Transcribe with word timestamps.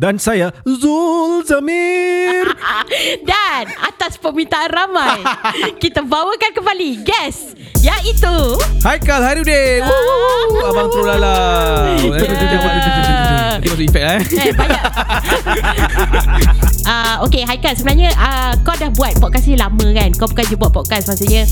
Dan 0.00 0.16
saya 0.16 0.48
Zul 0.64 1.44
Zamir. 1.44 2.56
Dan 3.28 3.64
atas 3.84 4.16
permintaan 4.16 4.72
ramai 4.72 5.20
kita 5.82 6.00
bawakan 6.00 6.56
kembali 6.56 7.04
guest 7.04 7.59
iaitu 7.78 8.34
Haikal 8.80 9.20
Harudin 9.20 9.82
Woo, 9.82 10.60
Abang 10.62 10.88
Trolala 10.88 11.36
Nanti 11.96 12.56
masuk 13.70 13.82
efek 13.82 14.02
lah 14.02 14.14
eh 14.16 14.22
Eh, 14.40 14.52
banyak. 14.52 14.82
uh, 16.84 17.14
okay, 17.24 17.42
Haikal 17.42 17.72
sebenarnya 17.72 18.10
uh, 18.14 18.52
kau 18.60 18.74
dah 18.74 18.90
buat 18.90 19.16
podcast 19.18 19.46
ni 19.46 19.54
lama 19.54 19.86
kan? 19.90 20.10
Kau 20.12 20.26
bukan 20.26 20.44
je 20.44 20.56
buat 20.56 20.70
podcast 20.70 21.06
maksudnya 21.06 21.44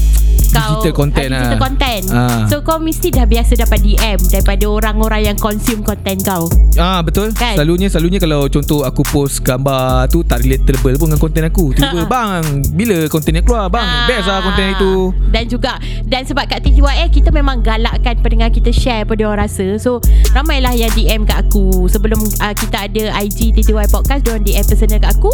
kau 0.49 0.81
Digital 0.81 0.97
content 0.97 1.29
uh, 1.29 1.37
digital 1.39 1.61
content. 1.61 2.03
Ah. 2.09 2.49
So 2.49 2.61
kau 2.61 2.79
mesti 2.79 3.09
dah 3.11 3.25
biasa 3.25 3.53
dapat 3.55 3.79
DM 3.83 4.19
daripada 4.27 4.65
orang-orang 4.65 5.21
yang 5.27 5.37
consume 5.37 5.81
content 5.83 6.17
kau. 6.23 6.49
Ah 6.75 7.01
betul 7.01 7.31
Kan? 7.33 7.55
Selalunya 7.55 7.89
Selalunya 7.89 8.17
kalau 8.17 8.47
contoh 8.47 8.87
Aku 8.87 9.03
post 9.05 9.43
gambar 9.43 10.07
tu 10.07 10.23
Tak 10.23 10.41
relatable 10.41 10.95
pun 10.95 11.11
Dengan 11.11 11.19
konten 11.19 11.43
aku 11.43 11.65
Tiba 11.75 12.07
bang 12.13 12.45
Bila 12.71 13.03
konten 13.09 13.35
ni 13.35 13.43
keluar 13.43 13.67
Bang 13.67 13.83
Ah. 13.83 14.07
best 14.07 14.25
lah 14.25 14.39
konten 14.41 14.65
itu 14.71 14.93
Dan 15.27 15.45
juga 15.45 15.75
Dan 16.09 16.25
sebab 16.25 16.49
kat 16.49 16.65
TTYL 16.65 17.13
Kita 17.13 17.29
memang 17.29 17.61
galakkan 17.61 18.17
pendengar 18.25 18.49
kita 18.49 18.73
share 18.73 19.05
apa 19.05 19.13
dia 19.15 19.29
orang 19.29 19.45
rasa. 19.45 19.79
So 19.79 20.03
ramailah 20.35 20.75
yang 20.75 20.91
DM 20.97 21.23
kat 21.29 21.47
aku. 21.47 21.87
Sebelum 21.87 22.19
uh, 22.19 22.55
kita 22.57 22.91
ada 22.91 23.05
IG 23.23 23.55
TTY 23.55 23.87
Podcast 23.93 24.27
Diorang 24.27 24.43
DM 24.43 24.65
personal 24.67 24.99
kat 24.99 25.13
aku. 25.15 25.31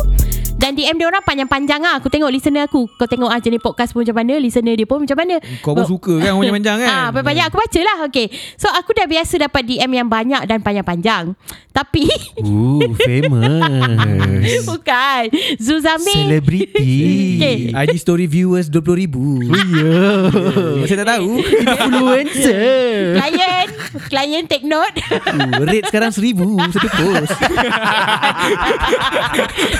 Dan 0.54 0.78
DM 0.78 0.96
dia 0.96 1.10
orang 1.10 1.20
panjang-panjang 1.20 1.82
lah. 1.82 1.98
Aku 1.98 2.08
tengok 2.08 2.30
listener 2.30 2.64
aku. 2.64 2.86
Kau 2.96 3.04
tengok 3.10 3.28
ah, 3.28 3.36
jenis 3.42 3.60
podcast 3.60 3.90
pun 3.92 4.06
macam 4.06 4.16
mana 4.16 4.38
Listener 4.38 4.72
dia 4.78 4.86
pun 4.86 5.02
macam 5.02 5.18
mana. 5.18 5.36
Kau 5.60 5.74
pun 5.76 5.84
suka 5.84 6.22
kan 6.22 6.38
Orang 6.38 6.56
panjang 6.56 6.78
kan? 6.84 6.88
Ah, 6.88 7.08
banyak 7.10 7.44
aku 7.50 7.58
baca 7.58 7.80
lah 7.84 7.96
Okay 8.08 8.32
So 8.56 8.70
aku 8.72 8.96
dah 8.96 9.04
biasa 9.04 9.44
dapat 9.44 9.66
DM 9.66 9.92
yang 9.92 10.08
banyak 10.08 10.46
Dan 10.48 10.64
panjang-panjang. 10.64 11.36
Tapi 11.74 12.06
Ooh 12.46 12.94
famous. 12.96 14.62
Bukan. 14.70 15.22
Zuzami 15.58 16.16
Celebrity. 16.16 16.96
Okay. 17.44 17.74
IG 17.74 17.98
story 17.98 18.24
viewers 18.30 18.70
20,000 18.70 19.10
Oh 19.10 19.64
ya 19.74 20.00
Saya 20.84 20.98
tak 21.00 21.10
tahu? 21.10 21.30
Influencer. 21.84 23.16
Klien 23.16 23.68
Klien 24.04 24.44
take 24.44 24.62
note. 24.62 24.96
Uh, 25.06 25.62
Rate 25.62 25.86
sekarang 25.86 26.10
1,000 26.10 26.34
Satu 26.70 26.88
post 26.90 27.30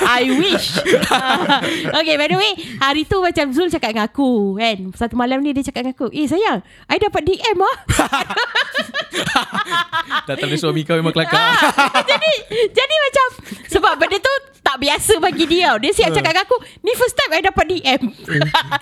I 0.01 0.23
wish. 0.31 0.67
Okay 1.99 2.15
by 2.15 2.27
the 2.27 2.35
way 2.35 2.51
Hari 2.77 3.03
tu 3.03 3.19
macam 3.19 3.51
Zul 3.51 3.67
cakap 3.67 3.91
dengan 3.91 4.05
aku 4.05 4.55
Kan? 4.55 4.91
Satu 4.93 5.15
malam 5.15 5.39
ni 5.39 5.51
dia 5.51 5.63
cakap 5.63 5.83
dengan 5.83 5.95
aku 5.95 6.07
Eh 6.11 6.25
sayang 6.25 6.59
I 6.85 6.97
dapat 6.97 7.21
DM 7.23 7.57
ah. 7.57 7.75
Datang 10.25 10.47
dari 10.47 10.59
suami 10.59 10.81
kau 10.81 10.95
memang 10.95 11.11
kelakar. 11.11 11.35
Ah, 11.35 11.71
Jadi 12.03 12.31
Jadi 12.67 12.95
macam 13.01 13.25
Sebab 13.67 13.93
benda 13.95 14.17
tu 14.17 14.33
Tak 14.59 14.77
biasa 14.77 15.19
bagi 15.19 15.45
dia. 15.45 15.75
Dia 15.77 15.91
siap 15.91 16.11
cakap 16.11 16.31
dengan 16.31 16.45
aku 16.45 16.55
Ni 16.81 16.91
first 16.93 17.15
time 17.15 17.31
I 17.31 17.41
dapat 17.41 17.65
DM 17.67 18.01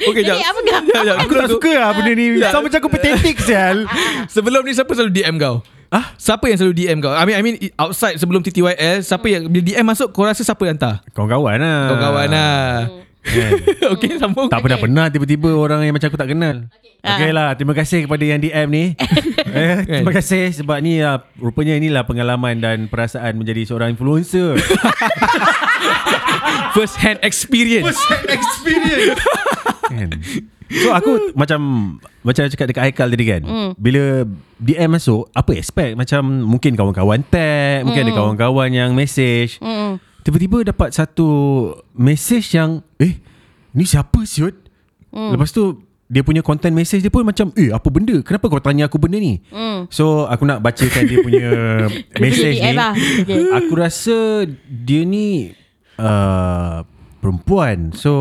Okay, 0.04 0.22
Jadi 0.22 0.30
jap. 0.36 0.48
apa 0.48 0.60
kau 0.60 0.72
Jap, 0.84 1.04
jap. 1.04 1.18
Aku 1.20 1.34
tak 1.34 1.50
suka 1.50 1.72
lah 1.74 1.90
benda 1.96 2.12
ni 2.12 2.26
Sama 2.42 2.66
macam 2.66 2.80
aku 2.80 2.90
petetik 2.90 3.38
sial 3.48 3.86
Sebelum 4.28 4.62
ni 4.62 4.72
siapa 4.72 4.92
selalu 4.92 5.12
DM 5.12 5.36
kau? 5.38 5.62
Ah, 5.88 6.18
Siapa 6.18 6.50
yang 6.50 6.58
selalu 6.58 6.74
DM 6.76 6.98
kau? 7.00 7.14
I 7.14 7.22
mean 7.24 7.36
I 7.38 7.42
mean 7.42 7.56
outside 7.76 8.18
sebelum 8.18 8.42
TTYL, 8.42 9.00
siapa 9.00 9.30
yang 9.30 9.46
bila 9.46 9.62
DM 9.62 9.86
masuk 9.86 10.10
kau 10.10 10.26
rasa 10.26 10.42
siapa 10.42 10.66
yang 10.66 10.74
hantar? 10.74 11.06
Kawan-kawan 11.14 11.62
lah 11.62 11.80
Kau 11.86 11.98
kawan 12.00 12.28
lah. 12.28 12.64
Kan? 13.24 13.56
Okey, 13.96 14.20
sambung. 14.20 14.52
Tak 14.52 14.60
pernah-pernah 14.60 15.08
tiba-tiba 15.08 15.56
orang 15.56 15.80
yang 15.80 15.96
macam 15.96 16.12
aku 16.12 16.20
tak 16.20 16.28
kenal 16.28 16.68
Okay 17.00 17.32
lah 17.32 17.56
Terima 17.56 17.72
kasih 17.72 18.04
kepada 18.04 18.20
yang 18.20 18.36
DM 18.36 18.68
ni 18.68 18.86
eh, 19.56 19.80
Terima 19.84 20.12
kasih 20.12 20.52
Sebab 20.52 20.84
ni 20.84 21.00
lah 21.00 21.24
Rupanya 21.36 21.80
inilah 21.80 22.04
pengalaman 22.04 22.60
Dan 22.60 22.92
perasaan 22.92 23.40
menjadi 23.40 23.64
seorang 23.64 23.96
influencer 23.96 24.60
First 26.76 27.00
hand 27.00 27.24
experience. 27.24 27.96
experience 28.28 29.20
kan? 29.94 30.10
So 30.74 30.90
aku 30.90 31.12
macam 31.34 31.60
Macam 32.22 32.50
cakap 32.50 32.66
dekat 32.66 32.84
Haikal 32.84 33.08
tadi 33.08 33.26
kan 33.26 33.42
Bila 33.76 34.26
DM 34.58 34.90
masuk 34.90 35.30
Apa 35.30 35.54
expect? 35.54 35.94
Macam 35.94 36.26
mungkin 36.42 36.74
kawan-kawan 36.74 37.22
tag 37.24 37.86
Mungkin 37.86 38.02
ada 38.02 38.14
kawan-kawan 38.14 38.70
yang 38.70 38.92
message. 38.92 39.62
Mm. 39.62 40.02
Tiba-tiba 40.24 40.66
dapat 40.66 40.90
satu 40.90 41.28
Message 41.94 42.56
yang 42.56 42.82
Eh 42.98 43.22
Ni 43.72 43.84
siapa 43.84 44.24
siut 44.24 44.56
Lepas 45.14 45.52
tu 45.52 45.84
Dia 46.08 46.22
punya 46.22 46.42
content 46.42 46.74
message 46.74 47.02
dia 47.02 47.14
pun 47.14 47.22
macam 47.22 47.54
Eh 47.54 47.70
apa 47.70 47.88
benda? 47.88 48.18
Kenapa 48.26 48.50
kau 48.50 48.58
tanya 48.58 48.88
aku 48.88 48.98
benda 48.98 49.20
ni? 49.20 49.44
Mm. 49.52 49.92
So 49.92 50.26
aku 50.26 50.48
nak 50.48 50.64
bacakan 50.64 51.04
dia 51.06 51.20
punya 51.20 51.50
Message 52.24 52.58
ni. 52.58 52.74
lah. 52.74 52.94
Okay. 52.96 53.52
Aku 53.52 53.74
rasa 53.76 54.48
Dia 54.66 55.04
ni 55.04 55.54
uh, 56.00 56.82
Perempuan. 57.24 57.96
So 57.96 58.12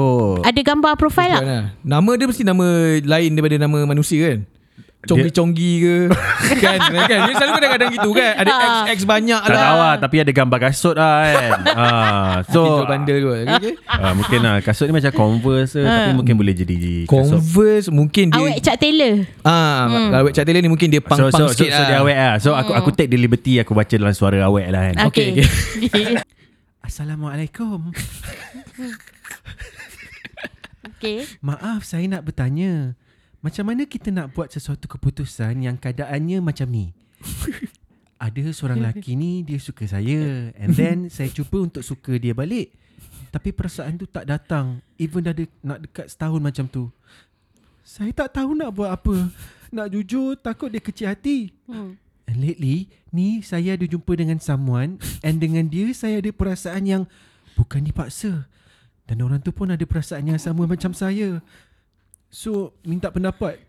Ada 0.41 0.63
gambar 0.63 0.95
profil 0.95 1.27
tak? 1.29 1.43
Lah. 1.43 1.65
Nama 1.83 2.11
dia 2.15 2.25
mesti 2.25 2.47
nama 2.47 2.67
lain 2.97 3.31
daripada 3.35 3.59
nama 3.59 3.79
manusia 3.83 4.31
kan? 4.31 4.41
Conggi-conggi 5.03 5.73
ke? 5.83 5.97
Kan 6.63 6.79
kan 6.79 7.19
dia 7.27 7.35
selalu 7.35 7.53
kadang-kadang 7.59 7.91
gitu 7.91 8.11
kan? 8.15 8.33
Ada 8.39 8.53
X 8.55 8.63
Ah. 8.63 8.85
X 8.87 8.99
banyak 9.03 9.41
Tak 9.43 9.51
lah. 9.51 9.63
tahu 9.67 9.79
lah 9.81 9.95
Tapi 9.99 10.17
ada 10.17 10.31
gambar 10.31 10.59
kasut 10.63 10.95
lah 10.95 11.17
kan? 11.27 11.51
Ah, 11.67 12.35
So 12.55 12.61
so 12.63 12.87
bundle 12.87 13.19
tu 13.19 13.29
okay, 13.35 13.51
okay. 13.51 13.75
ah, 13.83 14.15
Mungkin 14.15 14.39
lah. 14.39 14.63
Kasut 14.63 14.87
ni 14.87 14.95
macam 14.95 15.11
Converse 15.11 15.75
ke, 15.75 15.83
Tapi 15.83 16.15
mungkin 16.15 16.39
boleh 16.39 16.55
jadi 16.55 16.77
kasut. 17.03 17.11
Converse 17.11 17.91
mungkin 17.91 18.31
dia 18.31 18.39
Awek 18.39 18.57
Cak 18.63 18.77
Taylor. 18.79 19.27
Ah 19.43 19.91
hmm. 19.91 20.09
awet 20.15 20.33
Cak 20.33 20.45
Taylor 20.47 20.63
ni 20.63 20.71
mungkin 20.71 20.87
dia 20.87 21.03
So, 21.03 21.09
pang-pang 21.11 21.35
so, 21.35 21.45
so, 21.45 21.59
sikit 21.59 21.67
so, 21.69 21.83
lah. 21.83 21.89
dia 21.91 21.97
awet 21.99 22.17
lah. 22.17 22.35
So 22.39 22.55
aku 22.55 22.71
aku 22.71 22.95
take 22.95 23.11
the 23.11 23.19
liberty 23.19 23.59
Aku 23.59 23.75
baca 23.75 23.91
dalam 23.91 24.15
suara 24.15 24.39
awet 24.47 24.71
lah 24.71 24.87
kan? 24.87 25.11
Okay, 25.11 25.43
Okay 25.91 26.23
Assalamualaikum 26.87 27.91
Okay 30.99 31.27
Maaf 31.43 31.87
saya 31.87 32.07
nak 32.07 32.27
bertanya. 32.27 32.95
Macam 33.43 33.67
mana 33.67 33.83
kita 33.87 34.15
nak 34.15 34.31
buat 34.39 34.55
sesuatu 34.55 34.87
keputusan 34.87 35.67
Yang 35.67 35.77
keadaannya 35.83 36.39
macam 36.39 36.71
ni? 36.71 36.95
Ada 38.23 38.55
seorang 38.55 38.79
lelaki 38.79 39.19
ni 39.19 39.43
Dia 39.43 39.59
suka 39.59 39.83
saya. 39.91 40.55
And 40.55 40.71
then 40.75 40.97
saya 41.15 41.27
cuba 41.35 41.67
untuk 41.67 41.83
suka 41.83 42.15
dia 42.23 42.31
balik. 42.35 42.71
Tapi 43.35 43.51
perasaan 43.51 43.99
tu 43.99 44.07
tak 44.07 44.31
datang. 44.31 44.79
Even 45.01 45.27
dah 45.27 45.35
de- 45.35 45.51
nak 45.65 45.83
dekat 45.83 46.07
setahun 46.07 46.39
macam 46.39 46.71
tu. 46.71 46.87
Saya 47.83 48.15
tak 48.15 48.39
tahu 48.39 48.55
nak 48.55 48.71
buat 48.71 48.95
apa. 48.95 49.27
Nak 49.75 49.91
jujur 49.91 50.39
takut 50.39 50.71
dia 50.71 50.79
kecil 50.79 51.11
hati. 51.11 51.51
Hmm. 51.67 51.99
And 52.31 52.39
lately 52.39 52.87
Ni 53.11 53.43
saya 53.43 53.75
ada 53.75 53.83
jumpa 53.83 54.15
dengan 54.15 54.39
someone. 54.39 55.03
And 55.27 55.43
dengan 55.43 55.67
dia 55.67 55.91
saya 55.91 56.23
ada 56.23 56.31
perasaan 56.31 56.87
yang 56.87 57.03
Bukan 57.59 57.85
dipaksa 57.85 58.47
Dan 59.13 59.29
orang 59.29 59.45
tu 59.45 59.53
pun 59.53 59.69
ada 59.69 59.85
perasaan 59.85 60.25
yang 60.25 60.41
sama 60.41 60.65
macam 60.65 60.97
saya 60.97 61.45
So 62.33 62.73
minta 62.81 63.13
pendapat 63.13 63.61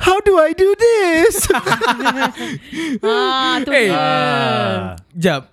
How 0.00 0.24
do 0.24 0.40
I 0.40 0.56
do 0.56 0.72
this? 0.72 1.46
ah, 3.04 3.60
tu 3.60 3.70
Eh. 3.76 3.92
dia. 3.92 4.96
Jap 5.12 5.52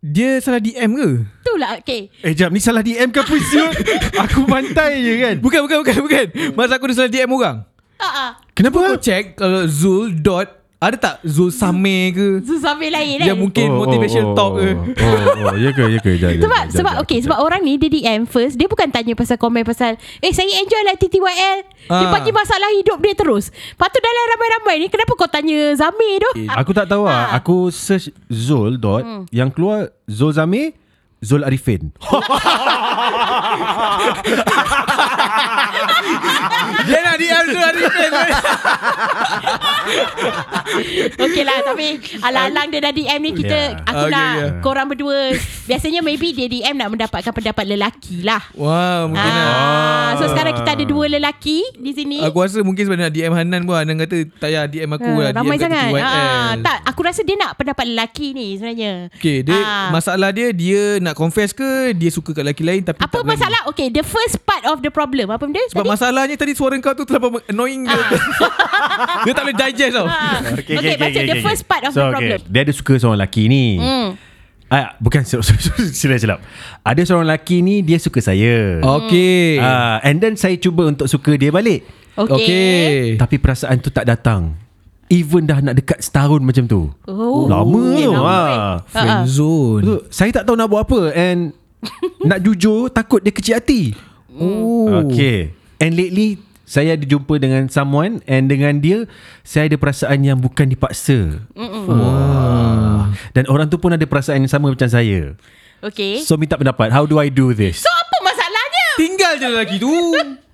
dia 0.00 0.40
salah 0.40 0.64
DM 0.64 0.96
ke? 0.96 1.28
Tu 1.44 1.52
lah 1.60 1.76
okay 1.76 2.08
eh 2.24 2.32
jap 2.32 2.48
ni 2.48 2.56
salah 2.56 2.80
DM 2.80 3.12
ke 3.12 3.20
siut? 3.36 3.76
Aku 4.24 4.48
bantai 4.48 5.04
je 5.04 5.12
kan 5.20 5.36
Bukan 5.44 5.60
bukan 5.68 5.84
bukan 5.84 5.96
bukan. 6.00 6.26
Masa 6.56 6.80
aku 6.80 6.88
dia 6.88 6.96
salah 7.04 7.12
DM 7.12 7.28
orang. 7.28 7.68
Ah, 8.00 8.08
ah. 8.08 8.30
Kenapa? 8.56 8.80
Kau 8.80 8.96
check 8.96 9.36
kalau 9.36 9.68
Zul 9.68 10.16
dot 10.24 10.59
ada 10.80 10.96
tak 10.96 11.20
Zul 11.22 11.52
Same 11.52 12.08
ke? 12.08 12.40
Zul 12.40 12.56
sambil 12.56 12.88
lain 12.88 13.20
Dia 13.20 13.32
kan 13.32 13.38
mungkin 13.38 13.68
motivation 13.70 14.32
talk 14.32 14.56
ke? 14.56 14.72
Oh, 14.96 15.12
oh, 15.44 15.54
ya 15.54 15.70
ke, 15.70 15.84
ya 15.86 16.00
ke. 16.00 16.16
Jap, 16.16 16.40
Sebab 16.40 16.40
jap, 16.40 16.72
sebab 16.72 16.92
jap, 16.96 17.02
okay 17.04 17.18
sebab 17.20 17.36
orang 17.38 17.60
ni 17.60 17.76
dia 17.76 17.86
DM 17.86 18.24
first 18.24 18.56
dia 18.56 18.64
bukan 18.64 18.88
tanya 18.88 19.12
pasal 19.12 19.36
komen 19.36 19.60
pasal 19.60 20.00
eh 20.18 20.32
saya 20.32 20.48
enjoy 20.56 20.80
lah 20.82 20.96
TTYL 20.96 21.58
dia 21.82 21.96
Ah. 22.00 22.08
bagi 22.10 22.30
masalah 22.30 22.72
hidup 22.72 22.96
dia 22.98 23.12
terus. 23.12 23.50
Lepas 23.50 23.88
tu 23.88 23.98
dalam 23.98 24.24
ramai-ramai 24.30 24.74
ni 24.78 24.88
kenapa 24.88 25.12
kau 25.12 25.26
tanya 25.26 25.74
Zamir 25.74 26.16
tu? 26.18 26.30
Aku 26.48 26.70
tak 26.70 26.86
tahu 26.86 27.04
lah. 27.04 27.28
Ah. 27.28 27.36
Aku 27.36 27.68
search 27.68 28.08
Zul 28.26 28.76
dot. 28.76 29.04
Yang 29.28 29.50
keluar 29.52 29.78
Zul 30.06 30.30
Zamir, 30.30 30.72
Zul 31.18 31.42
Arifin. 31.42 31.90
Dia 36.82 36.98
nak 37.02 37.16
DM 37.16 37.44
Zul 37.48 37.64
Arifin. 37.64 38.10
Okey 41.22 41.42
lah 41.42 41.58
tapi 41.62 41.86
alang-alang 42.20 42.66
dia 42.68 42.80
dah 42.80 42.92
DM 42.92 43.20
ni 43.20 43.32
kita 43.34 43.48
Yeah. 43.50 43.82
aku 43.82 43.98
Okay, 44.00 44.10
nak 44.10 44.32
yeah. 44.32 44.50
korang 44.60 44.86
berdua 44.86 45.36
biasanya 45.66 46.00
maybe 46.00 46.30
dia 46.30 46.46
DM 46.46 46.74
nak 46.74 46.88
mendapatkan 46.88 47.28
pendapat 47.28 47.64
lelaki 47.66 48.22
lah. 48.22 48.40
Wah, 48.54 49.04
mungkin 49.04 49.20
lah. 49.28 49.50
Ah, 49.50 50.10
so 50.16 50.24
sekarang 50.26 50.54
kita 50.54 50.70
ada 50.72 50.84
dua 50.84 51.04
lelaki 51.08 51.60
di 51.74 51.90
sini. 51.90 52.18
Aku 52.22 52.40
rasa 52.40 52.60
mungkin 52.60 52.82
sebab 52.82 52.96
nak 52.96 53.10
DM 53.10 53.30
Hanan 53.30 53.62
pun 53.62 53.74
Hanan 53.74 53.98
kata 53.98 54.16
tak 54.32 54.48
payah 54.48 54.64
DM 54.64 54.90
aku 54.90 55.10
lah. 55.12 55.28
Ah, 55.28 55.36
ramai 55.36 55.54
DM 55.54 55.62
sangat. 55.62 55.88
Ah, 56.00 56.50
tak, 56.56 56.78
aku 56.84 57.00
rasa 57.02 57.20
dia 57.20 57.36
nak 57.36 57.54
pendapat 57.54 57.84
lelaki 57.86 58.32
ni 58.32 58.54
sebenarnya. 58.54 58.92
Okay, 59.12 59.42
dia 59.42 59.58
Ah. 59.58 59.90
masalah 59.90 60.30
dia 60.30 60.50
dia 60.50 60.96
nak 60.98 61.12
confess 61.12 61.52
ke 61.52 61.92
Dia 61.92 62.08
suka 62.08 62.32
kat 62.32 62.42
lelaki 62.42 62.62
lain 62.62 62.80
Tapi 62.80 62.96
Apa 62.96 63.06
tak 63.10 63.20
berani. 63.20 63.32
masalah? 63.34 63.60
Okay, 63.68 63.88
the 63.88 64.02
first 64.02 64.40
part 64.42 64.62
of 64.64 64.80
the 64.80 64.88
problem. 64.88 65.28
Apa 65.28 65.42
benda 65.42 65.60
Sebab 65.66 65.82
tadi? 65.82 65.92
masalahnya 65.92 66.34
tadi 66.34 66.52
suara 66.52 66.74
kau 66.76 66.94
tu 66.94 67.04
terlalu 67.04 67.42
annoying 67.46 67.84
dia. 67.84 68.00
dia 69.26 69.32
tak 69.32 69.42
boleh 69.42 69.56
digest 69.58 69.94
tau. 70.00 70.06
Ah. 70.08 70.40
Okay, 70.56 70.74
okay, 70.74 70.94
baca 70.96 71.20
the 71.20 71.38
first 71.40 71.62
part 71.64 71.82
of 71.84 71.92
so, 71.92 72.00
the 72.00 72.10
problem. 72.10 72.38
Okay. 72.38 72.48
Dia 72.48 72.60
ada 72.64 72.72
suka 72.72 72.92
seorang 72.96 73.16
lelaki 73.16 73.42
ni. 73.46 73.76
Hmm. 73.76 74.08
Ah, 74.66 74.94
bukan 74.96 75.26
silap 75.26 75.44
silap. 76.16 76.38
Ada 76.80 77.02
seorang 77.02 77.26
lelaki 77.26 77.58
ni 77.58 77.82
dia 77.82 77.98
suka 77.98 78.18
saya. 78.18 78.78
Okay. 78.78 79.58
Ah, 79.58 79.98
and 80.00 80.18
then 80.18 80.34
saya 80.34 80.54
cuba 80.54 80.86
untuk 80.86 81.10
suka 81.10 81.34
dia 81.34 81.50
balik. 81.50 81.82
Okay. 82.14 82.30
okay. 82.30 82.90
Tapi 83.14 83.36
perasaan 83.36 83.78
tu 83.78 83.88
tak 83.88 84.06
datang. 84.06 84.54
Even 85.10 85.42
dah 85.42 85.58
nak 85.58 85.74
dekat 85.74 85.98
setahun 85.98 86.38
macam 86.38 86.64
tu. 86.64 86.86
Oh. 87.02 87.50
Lama 87.50 87.82
Okay, 87.90 88.06
tu. 88.06 88.12
lama, 88.14 88.22
Ah. 88.22 88.30
weh. 88.30 88.58
Friend 88.88 89.10
Ah, 89.10 89.18
ah. 89.18 89.24
zone. 89.26 89.82
So, 89.82 89.92
saya 90.06 90.30
tak 90.30 90.46
tahu 90.46 90.54
nak 90.54 90.70
buat 90.70 90.86
apa 90.86 91.00
and 91.12 91.50
nak 92.30 92.38
jujur 92.38 92.86
takut 92.88 93.18
dia 93.18 93.34
kecil 93.34 93.58
hati. 93.58 93.90
Oh. 94.30 95.02
Okay. 95.02 95.50
And 95.82 95.98
lately 95.98 96.38
saya 96.70 96.94
ada 96.94 97.02
jumpa 97.02 97.42
dengan 97.42 97.66
someone 97.66 98.22
and 98.30 98.46
dengan 98.46 98.78
dia 98.78 99.10
saya 99.42 99.66
ada 99.66 99.74
perasaan 99.74 100.22
yang 100.22 100.38
bukan 100.38 100.70
dipaksa. 100.70 101.42
Wah. 101.58 103.10
Dan 103.34 103.50
orang 103.50 103.66
tu 103.66 103.74
pun 103.82 103.90
ada 103.90 104.06
perasaan 104.06 104.46
yang 104.46 104.52
sama 104.54 104.70
macam 104.70 104.86
saya. 104.86 105.34
Okay. 105.82 106.22
So 106.22 106.38
minta 106.38 106.54
pendapat, 106.54 106.94
how 106.94 107.10
do 107.10 107.18
I 107.18 107.26
do 107.26 107.50
this? 107.50 107.82
So 107.82 107.90
apa 107.90 108.16
masalahnya? 108.22 108.86
Tinggal 109.02 109.32
je 109.42 109.46
lelaki 109.50 109.76
tu. 109.82 109.90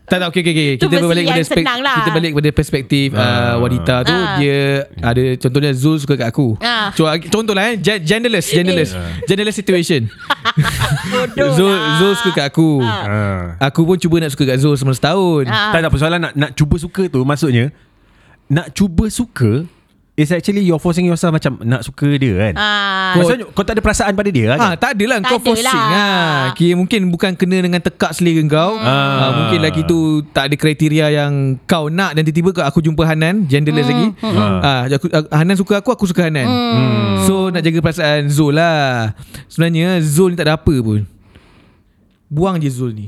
Tak 0.06 0.19
tak 0.19 0.26
okey 0.31 0.41
okey 0.41 0.53
okey. 0.55 0.70
Kita 0.79 0.94
yang 0.94 1.26
pada 1.26 1.43
spek, 1.43 1.58
senang 1.61 1.81
lah. 1.82 1.97
kita 1.99 2.11
balik 2.11 2.31
pada 2.32 2.50
perspektif 2.50 3.06
uh, 3.11 3.58
wanita 3.58 3.94
tu 4.03 4.14
Ah. 4.14 4.38
dia 4.38 4.58
ada 5.03 5.23
contohnya 5.37 5.70
Zul 5.75 5.99
suka 5.99 6.14
kat 6.14 6.31
aku. 6.31 6.55
So, 6.94 7.05
contohlah 7.26 7.69
eh 7.69 7.76
gen- 7.76 8.06
genderless 8.06 8.47
genderless. 8.47 8.94
genderless 9.29 9.56
situation. 9.56 10.06
Zul 11.58 11.75
lah. 11.75 11.99
Zul 11.99 12.12
suka 12.17 12.31
kat 12.32 12.47
aku. 12.49 12.81
Ah. 12.81 13.58
Aku 13.61 13.82
pun 13.82 13.99
cuba 13.99 14.23
nak 14.23 14.31
suka 14.31 14.47
kat 14.47 14.58
Zul 14.58 14.79
selama 14.79 14.94
setahun. 14.94 15.44
Ah. 15.47 15.75
Tak 15.75 15.81
tak 15.82 15.91
persoalan 15.91 16.20
nak 16.20 16.32
nak 16.32 16.50
cuba 16.55 16.79
suka 16.79 17.03
tu 17.06 17.20
maksudnya 17.23 17.75
nak 18.47 18.70
cuba 18.70 19.11
suka 19.11 19.67
is 20.16 20.32
actually 20.32 20.60
you're 20.60 20.80
forcing 20.80 21.04
yourself 21.04 21.28
macam 21.30 21.60
nak 21.60 21.80
suka 21.80 22.16
dia 22.16 22.32
kan. 22.34 22.54
Ah. 22.56 23.12
Maksudnya 23.14 23.46
kau 23.46 23.60
tak 23.60 23.76
ada 23.76 23.82
perasaan 23.84 24.12
pada 24.12 24.28
dia 24.28 24.48
Ah, 24.48 24.72
kan? 24.72 24.80
tak 24.80 24.90
adalah 24.96 25.20
Tak 25.20 25.28
kau 25.28 25.40
forcing 25.44 25.68
lah. 25.68 25.88
lah. 25.92 26.32
Kira 26.52 26.72
mungkin 26.72 27.00
bukan 27.06 27.32
kena 27.32 27.60
dengan 27.60 27.78
tekak 27.78 28.10
selera 28.10 28.40
kau. 28.46 28.80
Ah. 28.80 29.36
mungkin 29.36 29.60
lagi 29.60 29.84
tu 29.84 29.98
tak 30.26 30.48
ada 30.48 30.56
kriteria 30.56 31.06
yang 31.14 31.32
kau 31.62 31.86
nak 31.86 32.16
dan 32.16 32.24
tiba-tiba 32.24 32.50
kau- 32.50 32.64
aku 32.64 32.80
jumpa 32.80 33.04
Hanan 33.04 33.44
genderless 33.44 33.86
lagi. 33.86 34.08
Ah, 34.24 34.88
aku, 34.88 35.06
aku- 35.06 35.30
Hanan 35.30 35.54
suka 35.54 35.74
aku, 35.78 35.90
aku 35.92 36.04
suka 36.06 36.24
Hanan. 36.24 36.48
So 37.22 37.52
nak 37.52 37.60
jaga 37.60 37.78
perasaan 37.78 38.26
Zul 38.26 38.56
lah. 38.56 39.12
Sebenarnya 39.46 40.00
Zul 40.00 40.32
ni 40.32 40.36
tak 40.36 40.48
ada 40.48 40.56
apa 40.56 40.74
pun. 40.80 41.04
Buang 42.26 42.56
je 42.56 42.66
Zul 42.66 42.90
ni. 42.90 43.06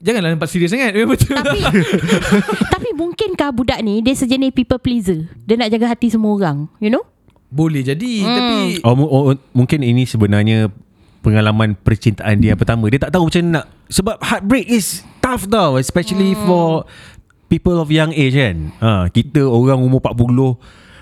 Janganlah 0.00 0.32
nampak 0.32 0.48
serius 0.48 0.72
sangat. 0.72 0.96
Memang 0.96 1.12
betul. 1.14 1.36
Tapi 1.36 1.60
Tapi 2.74 2.88
mungkinkah 2.96 3.52
budak 3.52 3.80
ni 3.80 4.00
Dia 4.00 4.16
sejenis 4.16 4.50
people 4.50 4.80
pleaser 4.80 5.28
Dia 5.44 5.60
nak 5.60 5.68
jaga 5.68 5.92
hati 5.92 6.08
semua 6.08 6.32
orang 6.32 6.72
You 6.80 6.88
know 6.88 7.04
Boleh 7.46 7.84
jadi 7.84 8.12
tapi 8.24 8.56
Oh, 8.80 8.96
oh, 8.96 9.36
mungkin 9.52 9.82
ini 9.82 10.04
sebenarnya 10.04 10.72
pengalaman 11.20 11.76
percintaan 11.76 12.40
dia 12.40 12.54
yang 12.54 12.60
pertama. 12.60 12.88
Dia 12.88 12.96
tak 12.96 13.12
tahu 13.12 13.28
macam 13.28 13.42
nak 13.50 13.64
sebab 13.92 14.16
heartbreak 14.24 14.64
is 14.64 15.04
tough 15.20 15.44
tau 15.44 15.76
especially 15.76 16.32
Hmm. 16.32 16.46
for 16.46 16.64
people 17.46 17.76
of 17.76 17.92
young 17.92 18.14
age 18.14 18.32
kan. 18.32 18.72
Ha, 18.78 19.10
kita 19.10 19.44
orang 19.44 19.82
umur 19.82 20.00
40 20.00 20.56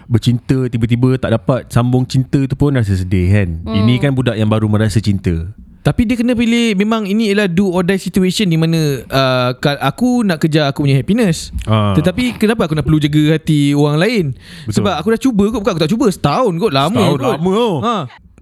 bercinta 0.09 0.67
tiba-tiba 0.67 1.21
tak 1.21 1.37
dapat 1.37 1.69
sambung 1.69 2.03
cinta 2.03 2.41
tu 2.49 2.57
pun 2.57 2.73
rasa 2.73 2.97
sedih 2.97 3.29
kan. 3.31 3.49
Hmm. 3.63 3.85
Ini 3.85 3.95
kan 4.01 4.11
budak 4.11 4.35
yang 4.35 4.49
baru 4.49 4.67
merasa 4.67 4.99
cinta. 4.99 5.53
Tapi 5.89 6.05
dia 6.05 6.21
kena 6.21 6.37
pilih 6.37 6.77
Memang 6.77 7.09
ini 7.09 7.33
ialah 7.33 7.49
do 7.49 7.73
or 7.73 7.81
die 7.81 7.97
situation 7.97 8.45
Di 8.45 8.61
mana 8.61 9.01
uh, 9.09 9.57
Aku 9.89 10.21
nak 10.21 10.45
kejar 10.45 10.69
aku 10.69 10.85
punya 10.85 11.01
happiness 11.01 11.49
Ah. 11.65 11.97
Tetapi 11.97 12.37
kenapa 12.37 12.69
aku 12.69 12.77
nak 12.77 12.85
perlu 12.85 13.01
jaga 13.01 13.41
hati 13.41 13.73
orang 13.73 13.97
lain 13.97 14.25
Betul. 14.69 14.85
Sebab 14.85 14.95
aku 15.01 15.09
dah 15.17 15.21
cuba 15.21 15.45
kot 15.49 15.61
Bukan 15.65 15.73
aku 15.73 15.83
tak 15.89 15.93
cuba 15.93 16.07
Setahun 16.13 16.53
kot 16.61 16.73
Lama 16.77 16.93
Setahun 16.93 17.17
kot 17.17 17.33
lama 17.41 17.51
tau. 17.57 17.75
ha. 17.81 17.97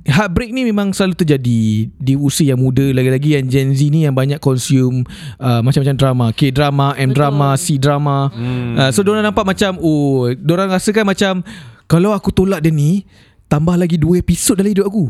Heartbreak 0.07 0.55
ni 0.55 0.63
memang 0.63 0.95
selalu 0.95 1.19
terjadi 1.19 1.63
Di 1.91 2.15
usia 2.15 2.55
yang 2.55 2.63
muda 2.63 2.83
Lagi-lagi 2.91 3.39
yang 3.39 3.47
Gen 3.47 3.75
Z 3.75 3.81
ni 3.91 4.07
Yang 4.07 4.15
banyak 4.15 4.39
consume 4.39 5.03
uh, 5.39 5.63
Macam-macam 5.63 5.95
drama 5.95 6.27
K-drama 6.31 6.95
M-drama 6.99 7.55
C-drama 7.55 8.31
hmm. 8.31 8.75
uh, 8.75 8.91
So 8.91 9.03
diorang 9.03 9.27
nampak 9.27 9.43
macam 9.43 9.79
Oh 9.79 10.31
Diorang 10.35 10.71
rasakan 10.71 11.07
macam 11.07 11.43
Kalau 11.87 12.11
aku 12.11 12.31
tolak 12.31 12.63
dia 12.63 12.71
ni 12.71 13.07
Tambah 13.47 13.79
lagi 13.79 13.95
2 13.95 14.19
episod 14.19 14.55
dalam 14.55 14.71
hidup 14.71 14.87
aku. 14.87 15.07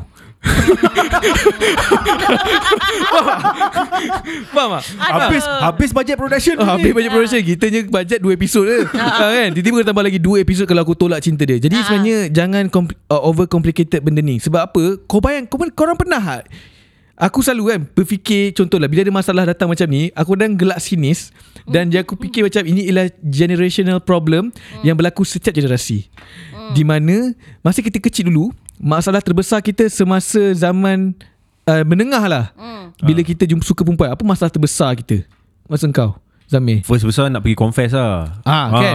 Faham 4.52 4.70
tak? 4.76 4.84
Habis 4.98 5.42
habis 5.42 5.90
budget 5.90 6.16
production 6.16 6.54
Ah, 6.58 6.76
habis 6.76 6.92
banyak 6.92 7.10
production 7.10 7.40
Kita 7.42 7.64
je 7.66 7.80
bajet 7.88 8.18
2 8.20 8.30
episod 8.30 8.62
je. 8.62 8.84
Ah, 8.96 9.32
kan? 9.32 9.50
Tiba-tiba 9.52 9.82
tambah 9.82 10.04
lagi 10.04 10.20
2 10.20 10.38
episod 10.38 10.64
Kalau 10.64 10.82
aku 10.82 10.94
tolak 10.94 11.20
cinta 11.20 11.42
dia. 11.42 11.56
Jadi 11.56 11.74
Ah. 11.74 11.82
sebenarnya 11.82 12.18
Jangan 12.30 12.64
compl- 12.68 12.98
uh, 13.08 13.22
over 13.22 13.46
complicated 13.46 14.00
benda 14.00 14.20
ni. 14.20 14.36
Sebab 14.36 14.60
apa? 14.62 14.82
Kau 15.04 15.18
bayang 15.18 15.48
kau, 15.48 15.58
Korang 15.72 15.96
pernah 15.96 16.20
tak? 16.20 16.44
Aku 17.16 17.40
selalu 17.40 17.62
kan 17.66 17.80
Berfikir 17.88 18.52
Contohlah 18.52 18.86
Bila 18.86 19.00
ada 19.00 19.08
masalah 19.10 19.48
datang 19.48 19.72
macam 19.72 19.88
ni 19.88 20.12
Aku 20.12 20.36
dan 20.36 20.52
gelak 20.52 20.76
sinis 20.78 21.32
Dan 21.64 21.88
dia 21.88 22.04
aku 22.04 22.12
fikir 22.12 22.44
macam 22.44 22.60
Ini 22.60 22.92
ialah 22.92 23.08
generational 23.24 24.04
problem 24.04 24.52
Yang 24.84 24.96
berlaku 25.00 25.24
setiap 25.24 25.56
generasi 25.56 26.12
Di 26.72 26.82
mana 26.82 27.36
Masa 27.60 27.78
kita 27.78 27.98
kecil 27.98 28.26
dulu 28.26 28.50
Masalah 28.76 29.20
terbesar 29.20 29.60
kita 29.60 29.86
Semasa 29.86 30.40
zaman 30.52 31.12
uh, 31.64 31.84
Menengah 31.84 32.24
lah. 32.26 32.44
Bila 32.98 33.20
kita 33.20 33.44
jumpa 33.44 33.62
suka 33.62 33.84
perempuan 33.84 34.10
Apa 34.10 34.22
masalah 34.22 34.48
terbesar 34.48 34.96
kita? 34.96 35.22
Masa 35.66 35.86
kau 35.90 36.16
Zamir? 36.46 36.86
First 36.86 37.02
besar 37.02 37.26
nak 37.26 37.42
pergi 37.42 37.58
confess 37.58 37.90
lah. 37.90 38.38
Ah, 38.46 38.70
kan? 38.70 38.94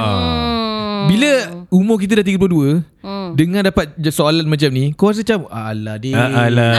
Bila 1.03 1.31
umur 1.67 1.99
kita 1.99 2.15
dah 2.15 2.25
32 2.25 2.87
Hmm. 3.01 3.33
Dengan 3.33 3.65
dapat 3.65 3.97
soalan 4.07 4.45
macam 4.45 4.69
ni 4.69 4.93
Kau 4.93 5.09
rasa 5.09 5.25
macam 5.25 5.49
Alah 5.49 5.97
dek 5.97 6.13
Ah, 6.13 6.45
alah. 6.45 6.73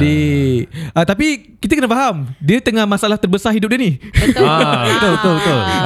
Dek 0.00 0.60
ah, 0.94 1.04
Tapi 1.04 1.26
kita 1.60 1.76
kena 1.76 1.84
faham 1.84 2.32
Dia 2.40 2.58
tengah 2.58 2.88
masalah 2.88 3.20
terbesar 3.20 3.52
hidup 3.52 3.68
dia 3.68 3.80
ni. 3.80 3.92
Betul. 4.00 4.46
Ah, 4.46 4.88
betul 4.88 5.10
betul 5.12 5.32
betul. 5.36 5.58
Ah, 5.60 5.76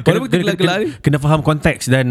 kena, 0.24 0.32
tergelak-gelak 0.32 0.76
kena, 0.78 0.86
ni. 0.88 1.02
kena 1.04 1.18
faham 1.20 1.40
konteks 1.42 1.84
dan 1.86 2.06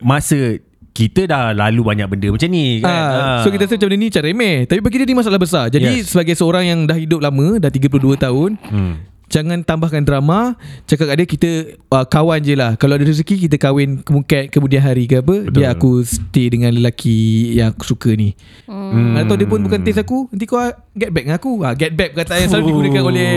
masa 0.00 0.56
kita 0.92 1.24
dah 1.24 1.50
lalu 1.50 1.80
banyak 1.82 2.04
benda 2.04 2.28
macam 2.28 2.48
ni 2.48 2.78
kan. 2.78 2.92
Ah, 2.92 3.40
So 3.40 3.48
kita 3.48 3.64
rasa 3.64 3.74
macam 3.74 3.88
benda 3.88 3.98
ni 3.98 4.08
macam 4.08 4.22
remeh 4.22 4.56
Tapi 4.64 4.78
bagi 4.78 4.96
dia 4.96 5.08
ni 5.08 5.16
masalah 5.16 5.36
besar 5.36 5.64
Jadi 5.66 5.88
Yes. 5.98 6.12
sebagai 6.12 6.32
seorang 6.32 6.64
yang 6.64 6.80
dah 6.84 6.94
hidup 6.94 7.18
lama 7.18 7.56
Dah 7.56 7.68
32 7.68 7.88
tahun 8.14 8.60
Hmm. 8.62 9.00
Jangan 9.26 9.64
tambahkan 9.64 10.04
drama 10.04 10.52
Cakap 10.84 11.08
kat 11.08 11.16
dia 11.16 11.24
Kita 11.26 11.50
uh, 11.88 12.04
kawan 12.04 12.36
je 12.38 12.52
lah 12.52 12.76
Kalau 12.76 12.94
ada 12.94 13.02
rezeki 13.02 13.48
Kita 13.48 13.56
kahwin 13.56 14.04
Kemungkinan 14.04 14.52
kemudian 14.52 14.84
hari 14.84 15.08
ke 15.08 15.18
apa 15.18 15.48
Betul. 15.48 15.56
Biar 15.56 15.72
aku 15.72 16.04
stay 16.04 16.52
dengan 16.52 16.68
lelaki 16.70 17.16
Yang 17.56 17.68
aku 17.72 17.84
suka 17.88 18.12
ni 18.12 18.36
hmm. 18.68 19.16
Atau 19.16 19.34
dia 19.34 19.48
pun 19.48 19.64
bukan 19.64 19.80
taste 19.80 19.96
aku 19.98 20.28
Nanti 20.28 20.44
kau 20.44 20.60
get 20.92 21.08
back 21.08 21.24
dengan 21.24 21.40
aku 21.40 21.52
ha, 21.58 21.72
Get 21.72 21.96
back 21.96 22.12
perkataan 22.12 22.44
yang 22.44 22.50
selalu 22.50 22.66
digunakan 22.68 23.02
oleh 23.02 23.30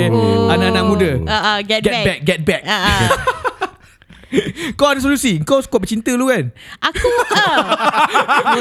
Anak-anak 0.52 0.84
muda 0.84 1.12
Ah, 1.24 1.40
ah, 1.40 1.58
get, 1.64 1.80
Get 1.80 1.96
back 2.04 2.20
Get 2.22 2.40
back 2.44 2.62
Ah, 2.66 2.76
ah. 2.76 3.02
Kau 4.80 4.92
ada 4.92 5.00
solusi? 5.00 5.40
Kau 5.44 5.62
suka 5.62 5.78
bercinta 5.78 6.12
dulu 6.14 6.30
kan? 6.30 6.50
Aku 6.82 7.08
ah. 7.40 7.62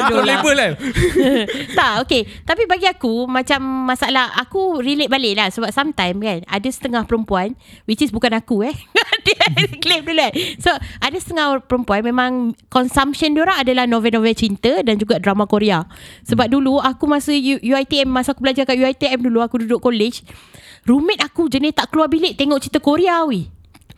Kau 0.08 0.20
lah. 0.20 0.26
label 0.26 0.54
kan? 0.56 0.72
Tak 1.78 2.04
okay 2.04 2.26
Tapi 2.42 2.68
bagi 2.68 2.86
aku 2.86 3.24
Macam 3.24 3.88
masalah 3.88 4.32
Aku 4.44 4.80
relate 4.80 5.10
balik 5.10 5.34
lah. 5.38 5.48
Sebab 5.48 5.70
sometimes 5.72 6.18
kan 6.20 6.38
Ada 6.46 6.68
setengah 6.70 7.02
perempuan 7.08 7.56
Which 7.88 8.04
is 8.04 8.12
bukan 8.12 8.34
aku 8.36 8.66
eh. 8.66 8.76
Dia 9.24 9.44
claim 9.80 10.04
dulu 10.04 10.20
kan. 10.20 10.32
So 10.60 10.70
ada 11.00 11.16
setengah 11.16 11.64
perempuan 11.64 12.04
Memang 12.04 12.52
Consumption 12.68 13.32
diorang 13.32 13.60
adalah 13.60 13.88
Novel-novel 13.88 14.36
cinta 14.36 14.84
Dan 14.84 15.00
juga 15.00 15.16
drama 15.18 15.48
Korea. 15.48 15.88
Sebab 16.28 16.50
dulu 16.50 16.80
Aku 16.80 17.08
masa 17.08 17.32
U- 17.32 17.62
UITM 17.62 18.10
Masa 18.10 18.36
aku 18.36 18.44
belajar 18.44 18.68
kat 18.68 18.76
UITM 18.76 19.24
dulu 19.24 19.40
Aku 19.40 19.60
duduk 19.60 19.80
college 19.80 20.24
Roommate 20.84 21.24
aku 21.24 21.48
jenis 21.48 21.72
tak 21.72 21.88
keluar 21.88 22.12
bilik 22.12 22.36
Tengok 22.36 22.60
cerita 22.60 22.76
Korea 22.76 23.24
weh 23.24 23.53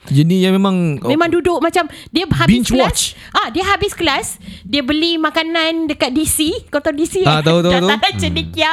Jenis 0.08 0.40
yang 0.40 0.52
memang 0.52 0.98
Memang 1.00 1.28
duduk 1.28 1.58
macam 1.58 1.84
Dia 2.08 2.24
habis 2.28 2.52
Binge 2.52 2.68
kelas. 2.68 2.82
watch. 2.82 3.02
ah 3.32 3.48
Dia 3.48 3.64
habis 3.66 3.92
kelas 3.92 4.26
Dia 4.62 4.80
beli 4.80 5.16
makanan 5.16 5.86
Dekat 5.86 6.10
DC 6.10 6.66
Kau 6.66 6.78
tahu 6.78 6.94
DC 6.94 7.22
Ah, 7.22 7.38
tahu, 7.38 7.60
tahu, 7.60 7.72
tahu. 7.76 7.88
Dataran 7.88 8.14
cendekia 8.16 8.72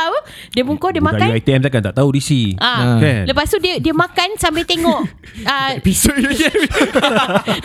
Dia 0.50 0.62
bungkus 0.62 0.90
dia 0.90 1.00
Budak 1.00 1.16
makan. 1.16 1.28
UiTM 1.34 1.62
takkan 1.62 1.82
tak 1.84 1.96
tahu 1.96 2.10
DC. 2.12 2.56
Ah, 2.58 2.98
Kan? 2.98 3.26
Lepas 3.26 3.48
tu 3.48 3.58
dia 3.58 3.78
dia 3.78 3.92
makan 3.92 4.28
sambil 4.36 4.64
tengok. 4.64 5.02
Ah, 5.44 5.74
Episod 5.74 6.14
je. 6.14 6.46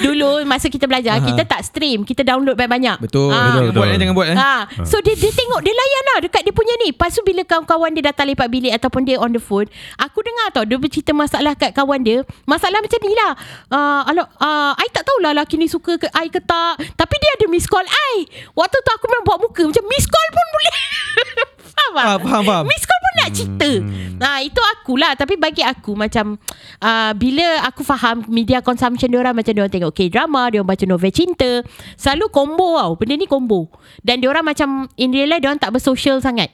Dulu 0.00 0.42
masa 0.44 0.66
kita 0.66 0.84
belajar 0.84 1.20
Kita 1.20 1.44
tak 1.44 1.60
stream 1.62 2.02
Kita 2.02 2.22
download 2.22 2.54
banyak-banyak. 2.54 2.96
Betul, 2.98 3.28
Ah. 3.28 3.52
betul, 3.52 3.62
betul. 3.68 3.78
Buat 3.78 3.88
eh, 3.88 3.98
jangan 3.98 4.14
buat 4.14 4.28
eh. 4.28 4.36
Ah, 4.36 4.62
So 4.82 4.98
dia 4.98 5.14
dia 5.14 5.28
tengok 5.28 5.60
Dia 5.60 5.74
layan 5.74 6.04
lah 6.06 6.18
Dekat 6.22 6.42
dia 6.42 6.52
punya 6.52 6.74
ni. 6.78 6.90
Lepas 6.90 7.12
tu 7.12 7.22
bila 7.22 7.42
kawan-kawan 7.42 7.90
dia 7.92 8.04
datang 8.06 8.26
lepak 8.26 8.48
bilik 8.48 8.72
Ataupun 8.72 9.04
dia 9.04 9.16
on 9.16 9.30
the 9.30 9.38
phone 9.38 9.68
Aku 9.98 10.18
dengar 10.20 10.48
tau 10.50 10.64
Dia 10.64 10.76
bercerita 10.76 11.12
masalah 11.12 11.52
kat 11.52 11.72
kawan 11.72 12.00
dia. 12.00 12.18
Masalah 12.44 12.80
macam 12.80 12.98
ni 12.98 13.12
lah 13.14 13.32
uh, 13.70 14.02
Alo, 14.06 14.22
uh, 14.38 14.72
I 14.78 14.86
tak 14.94 15.06
tahulah 15.06 15.34
laki 15.34 15.58
ni 15.58 15.66
suka 15.66 15.98
ke 15.98 16.08
I 16.14 16.30
ke 16.30 16.40
tak 16.42 16.80
Tapi 16.94 17.14
dia 17.18 17.30
ada 17.38 17.46
miss 17.50 17.66
call 17.66 17.86
I 17.86 18.26
Waktu 18.54 18.76
tu 18.80 18.90
aku 18.94 19.06
memang 19.10 19.24
buat 19.26 19.38
muka 19.42 19.62
Macam 19.66 19.84
miss 19.86 20.06
call 20.06 20.28
pun 20.30 20.46
boleh 20.54 20.76
Faham 21.78 21.94
tak? 21.94 22.04
Ah, 22.04 22.16
faham, 22.20 22.42
faham. 22.44 22.64
Miss 22.68 22.84
call 22.84 23.00
pun 23.00 23.14
nak 23.18 23.30
cerita. 23.32 23.70
Nah, 24.18 24.36
itu 24.42 24.60
akulah 24.76 25.12
tapi 25.14 25.38
bagi 25.38 25.62
aku 25.62 25.94
macam 25.94 26.36
uh, 26.82 27.12
bila 27.14 27.64
aku 27.64 27.86
faham 27.86 28.26
media 28.28 28.60
consumption 28.60 29.08
dia 29.08 29.20
orang 29.22 29.36
macam 29.36 29.52
dia 29.54 29.62
orang 29.62 29.72
tengok 29.72 29.92
K-drama, 29.94 30.50
dia 30.50 30.58
orang 30.60 30.70
baca 30.74 30.84
novel 30.84 31.12
cinta, 31.14 31.62
selalu 31.94 32.26
combo 32.28 32.76
tau. 32.76 32.92
Benda 32.98 33.14
ni 33.16 33.26
combo. 33.30 33.70
Dan 34.02 34.20
dia 34.20 34.28
orang 34.28 34.46
macam 34.46 34.90
in 34.98 35.14
real 35.14 35.30
life 35.30 35.40
dia 35.40 35.48
orang 35.48 35.62
tak 35.62 35.72
bersocial 35.72 36.18
sangat. 36.20 36.52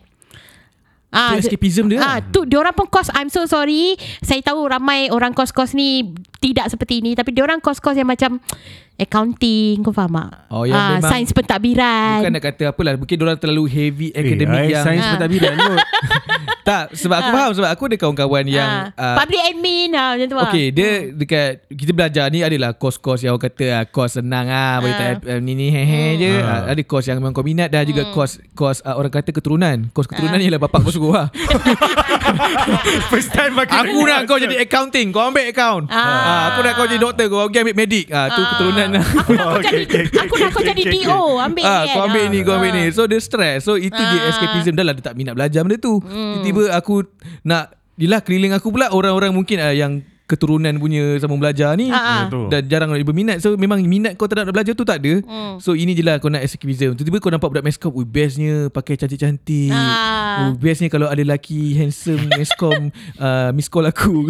Ah, 1.14 1.38
escapism 1.38 1.87
dia 1.87 1.97
Ah, 1.97 2.18
lah. 2.18 2.26
tu 2.26 2.42
dia 2.42 2.59
orang 2.59 2.73
pun 2.73 2.85
kos 2.85 3.06
I'm 3.12 3.28
so 3.28 3.47
sorry. 3.47 3.94
Saya 4.18 4.42
tahu 4.42 4.66
ramai 4.66 5.09
orang 5.09 5.30
kos-kos 5.30 5.71
ni 5.73 6.11
tidak 6.37 6.66
seperti 6.68 6.99
ini 6.99 7.14
tapi 7.14 7.30
dia 7.30 7.40
orang 7.40 7.59
kos-kos 7.59 7.94
yang 7.94 8.04
macam 8.04 8.42
accounting, 8.97 9.83
kau 9.83 9.90
faham 9.90 10.11
tak? 10.12 10.47
Oh, 10.49 10.62
yang 10.62 10.75
ah, 10.75 10.90
memang- 10.97 11.11
sains 11.12 11.30
pentadbiran. 11.30 12.18
Bukan 12.21 12.33
nak 12.33 12.44
kata 12.44 12.62
apalah 12.68 12.92
Mungkin 12.94 13.18
orang 13.21 13.38
terlalu 13.38 13.64
heavy 13.66 14.09
Eh, 14.09 14.21
academic 14.21 14.59
I 14.61 14.71
yang 14.71 14.85
Sains 14.85 15.02
Ah. 15.02 15.11
pentadbiran 15.14 15.52
kot. 15.56 15.78
Tak 16.63 16.85
sebab 16.93 17.17
aku 17.17 17.25
Ah. 17.25 17.35
faham 17.35 17.51
Sebab 17.53 17.69
aku 17.69 17.83
ada 17.85 17.97
kawan-kawan 17.97 18.45
yang 18.47 18.71
ah, 18.91 19.15
ah, 19.15 19.17
public 19.19 19.43
admin 19.43 19.91
ah, 19.91 20.09
macam 20.13 20.27
tu 20.27 20.37
ah. 20.37 20.45
Okay 20.47 20.67
dia 20.69 20.91
dekat 21.09 21.49
Kita 21.67 21.91
belajar 21.91 22.25
ni 22.29 22.41
adalah 22.41 22.73
Kos-kos 22.73 23.21
yang 23.21 23.33
orang 23.33 23.47
kata 23.47 23.67
ah, 23.71 23.85
Kos 23.85 24.17
senang 24.17 24.47
ah, 24.47 24.79
Boleh 24.79 24.93
Ah. 24.93 25.01
tak 25.17 25.27
ah, 25.27 25.39
Ni 25.39 25.53
ni 25.53 25.69
hehe 25.69 26.05
je 26.17 26.33
Ah. 26.37 26.63
Ah, 26.63 26.73
Ada 26.73 26.83
kos 26.83 27.05
yang 27.05 27.17
memang 27.17 27.31
kau 27.31 27.43
minat 27.43 27.69
Dan 27.69 27.83
Hmm. 27.83 27.91
juga 27.91 28.03
kos 28.11 28.31
Kos 28.53 28.81
ah, 28.81 28.95
orang 28.95 29.11
kata 29.11 29.31
keturunan 29.31 29.89
Kos 29.91 30.07
keturunan 30.07 30.33
Ah. 30.33 30.41
ni 30.41 30.47
ialah 30.47 30.61
bapak 30.61 30.81
kau 30.81 30.91
suruh 30.91 31.13
lah 31.15 31.29
First 33.11 33.31
time 33.31 33.53
pakai 33.55 33.77
Aku 33.83 33.99
nak 34.03 34.21
kau 34.25 34.37
jadi 34.37 34.57
accounting 34.61 35.11
Kau 35.11 35.25
ambil 35.25 35.47
account 35.47 35.87
Ah. 35.87 36.01
ah. 36.01 36.41
Aku 36.51 36.61
nak 36.61 36.73
kau 36.75 36.87
jadi 36.87 37.01
doktor 37.01 37.27
Kau 37.27 37.47
pergi 37.47 37.61
ambil 37.61 37.77
medik 37.77 38.07
ah, 38.09 38.29
Tu 38.29 38.37
Ah. 38.37 38.47
keturunan 38.51 38.89
lah 38.91 39.05
Aku 39.05 39.33
nak 39.33 39.47
kau 39.47 39.63
jadi 39.63 39.85
aku 40.17 40.35
nak 40.37 40.51
kau 40.51 40.63
jadi 40.63 40.83
DO 40.85 41.21
ambil 41.37 41.63
Ah, 41.65 41.83
ni. 41.83 41.91
kau 41.91 42.03
ambil 42.05 42.25
ni, 42.27 42.39
kau 42.41 42.55
ambil 42.55 42.71
ni. 42.73 42.85
So 42.89 43.05
dia 43.05 43.19
stress. 43.19 43.63
So 43.63 43.77
itu 43.77 43.95
je 43.95 44.17
Ah. 44.17 44.29
escapism 44.29 44.73
dah 44.73 44.83
lah 44.83 44.93
dia 44.93 45.03
tak 45.03 45.15
minat 45.15 45.33
belajar 45.33 45.61
benda 45.61 45.77
tu. 45.77 45.99
Tiba-tiba 46.43 46.75
aku 46.75 47.07
nak 47.47 47.76
Yelah 47.95 48.26
keliling 48.26 48.50
aku 48.50 48.75
pula 48.75 48.91
orang-orang 48.91 49.31
mungkin 49.31 49.62
ah, 49.62 49.71
yang 49.71 50.03
keturunan 50.25 50.73
punya 50.81 51.21
sambung 51.21 51.37
belajar 51.37 51.76
ni. 51.76 51.93
Ah. 51.93 52.26
Betul. 52.26 52.49
dan 52.49 52.62
jarang 52.64 52.88
nak 52.88 53.00
berminat 53.04 53.37
so 53.45 53.52
memang 53.61 53.83
minat 53.85 54.16
kau 54.16 54.25
tak 54.25 54.40
nak 54.40 54.54
belajar 54.54 54.73
tu 54.73 54.85
tak 54.87 55.02
ada. 55.04 55.21
Hmm. 55.25 55.61
so 55.61 55.76
ini 55.76 55.93
je 55.93 56.00
lah 56.00 56.16
kau 56.16 56.33
nak 56.33 56.40
escapism. 56.40 56.97
Tiba-tiba 56.97 57.21
kau 57.21 57.28
nampak 57.28 57.49
budak 57.52 57.64
meskom 57.64 57.93
ui 57.93 58.09
bestnya 58.09 58.73
pakai 58.73 58.97
cantik-cantik. 58.97 59.73
Ah. 59.73 60.49
oh, 60.49 60.57
bestnya 60.57 60.88
kalau 60.88 61.12
ada 61.12 61.21
lelaki 61.21 61.76
handsome 61.76 62.25
meskom 62.40 62.88
uh, 63.21 63.52
miss 63.57 63.69
call 63.69 63.85
aku. 63.85 64.28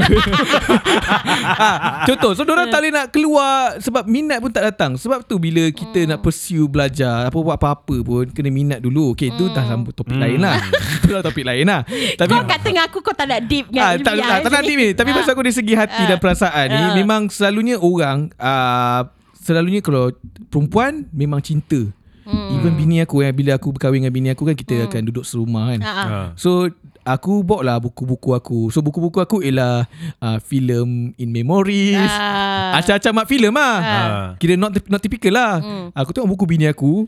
Ah, 1.54 2.02
contoh 2.08 2.34
so 2.34 2.42
orang 2.42 2.70
tak 2.70 2.80
boleh 2.82 2.92
nak 2.92 3.06
keluar 3.14 3.78
sebab 3.78 4.04
minat 4.10 4.42
pun 4.42 4.50
tak 4.50 4.66
datang. 4.66 4.98
Sebab 4.98 5.22
tu 5.26 5.38
bila 5.38 5.70
kita 5.70 6.10
nak 6.10 6.22
pursue 6.22 6.66
belajar 6.66 7.30
apa 7.30 7.38
buat 7.38 7.54
apa-apa 7.54 8.02
pun 8.02 8.26
kena 8.34 8.50
minat 8.50 8.78
dulu. 8.82 9.14
Okay 9.14 9.30
tu 9.34 9.46
dah 9.50 9.62
sambut 9.66 9.94
topik 9.98 10.18
lain 10.18 10.42
lah. 10.42 10.58
Tu 11.04 11.10
dah 11.14 11.22
topik 11.22 11.44
lain 11.46 11.66
lah. 11.66 11.86
Tapi 12.18 12.32
Kau 12.34 12.42
kat 12.46 12.58
tengah 12.66 12.84
aku 12.88 12.98
kau 12.98 13.14
tak 13.14 13.30
nak 13.30 13.40
deep 13.46 13.70
kan? 13.70 14.00
tak, 14.02 14.14
tak, 14.18 14.38
tak 14.46 14.50
nak 14.50 14.62
deep 14.66 14.78
ni. 14.78 14.88
Tapi 14.96 15.10
pasal 15.14 15.32
aku 15.36 15.42
dari 15.44 15.54
segi 15.54 15.74
hati 15.84 16.02
Ah. 16.02 16.08
dan 16.08 16.18
perasaan 16.18 16.66
ni 16.66 16.82
Ah. 16.82 16.94
Memang 16.94 17.28
selalunya 17.28 17.76
orang 17.76 18.32
uh, 18.34 19.04
Selalunya 19.36 19.78
kalau 19.78 20.08
perempuan 20.48 21.06
Memang 21.10 21.38
cinta 21.38 21.78
Hmm. 22.24 22.56
Even 22.56 22.72
bini 22.72 22.98
aku 22.98 23.20
yang 23.20 23.30
Bila 23.30 23.52
aku 23.52 23.68
berkahwin 23.70 24.00
dengan 24.00 24.08
bini 24.10 24.28
aku 24.28 24.42
kan 24.42 24.56
Kita 24.56 24.88
akan 24.88 25.00
duduk 25.04 25.22
serumah 25.22 25.68
kan. 25.68 25.80
Ah. 25.80 26.26
So 26.34 26.72
aku 27.04 27.44
bawa 27.44 27.60
lah 27.62 27.76
buku-buku 27.78 28.32
aku 28.32 28.58
So 28.68 28.80
buku-buku 28.80 29.20
aku 29.20 29.36
ialah 29.38 29.84
uh, 30.18 30.40
Film 30.40 31.12
in 31.14 31.28
memories 31.28 32.00
Ah. 32.00 32.80
Acah-acah 32.80 33.12
mak 33.12 33.28
filem 33.28 33.52
lah 33.52 33.76
Ah. 33.76 34.26
Kira 34.34 34.56
not, 34.56 34.72
not 34.88 34.98
typical 34.98 35.30
lah 35.30 35.60
Hmm. 35.60 35.92
Aku 35.92 36.10
tengok 36.10 36.32
buku 36.32 36.44
bini 36.48 36.64
aku 36.64 37.04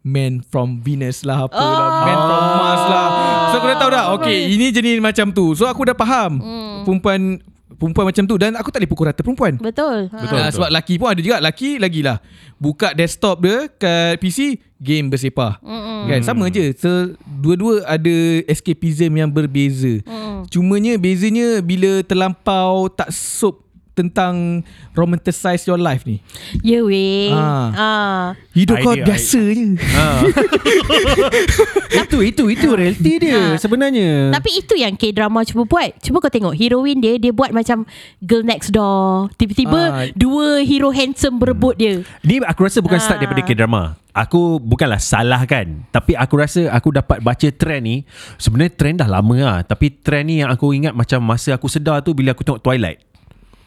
Man 0.00 0.40
from 0.42 0.80
Venus 0.80 1.22
lah 1.22 1.44
Apa 1.44 1.52
lah 1.54 1.88
Oh. 1.92 2.00
Man 2.02 2.18
from 2.18 2.42
Mars 2.56 2.84
lah 2.88 3.06
So 3.46 3.60
aku 3.60 3.66
dah 3.68 3.78
tahu 3.78 3.90
dah 3.92 4.04
Okay 4.16 4.48
ini 4.48 4.72
jenis 4.72 4.96
macam 4.98 5.28
tu 5.30 5.52
So 5.52 5.68
aku 5.68 5.84
dah 5.84 5.94
faham 5.94 6.40
Hmm. 6.40 6.82
Perempuan 6.82 7.36
Perempuan 7.74 8.04
macam 8.08 8.24
tu 8.24 8.34
Dan 8.36 8.52
aku 8.54 8.68
tak 8.68 8.80
boleh 8.80 8.90
pukul 8.90 9.06
rata 9.08 9.20
perempuan 9.20 9.56
Betul. 9.56 10.08
Betul. 10.08 10.38
Ah, 10.38 10.50
Sebab 10.50 10.68
laki 10.68 10.94
pun 10.96 11.08
ada 11.10 11.20
juga 11.20 11.38
Laki 11.38 11.76
lagi 11.76 12.00
lah 12.00 12.20
Buka 12.56 12.92
desktop 12.92 13.40
dia 13.40 13.66
Kat 13.72 14.16
PC 14.16 14.60
Game 14.76 15.08
bersepah 15.08 15.58
Mm-mm. 15.58 16.06
Kan 16.06 16.20
sama 16.22 16.46
je 16.48 16.74
so, 16.74 16.90
Dua-dua 17.24 17.82
ada 17.84 18.14
Escapism 18.46 19.12
yang 19.14 19.28
berbeza 19.28 20.02
Mm. 20.02 20.46
Cumanya 20.48 20.92
bezanya 20.96 21.58
Bila 21.58 22.02
terlampau 22.02 22.86
Tak 22.88 23.08
sup 23.10 23.62
Tentang 23.92 24.64
Romanticize 24.92 25.64
your 25.64 25.76
life 25.76 26.04
ni 26.04 26.24
Ya 26.60 26.80
weh. 26.80 27.28
Ah. 27.28 27.68
Ah. 27.72 28.24
Hidup 28.52 28.80
kau 28.80 28.96
Idea, 28.96 29.04
biasa 29.04 29.40
je 29.40 29.66
Ah. 29.92 30.20
itu 32.02 32.16
itu 32.22 32.44
itu 32.48 32.68
realiti 32.68 33.12
dia 33.20 33.52
Ah. 33.52 33.56
sebenarnya. 33.56 34.32
Tapi 34.32 34.50
itu 34.58 34.74
yang 34.74 34.96
K-drama 34.96 35.44
cuba 35.44 35.64
buat. 35.64 35.90
Cuba 36.00 36.18
kau 36.18 36.32
tengok 36.32 36.54
heroin 36.54 36.98
dia 36.98 37.16
dia 37.16 37.32
buat 37.32 37.52
macam 37.52 37.84
girl 38.18 38.40
next 38.42 38.72
door. 38.72 39.28
Tiba-tiba 39.36 39.80
Ah. 39.82 40.08
dua 40.12 40.60
hero 40.62 40.88
handsome 40.88 41.36
berebut 41.36 41.76
dia. 41.76 42.00
Ni 42.22 42.40
aku 42.40 42.64
rasa 42.64 42.80
bukan 42.80 42.96
start 42.96 43.20
Ah. 43.20 43.22
daripada 43.22 43.42
K-drama. 43.42 43.82
Aku 44.12 44.56
bukanlah 44.56 45.00
salah 45.00 45.40
kan. 45.44 45.88
Tapi 45.88 46.12
aku 46.12 46.34
rasa 46.36 46.68
aku 46.68 46.92
dapat 46.92 47.20
baca 47.20 47.48
trend 47.48 47.82
ni. 47.82 47.96
Sebenarnya 48.36 48.72
trend 48.72 48.96
dah 49.00 49.08
lama 49.08 49.36
lah. 49.36 49.58
Tapi 49.64 49.88
trend 49.88 50.28
ni 50.28 50.44
yang 50.44 50.52
aku 50.52 50.72
ingat 50.72 50.92
macam 50.92 51.20
masa 51.20 51.56
aku 51.56 51.64
sedar 51.64 52.00
tu 52.00 52.12
bila 52.12 52.32
aku 52.32 52.44
tengok 52.44 52.60
Twilight. 52.60 53.00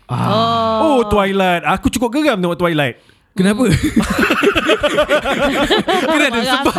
Oh. 0.10 0.80
Oh, 0.82 1.00
Twilight. 1.10 1.66
Aku 1.66 1.90
cukup 1.90 2.14
geram 2.14 2.38
tengok 2.38 2.60
Twilight. 2.60 3.02
Kenapa? 3.36 3.68
Kena 6.08 6.26
ada 6.32 6.40
sebab. 6.40 6.76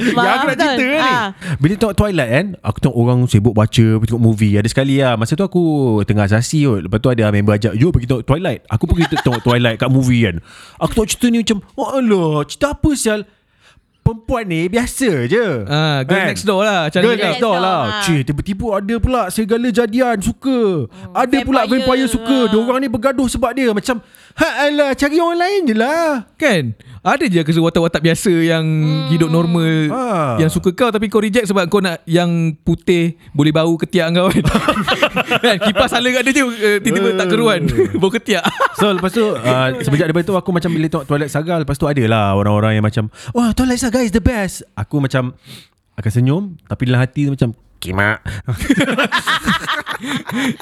Yang 0.00 0.32
aku 0.32 0.46
nak 0.48 0.56
cerita 0.56 0.84
ni. 0.88 1.12
Bila 1.60 1.74
tengok 1.76 1.96
Twilight 2.00 2.30
kan, 2.32 2.46
aku 2.64 2.78
tengok 2.80 2.96
orang 2.96 3.18
sibuk 3.28 3.52
baca, 3.52 3.86
tengok 4.00 4.22
movie. 4.24 4.56
Ada 4.56 4.72
sekali 4.72 5.04
lah. 5.04 5.20
Masa 5.20 5.36
tu 5.36 5.44
aku 5.44 5.62
tengah 6.08 6.24
asasi 6.24 6.64
kot. 6.64 6.88
Lepas 6.88 6.98
tu 7.04 7.12
ada 7.12 7.28
member 7.28 7.52
ajak, 7.60 7.76
yo 7.76 7.92
pergi 7.92 8.08
tengok 8.08 8.24
Twilight. 8.24 8.64
Aku 8.72 8.88
pergi 8.88 9.04
tengok 9.20 9.44
Twilight 9.44 9.76
kat 9.76 9.90
movie 9.92 10.24
kan. 10.24 10.40
Aku 10.80 10.90
tengok 10.96 11.08
cerita 11.12 11.26
ni 11.28 11.38
macam, 11.44 11.58
oh 11.76 11.88
alah, 11.92 12.48
cerita 12.48 12.72
apa 12.72 12.90
sial? 12.96 13.20
Perempuan 14.02 14.42
ni 14.44 14.66
biasa 14.66 15.10
je. 15.24 15.46
Ah, 15.64 16.02
girl 16.02 16.18
Kan? 16.18 16.26
next 16.28 16.42
door 16.42 16.60
lah. 16.60 16.90
Cara 16.90 17.02
Girl 17.02 17.14
cakap. 17.14 17.26
next 17.28 17.40
door 17.40 17.56
lah 17.56 17.80
Ah. 17.88 18.02
Cik 18.02 18.20
tiba-tiba 18.24 18.66
ada 18.74 18.94
pula 18.98 19.22
Segala 19.28 19.68
jadian 19.68 20.16
suka 20.18 20.90
Ada 21.12 21.36
pula 21.40 21.62
vampire. 21.62 21.86
vampire 21.86 22.08
suka 22.08 22.38
Ah. 22.40 22.50
Diorang 22.50 22.78
ni 22.78 22.88
bergaduh 22.88 23.26
sebab 23.26 23.50
dia 23.52 23.70
Macam 23.70 24.02
Ha 24.34 24.48
alah 24.64 24.90
Cari 24.92 25.16
orang 25.16 25.38
lain 25.38 25.60
je 25.64 25.74
lah 25.76 26.26
Kan 26.34 26.74
Ada 27.02 27.26
je 27.26 27.42
kes 27.42 27.58
watak-watak 27.58 27.98
biasa 28.00 28.30
Yang 28.30 28.62
Hmm. 28.62 29.06
hidup 29.10 29.26
normal 29.26 29.90
Ah. 29.90 30.38
Yang 30.38 30.54
suka 30.54 30.70
kau 30.70 30.86
Tapi 30.86 31.06
kau 31.06 31.18
reject 31.18 31.44
sebab 31.44 31.66
kau 31.66 31.78
nak 31.78 31.98
Yang 32.04 32.54
putih 32.60 33.18
Boleh 33.30 33.50
bau 33.50 33.74
ketiak 33.74 34.10
kau 34.12 34.30
kan? 34.30 34.44
Kan? 35.44 35.56
Kipas 35.60 35.90
hala 35.90 36.08
kat 36.08 36.22
dia 36.24 36.32
je 36.32 36.42
uh, 36.42 36.78
Tiba-tiba 36.78 37.10
tak 37.14 37.26
keruan 37.26 37.66
Bau 38.00 38.06
ketiak. 38.08 38.46
So 38.78 38.86
lepas 38.88 39.10
tu 39.10 39.22
uh, 39.24 39.68
Semenjak 39.80 40.06
daripada 40.08 40.24
tu 40.24 40.34
Aku 40.34 40.50
macam 40.50 40.70
bila 40.70 40.86
tengok 40.86 41.04
Twilight 41.04 41.28
Saga 41.28 41.58
Lepas 41.58 41.74
tu 41.74 41.84
ada 41.84 42.04
lah 42.04 42.32
Orang-orang 42.32 42.78
yang 42.78 42.86
macam 42.86 43.10
Wah 43.30 43.50
Twilight 43.50 43.78
Saga 43.78 43.98
is 43.98 44.10
the 44.10 44.22
best. 44.22 44.62
Aku 44.72 44.96
macam 44.96 45.34
Akan 45.92 46.08
senyum 46.08 46.42
Tapi 46.62 46.86
dalam 46.86 47.02
hati 47.02 47.26
tu 47.26 47.34
macam 47.34 47.50
Kimak 47.82 48.22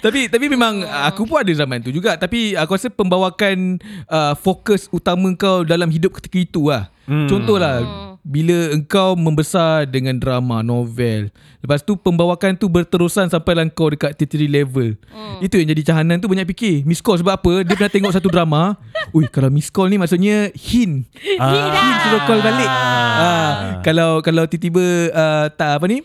Tapi 0.05 0.33
tapi 0.33 0.47
memang 0.49 0.85
Aku 1.13 1.29
pun 1.29 1.41
ada 1.41 1.53
zaman 1.53 1.85
tu 1.85 1.93
juga. 1.93 2.17
Tapi 2.17 2.57
aku 2.57 2.77
rasa 2.77 2.89
pembawakan 2.89 3.77
uh, 4.09 4.33
Fokus 4.37 4.89
utama 4.89 5.29
kau 5.37 5.65
Dalam 5.65 5.93
hidup 5.93 6.17
ketika 6.17 6.39
itu 6.41 6.73
lah. 6.73 6.89
Hmm. 7.05 7.29
Contohlah 7.29 7.85
Bila 8.25 8.73
engkau 8.73 9.17
membesar 9.17 9.89
Dengan 9.89 10.17
drama 10.17 10.65
Novel 10.65 11.33
Lepas 11.61 11.85
tu 11.85 11.97
pembawakan 11.97 12.57
tu 12.57 12.69
Berterusan 12.69 13.29
sampai 13.29 13.53
lah 13.57 13.65
kau 13.73 13.93
Dekat 13.93 14.17
tertiary 14.17 14.49
level. 14.49 14.97
Itu 15.45 15.61
yang 15.61 15.69
jadi 15.73 15.93
cahanan 15.93 16.21
tu 16.21 16.29
Banyak 16.29 16.49
fikir. 16.57 16.89
Miss 16.89 17.05
call 17.05 17.21
sebab 17.21 17.41
apa? 17.41 17.53
Dia 17.65 17.77
pernah 17.77 17.93
tengok 17.93 18.13
satu 18.17 18.29
drama. 18.33 18.77
Ui 19.17 19.29
kalau 19.29 19.53
miss 19.53 19.69
call 19.69 19.93
ni 19.93 20.01
Maksudnya 20.01 20.53
hint 20.57 21.05
Hint 21.21 21.97
suruh 22.05 22.23
call 22.29 22.41
balik. 22.45 22.71
Ah, 22.71 23.81
Kalau 23.85 24.21
kalau 24.21 24.45
tiba-tiba 24.49 25.13
uh, 25.13 25.47
Tak 25.53 25.81
apa 25.81 25.87
ni 25.89 26.01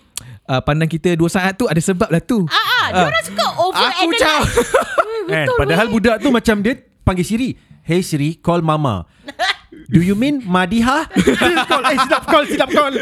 uh, 0.47 0.61
Pandang 0.61 0.89
kita 0.89 1.13
dua 1.13 1.29
saat 1.29 1.53
tu 1.53 1.65
Ada 1.65 1.81
sebab 1.81 2.09
lah 2.09 2.21
tu. 2.21 2.45
Ah, 2.47 2.57
ah, 2.57 2.85
dia 2.89 3.05
orang 3.05 3.25
suka 3.25 3.45
over 3.57 3.85
Aku 3.85 4.03
macam 4.09 4.39
kan? 5.33 5.47
Padahal 5.57 5.87
budak 5.89 6.15
tu 6.21 6.29
macam 6.29 6.55
Dia 6.61 6.73
panggil 7.01 7.25
Siri. 7.25 7.49
Hey 7.85 8.01
Siri 8.01 8.37
Call 8.41 8.65
mama 8.65 9.05
Do 9.91 9.99
you 10.01 10.15
mean 10.15 10.41
Madiha? 10.45 11.09
call, 11.69 11.83
eh 11.89 11.97
silap 11.99 12.23
call 12.25 12.43
Silap 12.47 12.69
call 12.77 12.93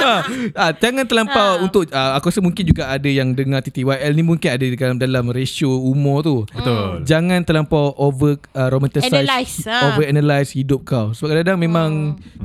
ah, 0.00 0.20
ah, 0.56 0.70
jangan 0.74 1.04
terlampau 1.04 1.62
untuk 1.62 1.90
ah, 1.92 2.16
aku 2.16 2.32
rasa 2.32 2.40
mungkin 2.40 2.64
juga 2.64 2.88
ada 2.88 3.06
yang 3.06 3.34
dengar 3.36 3.60
TTYL 3.60 4.12
ni 4.16 4.22
mungkin 4.24 4.48
ada 4.50 4.64
dalam 4.64 4.96
dalam 4.96 5.24
ratio 5.30 5.70
umur 5.70 6.24
tu. 6.24 6.36
Betul 6.50 7.04
Jangan 7.04 7.44
terlampau 7.44 7.92
over 8.00 8.40
uh, 8.56 8.68
romanticize 8.72 9.10
Analyse, 9.12 9.66
ah. 9.68 9.92
over 9.92 10.04
analyze 10.06 10.50
hidup 10.56 10.86
kau. 10.86 11.12
Sebab 11.12 11.34
kadang-kadang 11.34 11.60
memang 11.60 11.90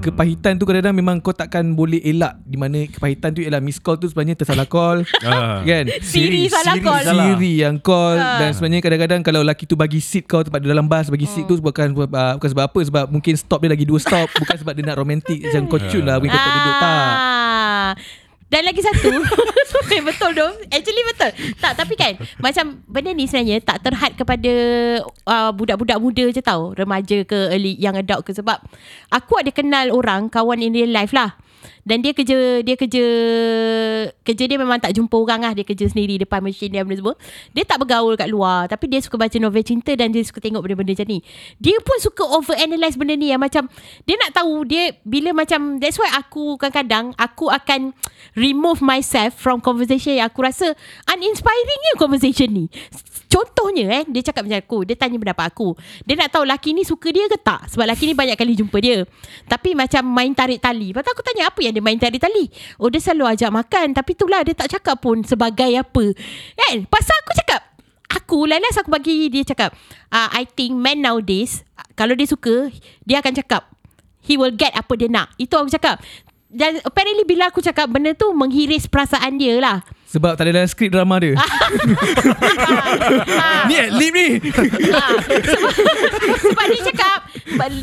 kepahitan 0.04 0.60
tu 0.60 0.68
kadang-kadang 0.68 0.98
memang 0.98 1.16
kau 1.22 1.34
takkan 1.34 1.64
boleh 1.74 2.02
elak 2.04 2.38
di 2.44 2.58
mana 2.60 2.86
kepahitan 2.90 3.32
tu 3.34 3.42
ialah 3.46 3.62
miss 3.64 3.80
call 3.80 3.96
tu 3.98 4.10
sebenarnya 4.10 4.42
tersalah 4.44 4.68
call. 4.68 5.08
Kan? 5.70 5.86
Siri 6.02 6.52
salah 6.52 6.76
call. 6.82 7.04
Siri 7.06 7.64
yang 7.64 7.78
call 7.80 8.26
Ah. 8.26 8.40
dan 8.42 8.50
sebenarnya 8.58 8.82
kadang-kadang 8.82 9.22
kalau 9.22 9.40
lelaki 9.46 9.70
tu 9.70 9.78
bagi 9.78 10.02
seat 10.02 10.26
kau 10.26 10.42
tempat 10.42 10.64
dalam 10.66 10.90
bas 10.90 11.08
bagi 11.08 11.30
seat 11.30 11.46
tu 11.46 11.56
bukan 11.62 11.94
uh, 11.94 12.34
bukan 12.36 12.50
sebab 12.50 12.64
apa 12.66 12.80
sebab 12.82 13.06
mungkin 13.12 13.34
stop 13.38 13.55
dia 13.62 13.70
lagi 13.72 13.86
dua 13.88 14.00
stop. 14.02 14.28
Bukan 14.36 14.56
sebab 14.62 14.74
dia 14.76 14.84
nak 14.86 14.98
romantik 15.00 15.40
macam 15.46 15.62
kau 15.70 15.80
cun 15.80 16.04
lah 16.04 16.18
bagi 16.20 16.34
kau 16.34 16.52
duduk 16.52 16.76
tak. 16.80 16.92
Ah. 16.92 17.90
Dan 18.46 18.62
lagi 18.66 18.82
satu. 18.82 19.12
Eh, 19.96 20.02
Betul 20.04 20.36
tu 20.36 20.48
Actually 20.74 21.04
betul. 21.08 21.32
Tak 21.62 21.78
tapi 21.78 21.94
kan 21.96 22.18
Macam 22.42 22.84
benda 22.90 23.16
ni 23.16 23.30
sebenarnya 23.30 23.64
Tak 23.64 23.86
terhad 23.86 24.12
kepada 24.18 24.54
uh, 25.28 25.52
Budak-budak 25.56 26.00
muda 26.02 26.26
je 26.32 26.42
tau. 26.44 26.76
Remaja 26.76 27.24
ke 27.24 27.54
early 27.54 27.80
Young 27.80 27.96
adult 27.96 28.28
ke. 28.28 28.32
Sebab 28.36 28.60
Aku 29.14 29.40
ada 29.40 29.52
kenal 29.56 29.94
orang 29.94 30.28
Kawan 30.28 30.64
in 30.64 30.76
real 30.76 30.92
life 30.92 31.16
lah 31.16 31.38
dan 31.86 32.02
dia 32.02 32.18
kerja 32.18 32.66
dia 32.66 32.74
kerja 32.74 33.06
kerja 34.26 34.44
dia 34.50 34.58
memang 34.58 34.82
tak 34.82 34.98
jumpa 34.98 35.14
orang 35.14 35.46
lah. 35.46 35.54
Dia 35.54 35.62
kerja 35.62 35.86
sendiri 35.86 36.18
depan 36.18 36.42
mesin 36.42 36.74
dia 36.74 36.82
benda 36.82 36.98
semua. 36.98 37.16
Dia 37.54 37.62
tak 37.62 37.78
bergaul 37.86 38.18
kat 38.18 38.26
luar. 38.26 38.66
Tapi 38.66 38.90
dia 38.90 39.06
suka 39.06 39.22
baca 39.22 39.38
novel 39.38 39.62
cinta 39.62 39.94
dan 39.94 40.10
dia 40.10 40.26
suka 40.26 40.42
tengok 40.42 40.66
benda-benda 40.66 40.98
macam 40.98 41.08
ni. 41.14 41.22
Dia 41.62 41.78
pun 41.86 41.98
suka 42.02 42.26
overanalyze 42.26 42.98
benda 42.98 43.14
ni. 43.14 43.30
Yang 43.30 43.42
macam 43.46 43.64
dia 44.02 44.16
nak 44.18 44.34
tahu 44.34 44.66
dia 44.66 44.98
bila 45.06 45.30
macam 45.38 45.78
that's 45.78 46.02
why 46.02 46.10
aku 46.18 46.58
kadang-kadang 46.58 47.14
aku 47.22 47.54
akan 47.54 47.94
remove 48.34 48.82
myself 48.82 49.38
from 49.38 49.62
conversation 49.62 50.18
yang 50.18 50.26
aku 50.26 50.42
rasa 50.42 50.74
uninspiringnya 51.06 52.02
conversation 52.02 52.50
ni. 52.50 52.66
Contohnya 53.36 53.92
eh 53.92 54.04
Dia 54.08 54.32
cakap 54.32 54.48
macam 54.48 54.64
aku 54.64 54.78
Dia 54.88 54.96
tanya 54.96 55.20
pendapat 55.20 55.52
aku. 55.52 55.76
Dia 56.08 56.16
nak 56.16 56.32
tahu 56.32 56.48
laki 56.48 56.72
ni 56.72 56.88
suka 56.88 57.12
dia 57.12 57.28
ke 57.28 57.36
tak? 57.36 57.68
Sebab 57.68 57.84
laki 57.84 58.08
ni 58.08 58.14
banyak 58.16 58.40
kali 58.40 58.56
jumpa 58.56 58.78
dia. 58.80 59.04
Tapi 59.44 59.76
macam 59.76 60.08
main 60.08 60.32
tarik 60.32 60.64
tali. 60.64 60.96
Lepas 60.96 61.12
aku 61.12 61.20
tanya 61.20 61.52
apa 61.52 61.60
yang 61.60 61.75
dia 61.76 61.84
main 61.84 62.00
tarik 62.00 62.24
tali 62.24 62.48
Oh 62.80 62.88
dia 62.88 63.04
selalu 63.04 63.36
ajak 63.36 63.52
makan. 63.52 63.92
Tapi 63.92 64.16
itulah 64.16 64.42
dia 64.48 64.56
tak 64.56 64.72
cakap 64.80 65.04
pun 65.04 65.20
Sebagai 65.28 65.76
apa. 65.76 66.06
Kan? 66.56 66.88
Pasal 66.88 67.16
aku 67.28 67.32
cakap 67.44 67.62
Aku 68.16 68.48
last 68.48 68.80
aku 68.80 68.90
bagi 68.90 69.28
dia 69.28 69.44
cakap 69.44 69.76
uh, 70.16 70.30
I 70.32 70.48
think 70.48 70.80
men 70.80 71.04
nowadays 71.04 71.68
Kalau 72.00 72.16
dia 72.16 72.24
suka 72.24 72.72
Dia 73.04 73.20
akan 73.20 73.36
cakap 73.36 73.76
He 74.26 74.36
will 74.42 74.54
get 74.54 74.74
apa 74.74 74.90
dia 74.98 75.06
nak. 75.06 75.38
Itu 75.38 75.54
aku 75.56 75.70
cakap. 75.70 76.02
Dan 76.50 76.82
apparently 76.82 77.24
bila 77.30 77.54
aku 77.54 77.62
cakap 77.62 77.86
benda 77.94 78.18
tu 78.18 78.34
menghiris 78.34 78.90
perasaan 78.90 79.38
dia 79.38 79.62
lah. 79.62 79.86
Sebab 80.16 80.32
tak 80.34 80.48
ada 80.48 80.52
dalam 80.56 80.66
skrip 80.66 80.90
drama 80.90 81.20
dia. 81.20 81.36
Ah. 81.36 81.44
ni 83.68 83.76
lip 83.92 84.12
ni. 84.12 84.28
Ah, 84.90 85.12
sebab, 85.44 85.70
sebab 86.40 86.66
dia 86.72 86.82
cakap 86.88 87.18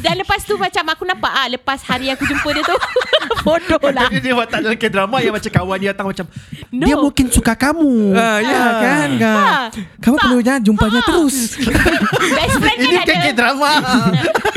dan 0.00 0.14
lepas 0.16 0.40
tu 0.42 0.56
macam 0.56 0.82
aku 0.86 1.02
nampak 1.04 1.28
ah 1.28 1.46
lepas 1.46 1.78
hari 1.82 2.08
aku 2.08 2.24
jumpa 2.24 2.48
dia 2.50 2.62
tu 2.62 2.76
bodoh 3.44 3.78
lah. 3.90 4.08
Jadi 4.08 4.18
dia 4.22 4.32
watak 4.32 4.58
dalam 4.60 4.78
drama 4.78 5.16
yang 5.18 5.30
macam 5.30 5.50
kawan 5.50 5.76
dia 5.76 5.92
datang 5.92 6.08
macam 6.08 6.26
No. 6.72 6.88
dia 6.88 6.96
mungkin 6.96 7.28
suka 7.28 7.52
kamu. 7.52 8.16
Ah, 8.16 8.38
ya 8.40 8.60
kan 8.80 9.08
kan. 9.12 9.36
Ha. 9.36 9.68
Kamu 10.00 10.16
perlu 10.16 10.38
jangan 10.40 10.62
jumpanya 10.62 10.98
Ha. 10.98 11.04
terus. 11.04 11.36
Best 12.32 12.54
friend 12.56 12.78
kan 12.78 12.82
Ini 12.82 12.96
ada 12.96 13.12
kan 13.12 13.32
drama. 13.36 13.70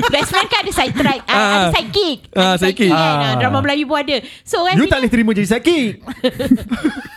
Best 0.08 0.30
friend 0.32 0.48
kan 0.48 0.58
ada 0.64 0.72
side 0.72 0.96
track 0.96 1.20
ah, 1.28 1.28
Ah. 1.28 1.36
Ada 1.36 1.68
sidekick 1.74 2.18
Ah, 2.32 2.40
Ada 2.56 2.60
sidekick. 2.64 2.88
kan 2.88 2.96
Ah. 2.96 3.20
ah, 3.20 3.34
Drama 3.36 3.58
Melayu 3.60 3.84
pun 3.84 4.00
ada 4.00 4.16
So 4.48 4.64
kan 4.64 4.76
You 4.76 4.88
tak 4.88 4.98
boleh 4.98 5.12
terima 5.12 5.32
jadi 5.34 5.50
sakit. 5.52 5.88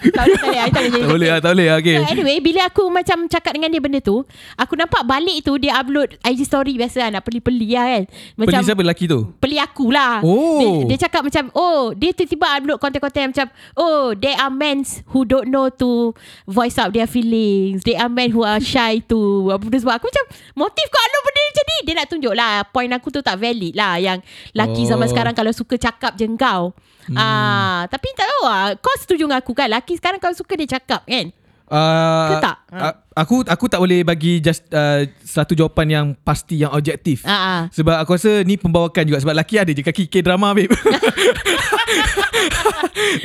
Tak 0.09 0.23
boleh 0.25 0.37
tak 0.37 0.48
boleh 0.49 0.67
tak 0.67 0.83
boleh 0.83 0.99
Tak 0.99 1.09
boleh 1.09 1.29
ah, 1.29 1.39
tak 1.39 1.51
boleh. 1.53 1.67
ah, 1.67 1.79
Okay. 1.79 1.97
So 1.99 2.11
anyway 2.11 2.37
Bila 2.39 2.61
aku 2.65 2.85
macam 2.89 3.17
Cakap 3.25 3.53
dengan 3.53 3.69
dia 3.69 3.79
benda 3.79 3.99
tu 3.99 4.25
Aku 4.55 4.75
nampak 4.75 5.05
balik 5.05 5.39
tu 5.41 5.57
Dia 5.57 5.77
upload 5.77 6.17
IG 6.21 6.41
story 6.43 6.75
biasa 6.75 6.97
lah 7.01 7.11
Nak 7.11 7.23
peli-peli 7.23 7.69
lah 7.71 7.87
kan 7.89 8.03
Macam 8.35 8.49
Peli 8.55 8.67
siapa 8.67 8.81
lelaki 8.81 9.05
tu? 9.07 9.21
Peli 9.37 9.57
aku 9.57 9.89
lah 9.89 10.21
Oh. 10.21 10.59
dia, 10.59 10.69
dia 10.89 11.07
cakap 11.07 11.23
macam 11.23 11.53
Oh 11.53 11.93
Dia 11.93 12.11
tiba-tiba 12.11 12.47
upload 12.51 12.79
konten-konten 12.79 13.31
macam 13.31 13.47
Oh 13.75 14.13
There 14.13 14.35
are 14.35 14.51
men 14.51 14.83
Who 15.09 15.23
don't 15.23 15.47
know 15.47 15.69
to 15.71 16.13
Voice 16.45 16.77
out 16.77 16.91
their 16.91 17.07
feelings 17.07 17.83
There 17.83 17.97
are 17.97 18.09
men 18.09 18.31
who 18.31 18.43
are 18.43 18.59
shy 18.59 19.05
to 19.07 19.19
Apa 19.51 19.63
benda 19.63 19.79
sebab 19.79 19.95
Aku 19.95 20.07
macam 20.07 20.25
Motif 20.55 20.87
kau 20.87 21.01
upload 21.01 21.23
benda 21.25 21.41
macam 21.45 21.65
ni 21.65 21.79
Dia 21.83 21.95
nak 21.95 22.07
tunjuk 22.09 22.33
lah 22.33 22.51
Point 22.67 22.91
aku 22.91 23.09
tu 23.09 23.21
tak 23.21 23.37
valid 23.37 23.73
lah 23.73 23.97
Yang 23.97 24.25
Laki 24.53 24.81
Oh. 24.81 24.89
zaman 24.89 25.07
sekarang 25.07 25.33
Kalau 25.33 25.51
suka 25.51 25.75
cakap 25.75 26.15
je 26.15 26.27
kau 26.33 26.71
hmm. 27.09 27.19
ah, 27.19 27.89
Tapi 27.89 28.07
tak 28.15 28.29
tahu 28.29 28.43
lah 28.45 28.65
Kau 28.79 28.95
setuju 29.01 29.25
dengan 29.27 29.41
aku 29.41 29.53
kan 29.57 29.69
Laki 29.73 29.97
sekarang 29.97 30.21
kalau 30.21 30.37
suka 30.37 30.53
dia 30.57 30.79
cakap 30.79 31.03
kan 31.09 31.33
Uh, 31.69 32.33
Ke 32.33 32.35
tak? 32.41 32.57
Uh, 32.73 32.95
aku 33.13 33.45
aku 33.45 33.69
tak 33.69 33.77
boleh 33.77 34.01
bagi 34.01 34.41
just 34.41 34.65
uh, 34.73 35.05
satu 35.21 35.53
jawapan 35.53 35.87
yang 35.93 36.07
pasti 36.17 36.65
yang 36.65 36.73
objektif. 36.73 37.29
Ah, 37.29 37.37
ah. 37.37 37.61
Sebab 37.69 38.01
aku 38.01 38.17
rasa 38.17 38.41
ni 38.41 38.57
pembawakan 38.57 39.05
juga 39.05 39.21
sebab 39.21 39.37
laki 39.37 39.61
ada 39.61 39.77
je 39.77 39.85
kaki 39.85 40.09
K 40.09 40.25
drama 40.25 40.57
babe. 40.57 40.73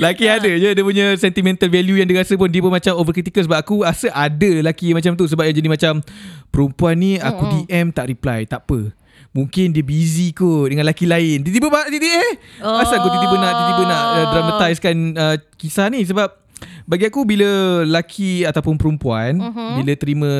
laki 0.03 0.27
ada 0.27 0.51
je 0.59 0.75
dia 0.75 0.83
punya 0.83 1.15
sentimental 1.15 1.71
value 1.71 2.03
yang 2.03 2.07
dia 2.11 2.19
rasa 2.19 2.35
pun 2.35 2.51
dia 2.51 2.59
pun 2.59 2.75
macam 2.75 2.99
overcritical 2.99 3.47
sebab 3.47 3.63
aku 3.63 3.87
rasa 3.87 4.11
ada 4.11 4.51
laki 4.59 4.91
macam 4.91 5.15
tu 5.15 5.23
sebab 5.23 5.47
dia 5.47 5.63
jadi 5.63 5.71
macam 5.71 6.03
perempuan 6.51 6.99
ni 6.99 7.15
aku 7.23 7.63
DM 7.63 7.95
tak 7.95 8.11
reply 8.11 8.43
tak 8.43 8.67
apa. 8.67 8.91
Mungkin 9.33 9.73
dia 9.73 9.81
busy 9.81 10.29
kot 10.29 10.69
dengan 10.69 10.85
laki 10.85 11.09
lain. 11.09 11.41
Tiba-tiba 11.41 11.67
ba- 11.67 11.89
tiba 11.89 12.05
eh. 12.05 12.33
Oh. 12.61 12.77
Asal 12.77 13.01
aku 13.01 13.09
tiba-tiba 13.09 13.35
nak 13.35 13.51
tiba-tiba 13.51 13.83
nak 13.89 14.03
uh, 14.05 14.25
dramatisekan 14.29 14.95
uh, 15.17 15.35
kisah 15.57 15.89
ni 15.89 16.05
sebab 16.05 16.29
bagi 16.83 17.07
aku 17.07 17.23
bila 17.23 17.81
laki 17.83 18.43
ataupun 18.43 18.75
perempuan 18.75 19.39
uh-huh. 19.39 19.79
bila 19.79 19.91
terima 19.95 20.31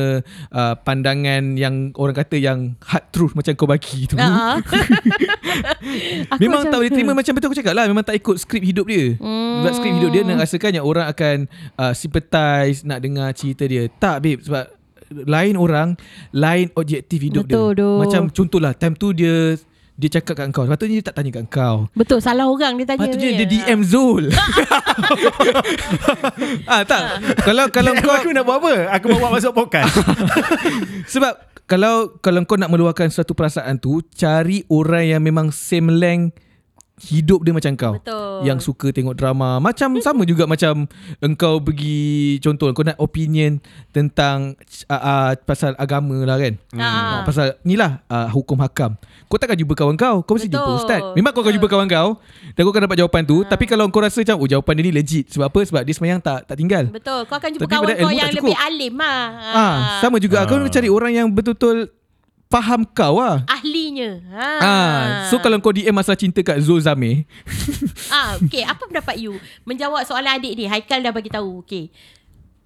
uh, 0.52 0.74
pandangan 0.76 1.56
yang 1.56 1.92
orang 1.96 2.16
kata 2.16 2.36
yang 2.36 2.76
hard 2.80 3.04
truth 3.12 3.32
macam 3.32 3.52
kau 3.56 3.68
bagi 3.68 4.04
tu. 4.04 4.16
Aku 6.32 6.40
Memang 6.40 6.66
tak 6.66 6.78
boleh 6.80 6.92
terima 6.92 7.12
macam 7.12 7.32
betul 7.36 7.52
aku 7.52 7.58
cakap 7.60 7.74
lah 7.76 7.86
Memang 7.86 8.02
tak 8.02 8.16
ikut 8.18 8.36
skrip 8.40 8.64
hidup 8.64 8.88
dia 8.88 9.14
Hmm. 9.20 9.62
Sebab 9.62 9.72
skrip 9.76 9.92
hidup 9.94 10.10
dia 10.10 10.22
nak 10.26 10.42
rasakan 10.42 10.72
yang 10.74 10.86
orang 10.86 11.06
akan 11.06 11.36
uh, 11.76 11.92
sympathize 11.94 12.82
Nak 12.82 12.98
dengar 12.98 13.30
cerita 13.36 13.64
dia 13.64 13.86
Tak 13.86 14.24
babe 14.24 14.40
sebab 14.42 14.64
lain 15.12 15.54
orang 15.56 15.88
Lain 16.32 16.72
objektif 16.74 17.20
hidup 17.20 17.48
Betul, 17.48 17.76
dia 17.76 17.84
doh. 17.84 17.98
Macam 18.00 18.22
contohlah 18.30 18.72
time 18.72 18.96
tu 18.96 19.12
dia 19.12 19.56
dia 19.94 20.10
cakap 20.10 20.34
kat 20.34 20.50
kau 20.50 20.66
Sepatutnya 20.66 20.98
dia 20.98 21.06
tak 21.06 21.22
tanya 21.22 21.30
kat 21.30 21.46
kau 21.46 21.86
Betul 21.94 22.18
salah 22.18 22.50
orang 22.50 22.82
dia 22.82 22.86
tanya 22.90 23.06
Patutnya 23.06 23.30
ni. 23.30 23.38
dia 23.38 23.46
DM 23.46 23.80
Zul 23.86 24.26
ah, 26.74 26.82
Tak 26.82 27.00
Kalau 27.46 27.70
kalau 27.70 27.94
kau 28.02 28.10
aku 28.10 28.34
nak 28.34 28.42
buat 28.42 28.58
apa? 28.58 28.74
Aku 28.98 29.14
bawa 29.14 29.38
masuk 29.38 29.54
podcast. 29.54 29.94
Sebab 31.14 31.54
kalau 31.64 32.12
kalau 32.20 32.44
kau 32.44 32.60
nak 32.60 32.68
meluahkan 32.68 33.08
satu 33.08 33.32
perasaan 33.32 33.80
tu 33.80 34.04
cari 34.12 34.68
orang 34.68 35.16
yang 35.16 35.22
memang 35.24 35.48
same 35.48 35.96
length 35.96 36.36
hidup 36.94 37.42
dia 37.42 37.50
macam 37.50 37.72
kau. 37.74 37.94
Betul. 37.98 38.46
yang 38.46 38.58
suka 38.58 38.90
tengok 38.90 39.18
drama. 39.18 39.58
Macam 39.58 39.98
sama 40.06 40.22
juga 40.22 40.46
macam 40.46 40.86
engkau 41.18 41.58
pergi 41.58 42.38
contoh 42.38 42.70
kau 42.70 42.86
nak 42.86 42.98
opinion 42.98 43.58
tentang 43.90 44.54
uh, 44.86 44.94
uh, 44.94 45.28
pasal 45.42 45.74
agama 45.74 46.22
lah 46.22 46.38
kan? 46.38 46.54
Ah. 46.78 46.86
uh, 46.86 47.20
pasal 47.26 47.58
ni 47.62 47.74
lah 47.74 48.02
uh, 48.06 48.30
hukum 48.30 48.58
hakam. 48.62 48.94
Kau 49.26 49.38
takkan 49.38 49.58
jumpa 49.58 49.74
kawan 49.74 49.98
kau 49.98 50.22
kau 50.22 50.38
mesti 50.38 50.46
Betul. 50.46 50.62
jumpa 50.62 50.70
ustaz. 50.78 51.02
Memang 51.18 51.30
kau 51.34 51.42
akan 51.42 51.54
jumpa 51.58 51.68
kawan 51.70 51.88
kau 51.90 52.08
dan 52.54 52.60
kau 52.62 52.70
akan 52.70 52.82
dapat 52.86 52.98
jawapan 53.02 53.22
tu. 53.26 53.36
Tapi 53.42 53.64
kalau 53.66 53.84
kau 53.90 54.02
rasa 54.02 54.22
macam 54.22 54.36
oh 54.38 54.48
jawapan 54.48 54.72
dia 54.78 54.84
ni 54.86 54.92
legit 54.94 55.24
sebab 55.30 55.50
apa? 55.50 55.60
Sebab 55.66 55.82
dia 55.82 55.94
semayang 55.94 56.20
tak 56.22 56.46
tak 56.46 56.56
tinggal. 56.58 56.90
Betul. 56.94 57.26
Kau 57.26 57.36
akan 57.38 57.48
jumpa 57.54 57.64
Tapi 57.66 57.74
kawan 57.74 57.94
kau 57.98 58.12
yang 58.14 58.30
lebih 58.30 58.56
alim 58.56 58.94
lah. 58.98 59.22
Ah, 59.54 59.76
sama 59.98 60.22
juga. 60.22 60.46
Kau 60.46 60.58
Ah. 60.58 60.62
nak 60.62 60.70
cari 60.70 60.88
orang 60.90 61.12
yang 61.14 61.26
betul-betul 61.30 61.90
faham 62.52 62.86
kau 62.86 63.18
lah. 63.18 63.42
Ahlinya 63.50 64.22
ah. 64.30 64.60
Ah, 64.62 65.04
so 65.26 65.40
kalau 65.42 65.58
kau 65.58 65.74
DM 65.74 65.90
masalah 65.90 66.18
cinta 66.18 66.38
kat 66.44 66.60
Zul 66.62 66.78
Zamir, 66.78 67.26
ah, 68.14 68.38
Okay 68.38 68.62
apa 68.62 68.84
pendapat 68.86 69.18
you 69.18 69.36
Menjawab 69.66 70.06
soalan 70.06 70.38
adik 70.38 70.54
ni 70.54 70.70
Haikal 70.70 71.02
dah 71.02 71.10
bagi 71.10 71.32
tahu 71.32 71.66
Okay 71.66 71.90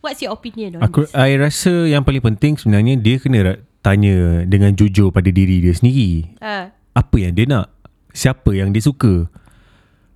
What's 0.05 0.21
your 0.21 0.37
opinion 0.37 0.79
on 0.79 0.87
Aku 0.87 1.09
this? 1.09 1.17
I 1.17 1.35
rasa 1.41 1.89
yang 1.89 2.05
paling 2.07 2.23
penting 2.23 2.55
sebenarnya 2.61 2.95
dia 3.01 3.17
kena 3.19 3.59
tanya 3.83 4.45
dengan 4.45 4.75
jujur 4.75 5.11
pada 5.11 5.31
diri 5.31 5.63
dia 5.65 5.75
sendiri. 5.75 6.37
Ah, 6.39 6.71
Apa 6.95 7.19
yang 7.19 7.33
dia 7.35 7.47
nak? 7.47 7.73
Siapa 8.15 8.51
yang 8.55 8.71
dia 8.75 8.83
suka? 8.83 9.27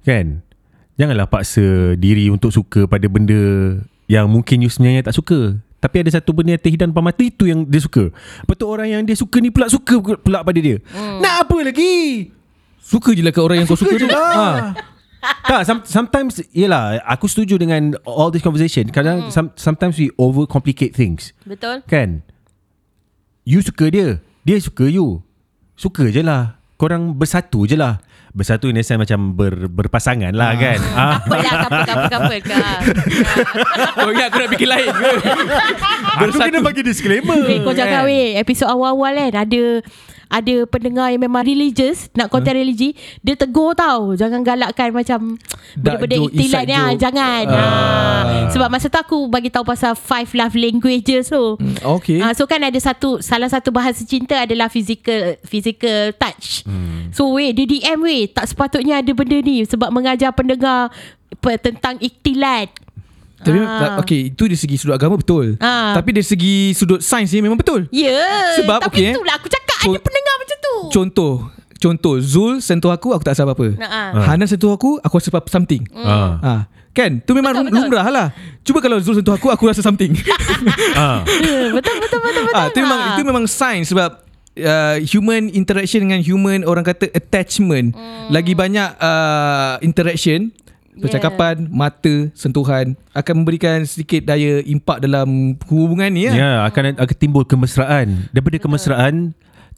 Kan? 0.02 0.42
Janganlah 0.98 1.30
paksa 1.30 1.94
diri 1.98 2.28
untuk 2.28 2.52
suka 2.54 2.86
pada 2.86 3.06
benda 3.08 3.38
yang 4.06 4.28
mungkin 4.28 4.62
you 4.62 4.70
sebenarnya 4.70 5.08
tak 5.08 5.16
suka. 5.16 5.58
Tapi 5.82 6.06
ada 6.06 6.10
satu 6.14 6.30
benda 6.30 6.54
yang 6.54 6.62
terhidan 6.62 6.94
depan 6.94 7.02
mata 7.02 7.26
itu 7.26 7.50
yang 7.50 7.66
dia 7.66 7.82
suka. 7.82 8.14
Lepas 8.14 8.54
tu 8.54 8.66
orang 8.70 8.86
yang 8.86 9.02
dia 9.02 9.18
suka 9.18 9.42
ni 9.42 9.50
pula 9.50 9.66
suka 9.66 9.98
pula 9.98 10.46
pada 10.46 10.62
dia. 10.62 10.78
Hmm. 10.94 11.18
Nak 11.18 11.34
apa 11.42 11.56
lagi? 11.66 12.30
suka 12.92 13.10
je 13.16 13.22
lah 13.24 13.32
kat 13.32 13.42
orang 13.42 13.56
yang 13.62 13.66
kau 13.66 13.78
suka 13.78 13.94
tu. 13.96 14.04
je 14.04 14.08
lah. 14.10 14.20
Ah. 14.20 14.62
tak, 15.46 15.62
some, 15.62 15.80
sometimes 15.86 16.42
Yelah 16.50 16.98
Aku 17.06 17.30
setuju 17.30 17.54
dengan 17.54 17.94
All 18.02 18.34
this 18.34 18.42
conversation 18.42 18.90
Kadang 18.90 19.30
some, 19.30 19.54
Sometimes 19.54 19.94
we 19.94 20.10
overcomplicate 20.18 20.98
things 20.98 21.30
Betul 21.46 21.86
Kan 21.86 22.26
You 23.46 23.62
suka 23.62 23.86
dia 23.86 24.18
Dia 24.42 24.58
suka 24.58 24.90
you 24.90 25.22
Suka 25.78 26.10
je 26.10 26.26
lah 26.26 26.58
Korang 26.74 27.14
bersatu 27.14 27.70
je 27.70 27.78
lah 27.78 28.02
Bersatu 28.32 28.72
in 28.72 28.80
a 28.80 28.82
sense 28.82 28.96
macam 28.96 29.36
ber, 29.36 29.68
Berpasangan 29.68 30.32
lah 30.32 30.56
kan. 30.56 30.80
Ah. 30.92 31.20
Apa 31.20 31.36
lah 31.36 31.54
Couple 31.64 31.82
couple 31.84 32.08
couple 32.08 32.38
ke? 32.40 32.56
Kau 34.00 34.08
ingat 34.12 34.26
aku 34.32 34.36
nak 34.40 34.50
fikir 34.56 34.68
lain 34.68 34.88
ke? 34.88 35.10
Aku 36.16 36.32
kena 36.40 36.60
bagi 36.64 36.82
disclaimer. 36.84 37.40
Kau 37.60 37.76
jangan 37.76 38.08
weh. 38.08 38.40
Episod 38.40 38.68
awal-awal 38.72 39.12
kan 39.16 39.48
Ada 39.48 39.84
ada 40.32 40.64
pendengar 40.64 41.12
yang 41.12 41.20
memang 41.20 41.44
religious 41.44 42.08
Nak 42.16 42.32
konten 42.32 42.56
religi 42.56 42.96
Dia 43.20 43.36
tegur 43.36 43.76
tau 43.76 44.16
Jangan 44.16 44.40
galakkan 44.40 44.88
macam 44.90 45.36
Benda-benda 45.76 46.16
ikhtilat 46.16 46.64
inside 46.64 46.68
ni 46.68 46.74
ah. 46.74 46.90
Jangan 46.96 47.42
Ah. 47.52 47.60
ah. 47.60 48.22
Sebab 48.48 48.68
masa 48.72 48.88
tu 48.88 48.96
aku 48.96 49.28
bagi 49.28 49.52
tahu 49.52 49.68
pasal 49.68 49.92
Five 49.92 50.32
love 50.32 50.56
languages 50.56 51.28
tu 51.28 51.60
Okay. 51.82 52.22
Ah, 52.22 52.32
so 52.32 52.46
kan 52.46 52.62
ada 52.62 52.78
satu 52.78 53.18
salah 53.20 53.50
satu 53.50 53.74
bahasa 53.74 54.06
cinta 54.06 54.46
adalah 54.46 54.70
physical 54.70 55.36
physical 55.44 56.14
touch. 56.14 56.62
Hmm. 56.64 57.10
So 57.10 57.34
weh 57.34 57.50
dia 57.50 57.66
DM 57.66 57.98
weh 58.00 58.30
tak 58.30 58.48
sepatutnya 58.48 59.02
ada 59.02 59.12
benda 59.12 59.36
ni 59.42 59.66
sebab 59.66 59.90
mengajar 59.90 60.30
pendengar 60.32 60.94
tentang 61.60 61.98
ikhtilat. 61.98 62.70
Tapi 63.42 63.58
Ah. 63.58 63.96
okay 63.96 64.30
itu 64.30 64.42
dari 64.44 64.54
segi 64.54 64.74
sudut 64.76 64.94
agama 64.94 65.14
betul. 65.14 65.58
Ah. 65.58 65.92
Tapi 65.92 66.10
dari 66.12 66.22
segi 66.22 66.54
sudut 66.70 66.98
sains 66.98 67.28
ni 67.28 67.40
memang 67.40 67.56
betul. 67.56 67.90
Ya. 67.90 68.54
Sebab, 68.56 68.78
tapi 68.80 68.88
okey, 68.92 69.04
eh. 69.04 69.12
itulah 69.12 69.34
aku 69.34 69.46
cakap 69.46 69.78
Co- 69.80 69.92
ada 69.92 70.00
pendengar 70.00 70.34
macam 70.36 70.56
tu. 70.56 70.74
Contoh 70.90 71.34
Contoh 71.74 72.14
Zul 72.16 72.52
sentuh 72.58 72.88
aku 72.88 73.10
Aku 73.10 73.20
tak 73.20 73.34
rasa 73.34 73.42
apa-apa 73.42 73.74
ah. 73.76 74.14
Ah. 74.14 74.24
Hanan 74.24 74.46
sentuh 74.46 74.70
aku 74.70 75.02
Aku 75.02 75.18
rasa 75.18 75.34
something 75.44 75.82
Ah. 75.92 76.38
ha. 76.38 76.54
Kan 76.90 77.18
Tu 77.18 77.32
memang 77.32 77.50
Betul, 77.52 77.64
betul, 77.64 77.74
betul. 77.74 77.90
lumrah 77.90 78.06
lah 78.06 78.26
Cuba 78.62 78.78
kalau 78.78 78.96
Zul 78.96 79.18
sentuh 79.18 79.34
aku 79.34 79.50
Aku 79.50 79.66
rasa 79.66 79.82
something 79.82 80.14
Ah. 80.94 81.26
Ya, 81.26 81.74
betul 81.74 81.94
betul 81.98 82.18
betul 82.20 82.42
betul. 82.44 82.54
ah, 82.54 82.70
Itu 82.70 82.78
memang 82.78 83.00
Itu 83.10 83.22
memang 83.24 83.44
sains 83.46 83.90
Sebab 83.90 84.10
uh, 84.54 84.96
Human 85.08 85.50
interaction 85.50 86.00
Dengan 86.00 86.20
human 86.20 86.62
Orang 86.62 86.84
kata 86.84 87.10
attachment 87.10 87.98
Lagi 88.28 88.54
banyak 88.54 88.88
uh, 88.96 89.82
Interaction 89.82 90.54
Percakapan 90.92 91.72
Mata 91.72 92.28
Sentuhan 92.36 92.92
Akan 93.16 93.40
memberikan 93.40 93.80
sedikit 93.88 94.28
daya 94.28 94.60
Impak 94.60 95.00
dalam 95.00 95.56
Hubungan 95.64 96.12
ni 96.12 96.28
Ya, 96.28 96.36
ya. 96.36 96.50
akan 96.68 97.00
akan 97.00 97.16
timbul 97.16 97.48
kemesraan. 97.48 98.28
Daripada 98.28 98.60
kemesraan 98.60 99.32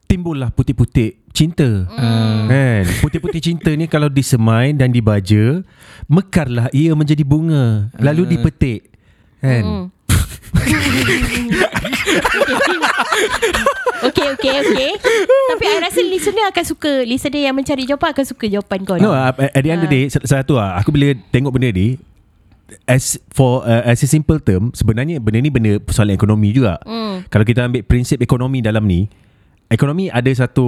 timbullah 0.04 0.52
putik-putik 0.52 1.22
cinta. 1.32 1.88
Ah. 1.90 2.44
Kan? 2.46 2.84
Putik-putik 3.00 3.40
cinta 3.40 3.72
ni 3.72 3.88
kalau 3.88 4.12
disemai 4.12 4.76
dan 4.76 4.92
dibaja, 4.92 5.64
mekarlah 6.06 6.68
ia 6.70 6.92
menjadi 6.92 7.24
bunga, 7.24 7.88
lalu 7.96 8.22
Ah. 8.22 8.30
dipetik. 8.30 8.80
Kan? 9.40 9.64
Hmm. 9.64 9.84
Okey 14.04 14.26
okey 14.36 14.52
okey. 14.52 14.90
Tapi 15.24 15.64
I 15.64 15.76
rasa 15.80 16.00
listener 16.04 16.44
akan 16.52 16.64
suka 16.64 16.90
listener 17.08 17.40
yang 17.40 17.56
mencari 17.56 17.88
jawapan 17.88 18.12
akan 18.12 18.24
suka 18.28 18.44
jawapan 18.50 18.78
kau. 18.84 18.96
No, 19.00 19.16
ni. 19.16 19.18
at 19.48 19.62
the 19.64 19.70
end 19.72 19.80
of 19.80 19.88
the 19.88 19.92
day, 19.92 20.04
sa- 20.12 20.22
satu 20.22 20.60
lah, 20.60 20.76
aku 20.76 20.92
bila 20.92 21.16
tengok 21.32 21.56
benda 21.56 21.72
ni, 21.72 21.96
as 22.84 23.16
for 23.32 23.64
uh, 23.64 23.82
as 23.88 24.04
a 24.04 24.08
simple 24.08 24.36
term, 24.40 24.72
sebenarnya 24.76 25.20
benda 25.20 25.40
ni 25.40 25.50
benda 25.50 25.80
persoalan 25.80 26.14
ekonomi 26.14 26.52
juga. 26.52 26.76
Hmm. 26.84 27.24
Kalau 27.32 27.44
kita 27.48 27.64
ambil 27.64 27.82
prinsip 27.84 28.20
ekonomi 28.20 28.60
dalam 28.60 28.84
ni, 28.84 29.08
ekonomi 29.72 30.12
ada 30.12 30.28
satu 30.28 30.66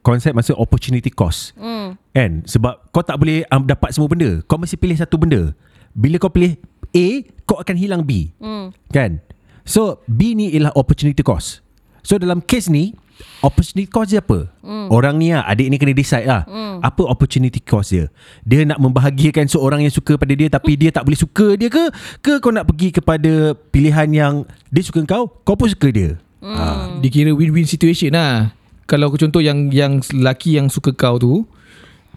konsep 0.00 0.32
maksud 0.32 0.56
opportunity 0.56 1.12
cost. 1.12 1.52
Hmm. 1.60 2.00
Kan? 2.16 2.42
Sebab 2.48 2.90
kau 2.90 3.04
tak 3.04 3.20
boleh 3.20 3.44
um, 3.52 3.62
dapat 3.64 3.92
semua 3.92 4.08
benda. 4.08 4.40
Kau 4.48 4.56
mesti 4.56 4.80
pilih 4.80 4.96
satu 4.96 5.20
benda. 5.20 5.52
Bila 5.92 6.16
kau 6.22 6.32
pilih 6.32 6.56
A, 6.90 7.06
kau 7.46 7.58
akan 7.58 7.76
hilang 7.78 8.02
B. 8.02 8.34
Hmm. 8.42 8.74
Kan? 8.90 9.22
So, 9.66 10.02
B 10.10 10.34
ni 10.34 10.50
ialah 10.50 10.74
opportunity 10.74 11.22
cost. 11.22 11.62
So, 12.02 12.16
dalam 12.18 12.42
case 12.42 12.66
ni, 12.66 12.96
opportunity 13.44 13.86
cost 13.86 14.10
dia 14.10 14.24
apa? 14.24 14.48
Mm. 14.64 14.86
Orang 14.88 15.14
ni 15.20 15.30
lah, 15.30 15.44
adik 15.46 15.68
ni 15.68 15.76
kena 15.76 15.92
decide 15.94 16.26
lah. 16.26 16.42
Mm. 16.48 16.80
Apa 16.80 17.02
opportunity 17.06 17.60
cost 17.60 17.92
dia? 17.92 18.08
Dia 18.42 18.64
nak 18.64 18.80
membahagiakan 18.80 19.46
seorang 19.46 19.84
yang 19.84 19.92
suka 19.92 20.16
pada 20.16 20.32
dia 20.32 20.48
tapi 20.48 20.74
dia 20.74 20.90
tak 20.90 21.04
boleh 21.04 21.18
suka 21.18 21.54
dia 21.54 21.68
ke? 21.68 21.84
Ke 22.24 22.40
kau 22.40 22.50
nak 22.50 22.66
pergi 22.66 22.90
kepada 22.90 23.54
pilihan 23.70 24.08
yang 24.10 24.34
dia 24.72 24.82
suka 24.82 25.04
kau, 25.04 25.28
kau 25.44 25.54
pun 25.54 25.68
suka 25.68 25.92
dia? 25.92 26.16
Hmm. 26.40 26.56
Ah. 26.56 26.84
Dia 27.04 27.12
kira 27.12 27.36
win-win 27.36 27.68
situation 27.68 28.16
lah 28.16 28.56
Kalau 28.88 29.12
aku 29.12 29.20
contoh 29.20 29.44
yang 29.44 29.68
Yang 29.68 30.08
lelaki 30.16 30.56
yang 30.56 30.72
suka 30.72 30.88
kau 30.96 31.20
tu 31.20 31.44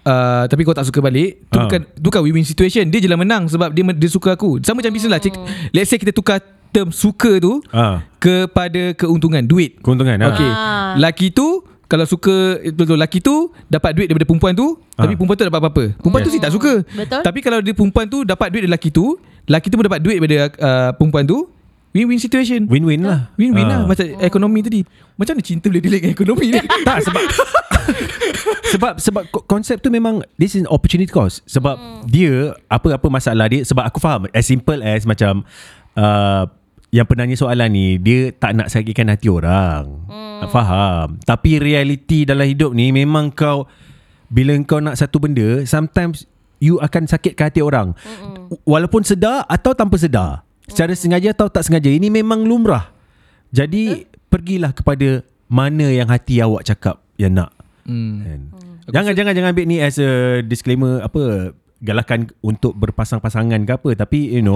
uh, 0.04 0.44
Tapi 0.46 0.62
kau 0.62 0.72
tak 0.72 0.84
suka 0.84 1.00
balik 1.00 1.44
Tu 1.46 1.56
Ah. 1.56 1.66
bukan 1.66 1.80
Tu 1.90 2.02
bukan 2.02 2.22
win-win 2.22 2.44
situation 2.44 2.84
Dia 2.86 2.98
je 2.98 3.08
lah 3.08 3.16
menang 3.16 3.46
Sebab 3.46 3.70
dia 3.70 3.84
dia 3.84 4.08
suka 4.08 4.34
aku 4.34 4.60
Sama 4.60 4.80
macam 4.80 4.92
bisnes 4.92 5.08
lah 5.08 5.18
Cik, 5.18 5.34
Let's 5.70 5.88
say 5.88 5.98
kita 5.98 6.12
tukar 6.12 6.40
term 6.70 6.90
suka 6.90 7.38
tu 7.38 7.60
Ah. 7.70 8.04
Kepada 8.18 8.94
keuntungan 8.94 9.42
Duit 9.42 9.80
Keuntungan 9.80 10.16
lah. 10.16 10.32
Okay 10.32 10.48
Ah. 10.48 10.94
Laki 10.96 11.30
tu 11.30 11.62
Kalau 11.84 12.04
suka 12.04 12.34
Betul 12.68 12.96
laki 12.96 13.20
tu 13.20 13.36
Dapat 13.66 13.94
duit 13.94 14.08
daripada 14.08 14.26
perempuan 14.26 14.54
tu 14.54 14.78
Ah. 14.94 15.04
Tapi 15.04 15.14
perempuan 15.14 15.36
tu 15.36 15.46
dapat 15.46 15.60
apa-apa 15.60 15.84
Perempuan 15.96 16.22
tu 16.22 16.30
sih 16.30 16.40
tak 16.40 16.52
suka 16.52 16.86
Betul. 16.88 17.22
Tapi 17.22 17.40
kalau 17.40 17.60
dia 17.60 17.72
perempuan 17.72 18.06
tu 18.06 18.22
Dapat 18.22 18.48
duit 18.50 18.62
dari 18.62 18.72
laki 18.72 18.90
tu 18.90 19.18
Laki 19.44 19.68
tu 19.68 19.76
pun 19.76 19.84
dapat 19.84 20.00
duit 20.00 20.18
daripada 20.18 20.36
uh, 20.56 20.90
perempuan 20.94 21.24
tu 21.24 21.50
Win-win 21.92 22.18
situation 22.18 22.66
Win-win 22.66 23.02
lah. 23.02 23.30
Win-win 23.36 23.64
Ah. 23.64 23.70
lah 23.76 23.80
Macam 23.86 24.06
ekonomi 24.18 24.60
tadi 24.60 24.82
Macam 25.14 25.34
mana 25.34 25.44
cinta 25.44 25.68
boleh 25.68 25.78
dengan 25.80 26.10
ekonomi 26.10 26.46
ni 26.50 26.62
Tak 26.88 26.98
sebab 27.04 27.22
sebab 28.74 29.00
sebab 29.00 29.24
ko- 29.32 29.46
konsep 29.46 29.80
tu 29.80 29.90
memang 29.94 30.22
this 30.36 30.56
is 30.56 30.66
an 30.66 30.70
opportunity 30.70 31.10
cost 31.10 31.44
sebab 31.46 31.76
hmm. 31.76 32.02
dia 32.10 32.54
apa-apa 32.68 33.08
masalah 33.08 33.48
dia 33.48 33.64
sebab 33.64 33.84
aku 33.86 34.00
faham 34.00 34.28
as 34.32 34.46
simple 34.48 34.80
as 34.84 35.08
macam 35.08 35.44
uh, 35.96 36.46
yang 36.94 37.10
penanya 37.10 37.34
soalan 37.34 37.74
ni 37.74 37.98
dia 37.98 38.30
tak 38.30 38.54
nak 38.54 38.70
sakitkan 38.70 39.10
hati 39.10 39.26
orang. 39.26 40.06
Hmm. 40.06 40.46
Faham. 40.54 41.18
Tapi 41.26 41.58
realiti 41.58 42.22
dalam 42.22 42.46
hidup 42.46 42.78
ni 42.78 42.94
memang 42.94 43.34
kau 43.34 43.66
bila 44.30 44.54
kau 44.62 44.78
nak 44.78 45.02
satu 45.02 45.18
benda 45.18 45.66
sometimes 45.66 46.30
you 46.62 46.78
akan 46.78 47.10
sakitkan 47.10 47.50
hati 47.50 47.66
orang. 47.66 47.98
Hmm. 47.98 48.54
Walaupun 48.62 49.02
sedar 49.02 49.42
atau 49.50 49.74
tanpa 49.74 49.98
sedar. 49.98 50.46
Secara 50.70 50.94
sengaja 50.94 51.34
atau 51.34 51.50
tak 51.50 51.66
sengaja 51.66 51.90
ini 51.90 52.14
memang 52.14 52.46
lumrah. 52.46 52.94
Jadi 53.50 54.06
pergilah 54.30 54.72
kepada 54.72 55.26
mana 55.50 55.90
yang 55.90 56.10
hati 56.10 56.42
awak 56.42 56.66
cakap 56.66 57.02
yang 57.18 57.34
nak. 57.38 57.63
Hmm. 57.88 58.16
Kan? 58.24 58.42
Jangan 58.92 59.14
jangan 59.16 59.34
jangan 59.34 59.52
ambil 59.56 59.66
ni 59.68 59.80
as 59.80 59.96
a 59.96 60.44
disclaimer 60.44 61.00
apa 61.00 61.56
galakan 61.84 62.32
untuk 62.40 62.72
berpasang-pasangan 62.74 63.60
ke 63.60 63.72
apa 63.76 63.90
tapi 63.94 64.32
you 64.32 64.40
know 64.40 64.56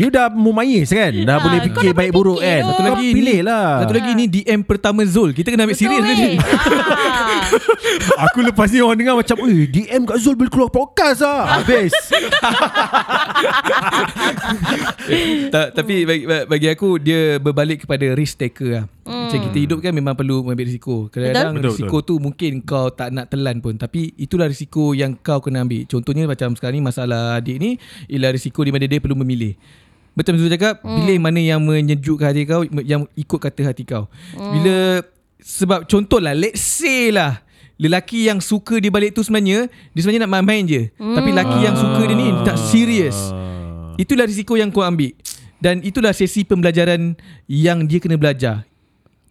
you 0.00 0.08
dah 0.08 0.26
mumayyiz 0.26 0.88
kan? 0.88 1.12
Dah 1.12 1.36
Ah, 1.36 1.38
boleh 1.38 1.58
fikir 1.62 1.92
dah 1.92 1.94
baik 1.94 2.10
buruk 2.10 2.40
kan? 2.40 2.58
Tu. 2.58 2.66
satu 2.66 2.78
Kau 2.78 2.86
lagi 2.90 3.06
pilih 3.12 3.38
lah. 3.44 3.66
Satu 3.84 3.92
lagi 3.92 4.10
ni 4.14 4.24
DM 4.24 4.60
pertama 4.62 5.00
Zul. 5.04 5.30
Kita 5.32 5.48
kena 5.48 5.64
ambil 5.64 5.76
serius 5.76 6.00
Betul, 6.00 6.16
ni. 6.16 6.30
Ah. 6.40 7.44
aku 8.24 8.38
lepas 8.42 8.66
ni 8.66 8.78
orang 8.80 8.96
dengar 8.96 9.14
macam 9.14 9.36
eh 9.44 9.66
DM 9.66 10.02
kat 10.02 10.16
Zul 10.16 10.32
boleh 10.32 10.48
keluar 10.48 10.70
podcast 10.70 11.20
lah 11.20 11.60
habis. 11.60 11.92
Ta- 15.52 15.70
Tapi 15.72 16.04
bagi, 16.04 16.24
bagi 16.24 16.66
aku 16.70 16.96
Dia 16.96 17.36
berbalik 17.36 17.84
kepada 17.84 18.14
risk 18.14 18.38
taker 18.38 18.68
lah. 18.72 18.84
Macam 19.02 19.38
kita 19.50 19.58
hidup 19.58 19.78
kan 19.82 19.92
Memang 19.92 20.14
perlu 20.14 20.42
mengambil 20.42 20.66
risiko. 20.66 21.06
Kadang-kadang 21.08 21.58
Betul, 21.58 21.68
risiko 21.68 21.96
tu 22.02 22.14
Mungkin 22.16 22.62
kau 22.62 22.88
tak 22.88 23.10
nak 23.10 23.28
telan 23.28 23.58
pun. 23.58 23.74
Tapi 23.76 24.14
itulah 24.16 24.46
risiko 24.46 24.94
Yang 24.94 25.20
kau 25.20 25.38
kena 25.42 25.62
ambil. 25.62 25.84
Contohnya 25.84 26.24
macam 26.24 26.54
sekarang 26.62 26.78
ni 26.78 26.86
Masalah 26.86 27.42
adik 27.42 27.58
ni 27.58 27.70
Ialah 28.06 28.30
risiko 28.30 28.62
di 28.62 28.70
mana 28.70 28.86
dia 28.86 29.02
perlu 29.02 29.18
memilih. 29.18 29.58
Betul 30.14 30.38
Zul 30.38 30.52
cakap? 30.52 30.78
Pilih 30.84 31.18
mana 31.18 31.42
yang 31.42 31.58
menyejukkan 31.58 32.30
hati 32.30 32.46
kau 32.46 32.62
Yang 32.84 33.10
ikut 33.18 33.40
kata 33.42 33.74
hati 33.74 33.82
kau? 33.82 34.06
Bila 34.36 35.02
Sebab 35.42 35.90
contohlah 35.90 36.36
Let's 36.36 36.62
say 36.62 37.10
lah 37.10 37.42
Lelaki 37.82 38.30
yang 38.30 38.38
suka 38.38 38.78
dia 38.78 38.94
balik 38.94 39.16
tu 39.16 39.26
sebenarnya 39.26 39.66
Dia 39.90 40.00
sebenarnya 40.06 40.28
nak 40.28 40.32
main-main 40.38 40.62
je. 40.62 40.82
Tapi 40.94 41.28
lelaki 41.34 41.58
yang 41.66 41.74
suka 41.74 42.02
dia 42.06 42.14
ni 42.14 42.28
Tak 42.46 42.56
serius 42.60 43.34
Itulah 43.98 44.24
risiko 44.24 44.56
yang 44.56 44.72
kau 44.72 44.84
ambil. 44.84 45.12
Dan 45.58 45.80
itulah 45.82 46.14
sesi 46.14 46.44
pembelajaran 46.44 47.16
Yang 47.48 47.78
dia 47.88 47.98
kena 47.98 48.16
belajar. 48.20 48.56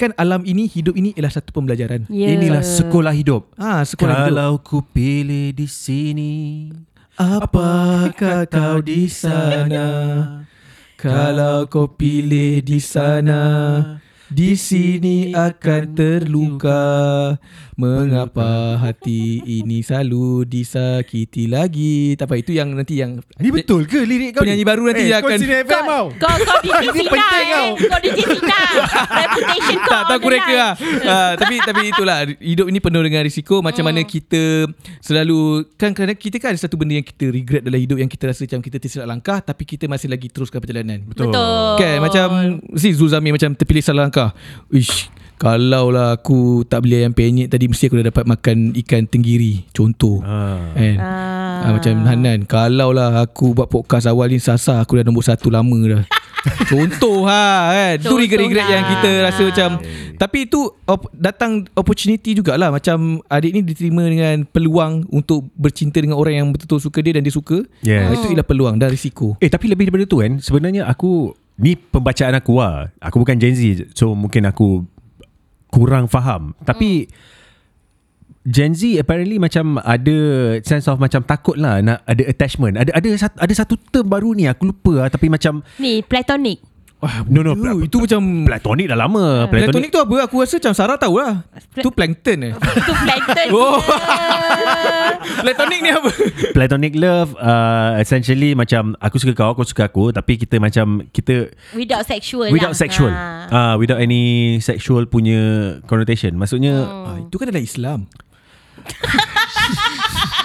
Kan 0.01 0.17
alam 0.17 0.41
ini 0.49 0.65
Hidup 0.65 0.97
ini 0.97 1.13
ialah 1.13 1.29
satu 1.29 1.53
pembelajaran. 1.53 2.09
Ya. 2.09 2.33
inilah 2.33 2.65
sekolah 2.65 3.13
hidup. 3.13 3.53
Ah, 3.53 3.85
sekolah 3.85 4.25
hidup. 4.25 4.33
Kalau 4.33 4.51
ku 4.65 4.81
pilih 4.81 5.53
di 5.53 5.69
sini 5.69 6.33
Apakah 7.21 8.49
kau 8.49 8.81
di 8.81 9.05
sana? 9.05 9.85
Kalau 10.97 11.69
kau 11.69 11.85
pilih 11.85 12.65
di 12.65 12.81
sana 12.81 13.41
Di 14.31 14.55
sini 14.55 15.35
akan 15.35 15.81
terluka 15.91 16.81
Mengapa 17.73 18.77
hati 18.77 19.41
ini 19.41 19.81
selalu 19.81 20.45
disakiti 20.45 21.45
lagi 21.45 22.13
Tak 22.13 22.29
apa 22.29 22.37
itu 22.37 22.53
yang 22.53 22.71
nanti 22.71 22.95
yang 22.95 23.19
ni 23.35 23.49
betul 23.49 23.83
ke 23.83 23.99
lirik 24.01 24.37
kau 24.37 24.45
Penyanyi 24.45 24.61
ni? 24.61 24.67
baru 24.67 24.83
nanti 24.85 25.01
eh, 25.01 25.07
dia 25.07 25.17
kau 25.17 25.27
akan- 25.27 25.41
sini 25.41 25.55
FM 25.57 25.83
tau 25.83 26.05
Kau 26.13 26.35
kau 26.37 26.57
DJ 26.61 26.77
Ini 26.77 26.91
Sina 26.93 27.11
penting 27.11 27.47
eh. 27.49 27.69
Kau 27.81 27.99
DJ 27.99 28.19
Sina. 28.23 28.61
Reputation 29.21 29.77
kau. 29.77 29.89
tak 29.89 30.01
tahu 30.05 30.15
aku 30.15 30.27
reka 30.29 30.53
lah. 30.53 30.73
Uh, 31.01 31.31
tapi 31.35 31.55
tapi 31.59 31.81
itulah 31.89 32.17
hidup 32.37 32.65
ini 32.67 32.79
penuh 32.79 33.01
dengan 33.01 33.21
risiko 33.21 33.55
macam 33.59 33.83
mana 33.83 34.01
kita 34.01 34.69
selalu 35.01 35.39
kan 35.73 35.91
kadang 35.91 36.15
kita 36.15 36.37
kan 36.37 36.53
ada 36.53 36.59
satu 36.59 36.77
benda 36.77 36.93
yang 36.93 37.03
kita 37.03 37.27
regret 37.27 37.61
dalam 37.61 37.79
hidup 37.79 37.97
yang 37.97 38.07
kita 38.07 38.29
rasa 38.29 38.45
macam 38.45 38.61
kita 38.61 38.77
tersilap 38.77 39.07
langkah 39.09 39.41
tapi 39.41 39.65
kita 39.65 39.87
masih 39.87 40.07
lagi 40.07 40.29
teruskan 40.29 40.61
perjalanan. 40.61 41.01
betul 41.01 41.33
Betul. 41.33 41.73
Kan 41.77 41.97
macam 41.99 42.27
si 42.75 42.93
Zulzami 42.93 43.33
macam 43.33 43.49
terpilih 43.51 43.81
salah 43.81 44.05
langkah. 44.05 44.20
Ish 44.69 45.09
kalau 45.41 45.89
lah 45.89 46.21
aku 46.21 46.61
tak 46.69 46.85
beli 46.85 47.01
ayam 47.01 47.17
penyet 47.17 47.49
tadi 47.49 47.65
mesti 47.65 47.89
aku 47.89 47.97
dah 47.97 48.13
dapat 48.13 48.29
makan 48.29 48.77
ikan 48.77 49.09
tenggiri 49.09 49.65
contoh. 49.73 50.21
ah. 50.21 50.69
Kan? 50.77 50.97
Ah. 51.01 51.41
Ah, 51.61 51.71
macam 51.73 51.93
Hanan 52.05 52.45
Kalau 52.45 52.89
lah 52.89 53.21
aku 53.21 53.53
buat 53.53 53.65
podcast 53.65 54.05
awal 54.05 54.29
ni 54.29 54.37
Sasa 54.37 54.81
aku 54.81 54.97
dah 54.97 55.05
nombor 55.05 55.21
satu 55.21 55.53
lama 55.53 55.77
dah 55.85 56.03
Contoh 56.71 57.29
ha 57.29 57.69
kan 57.69 57.97
Itu 58.01 58.17
regret-regret 58.17 58.65
lah. 58.65 58.73
yang 58.73 58.85
kita 58.89 59.09
rasa 59.21 59.41
macam 59.45 59.69
Tapi 60.17 60.37
itu 60.45 60.57
op, 60.89 61.05
datang 61.13 61.69
opportunity 61.77 62.33
jugalah 62.33 62.73
Macam 62.73 63.21
adik 63.29 63.51
ni 63.53 63.61
diterima 63.61 64.09
dengan 64.09 64.41
peluang 64.43 65.05
Untuk 65.09 65.53
bercinta 65.53 66.01
dengan 66.01 66.17
orang 66.17 66.33
yang 66.33 66.47
betul-betul 66.49 66.81
suka 66.81 66.99
dia 67.01 67.13
Dan 67.13 67.21
dia 67.21 67.33
suka 67.33 67.61
Yes. 67.81 68.09
Ah, 68.09 68.13
Itu 68.17 68.33
ialah 68.33 68.45
peluang 68.45 68.81
dan 68.81 68.89
risiko 68.89 69.37
Eh 69.37 69.53
tapi 69.53 69.69
lebih 69.69 69.89
daripada 69.89 70.09
tu 70.09 70.17
kan 70.17 70.41
Sebenarnya 70.41 70.89
aku 70.89 71.37
Ni 71.59 71.75
pembacaan 71.75 72.37
aku 72.37 72.61
lah 72.61 72.93
Aku 73.03 73.19
bukan 73.23 73.35
Gen 73.35 73.55
Z 73.57 73.91
So 73.97 74.13
mungkin 74.13 74.47
aku 74.47 74.85
Kurang 75.71 76.07
faham 76.07 76.55
Tapi 76.63 77.11
Gen 78.41 78.73
Z 78.73 78.97
apparently 78.97 79.37
macam 79.37 79.77
ada 79.85 80.17
sense 80.65 80.89
of 80.89 80.97
macam 80.97 81.21
takut 81.21 81.53
lah 81.61 81.77
nak 81.77 82.01
ada 82.09 82.25
attachment. 82.25 82.73
Ada 82.73 82.89
ada 82.97 83.09
satu, 83.13 83.37
ada 83.37 83.53
satu 83.53 83.73
term 83.93 84.09
baru 84.09 84.33
ni 84.33 84.49
aku 84.49 84.73
lupa 84.73 85.05
lah, 85.05 85.09
tapi 85.13 85.29
macam 85.29 85.61
Ni 85.77 86.01
platonic. 86.01 86.57
Wah, 87.01 87.25
No, 87.25 87.41
no, 87.41 87.51
bodoh. 87.51 87.81
pla- 87.81 87.81
Itu 87.81 87.97
macam 87.99 88.21
platonic 88.45 88.85
dah 88.85 88.93
lama. 88.95 89.25
Platonic 89.45 89.89
tu 89.89 89.97
apa? 89.97 90.15
Aku 90.23 90.37
rasa 90.37 90.55
macam 90.55 90.73
Sarah 90.73 90.95
tahu 90.95 91.17
lah. 91.17 91.41
Tu 91.73 91.89
plankton 91.89 92.39
eh. 92.43 92.53
Itu 92.79 92.93
plankton. 92.93 93.47
Oh. 93.51 93.81
Platonic 95.41 95.79
ni 95.79 95.89
apa? 95.89 96.09
platonic 96.51 96.93
love 96.95 97.33
uh, 97.35 97.97
essentially 97.97 98.53
macam 98.53 98.93
aku 98.97 99.17
suka 99.17 99.33
kau, 99.33 99.53
kau 99.53 99.63
suka 99.63 99.85
aku 99.85 100.09
tapi 100.09 100.35
kita 100.35 100.57
macam 100.57 101.01
kita 101.07 101.49
without 101.71 102.03
sexual 102.03 102.49
without 102.49 102.73
lah. 102.73 102.77
sexual. 102.77 103.09
Ha. 103.09 103.49
Uh, 103.49 103.75
without 103.75 103.97
any 103.97 104.21
sexual 104.59 105.05
punya 105.05 105.41
connotation. 105.83 106.33
Maksudnya 106.35 106.73
Ah, 106.83 107.17
itu 107.19 107.35
kan 107.35 107.49
dalam 107.49 107.61
Islam. 107.61 107.99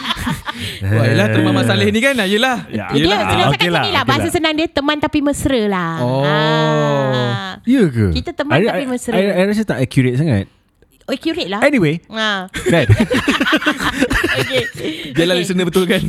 Wah, 0.88 1.04
yelah 1.04 1.26
teman 1.28 1.52
Mak 1.52 1.64
Saleh 1.64 1.88
ni 1.88 2.00
kan. 2.00 2.14
ah, 2.14 2.24
Yelah. 2.24 2.64
Ya. 2.68 2.88
Dia 2.90 2.98
Yelah. 2.98 3.18
senang 3.22 3.48
Okey 3.48 3.58
cakap 3.58 3.70
lah, 3.70 3.82
ni 3.82 3.90
lah 3.90 4.02
okey 4.02 4.08
Bahasa 4.08 4.22
lah. 4.22 4.32
senang 4.32 4.52
dia 4.54 4.66
Teman 4.68 4.96
tapi 4.98 5.18
mesra 5.20 5.60
lah 5.66 5.92
Oh. 5.98 6.22
Ah. 6.22 7.52
Ya 7.62 7.82
ke? 7.84 8.06
Kita 8.12 8.30
teman 8.32 8.56
tapi 8.58 8.84
mesra. 8.86 9.12
I, 9.12 9.22
I, 9.22 9.32
I 9.36 9.46
rasa 9.46 9.62
tak 9.64 9.78
accurate 9.78 10.16
sangat. 10.16 10.46
Oh 11.04 11.14
accurate 11.14 11.46
lah 11.46 11.62
Anyway, 11.62 12.02
ha. 12.08 12.50
kan? 12.50 12.86
okay. 14.40 14.62
Biarlah 15.14 15.36
listener 15.36 15.62
betul 15.62 15.86
kan. 15.86 16.02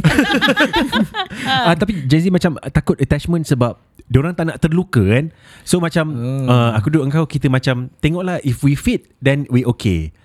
Ah, 1.45 1.73
tapi 1.73 2.01
Gen 2.03 2.19
Z 2.19 2.25
macam 2.27 2.57
takut 2.71 2.97
attachment 2.97 3.45
sebab 3.45 3.77
Diorang 4.07 4.33
tak 4.33 4.47
nak 4.47 4.57
terluka 4.57 5.03
kan 5.03 5.36
So 5.62 5.77
macam 5.77 6.05
Hmm. 6.07 6.45
uh, 6.45 6.71
Aku 6.73 6.88
duduk 6.88 7.03
dengan 7.03 7.15
kau 7.17 7.27
Kita 7.27 7.45
macam 7.45 7.91
Tengoklah 7.99 8.39
if 8.41 8.63
we 8.63 8.71
fit 8.71 9.12
Then 9.19 9.43
we 9.49 9.67
okay 9.67 10.15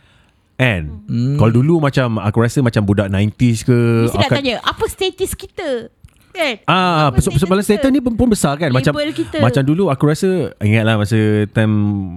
And 0.62 0.84
Hmm. 1.04 1.34
Kalau 1.36 1.52
dulu 1.52 1.74
macam 1.78 2.22
Aku 2.22 2.38
rasa 2.38 2.62
macam 2.62 2.86
budak 2.86 3.10
90s 3.10 3.66
ke 3.66 3.78
Mesti 4.06 4.16
nak 4.16 4.24
akan- 4.24 4.38
tanya 4.38 4.54
Apa 4.62 4.84
status 4.86 5.30
kita? 5.34 5.90
Kan? 6.32 6.64
Ah, 6.64 7.12
so, 7.14 7.28
so, 7.28 7.36
sebab 7.36 7.60
status 7.60 7.76
status 7.76 7.90
ni 7.90 8.00
pun, 8.00 8.16
pun 8.16 8.24
besar 8.24 8.56
kan? 8.56 8.72
Macam 8.72 8.96
kita. 9.12 9.36
macam 9.36 9.62
dulu 9.62 9.92
aku 9.92 10.08
rasa 10.08 10.56
ingatlah 10.58 10.96
masa 10.96 11.18
time 11.46 11.74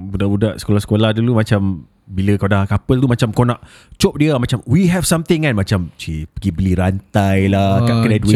budak-budak 0.08 0.55
sekolah-sekolah 0.55 1.12
dulu 1.12 1.36
macam 1.36 1.84
bila 2.05 2.38
kau 2.38 2.45
dah 2.45 2.63
couple 2.63 3.01
tu 3.01 3.10
macam 3.10 3.34
kau 3.34 3.43
nak 3.43 3.60
cop 3.97 4.15
dia 4.15 4.38
macam 4.38 4.63
we 4.63 4.88
have 4.88 5.03
something 5.03 5.43
kan? 5.43 5.51
Macam 5.51 5.91
cik 5.97 6.31
pergi 6.31 6.49
beli 6.53 6.73
rantai 6.77 7.49
lah 7.49 7.81
kat 7.81 7.91
Ah, 7.91 7.99
kedai 7.99 8.19
RM2 8.21 8.31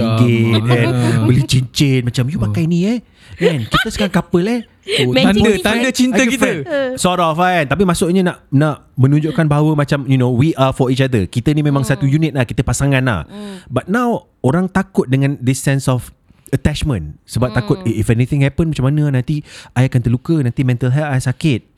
macam. 0.51 0.67
kan? 0.67 0.87
Ah. 0.89 1.23
beli 1.23 1.41
cincin 1.47 2.01
macam 2.03 2.23
you 2.27 2.39
pakai 2.41 2.63
ni 2.65 2.79
eh. 2.83 2.99
Kan? 3.37 3.63
Kita 3.63 3.87
sekarang 3.87 4.11
couple 4.11 4.45
eh 4.49 4.61
Oh, 4.89 5.13
Magic 5.13 5.37
tanda 5.37 5.49
ni 5.53 5.61
tanda 5.61 5.89
cinta 5.93 6.23
kita. 6.25 6.41
friend? 6.41 6.59
Sort 6.97 7.21
of 7.21 7.37
kan? 7.37 7.69
Tapi 7.69 7.85
maksudnya 7.85 8.25
nak 8.25 8.37
Nak 8.49 8.97
menunjukkan 8.97 9.45
bahawa 9.45 9.77
Macam 9.77 10.09
you 10.09 10.17
know 10.17 10.33
We 10.33 10.57
are 10.57 10.73
for 10.73 10.89
each 10.89 11.03
other. 11.03 11.29
Kita 11.29 11.53
ni 11.53 11.61
memang 11.61 11.85
satu 11.85 12.09
unit 12.09 12.33
lah. 12.33 12.43
Kita 12.43 12.65
pasangan 12.65 13.05
lah. 13.05 13.29
But 13.69 13.85
now 13.85 14.25
Orang 14.41 14.73
takut 14.73 15.05
dengan 15.05 15.37
This 15.37 15.61
sense 15.61 15.85
of 15.85 16.09
Attachment. 16.49 17.21
Sebab 17.29 17.53
takut 17.53 17.77
eh, 17.85 18.01
If 18.01 18.09
anything 18.09 18.41
happen 18.41 18.73
Macam 18.73 18.89
mana 18.89 19.13
nanti 19.13 19.45
I 19.77 19.85
akan 19.85 20.01
terluka 20.01 20.41
Nanti 20.41 20.65
mental 20.65 20.89
health 20.89 21.13
I 21.13 21.21
sakit 21.21 21.68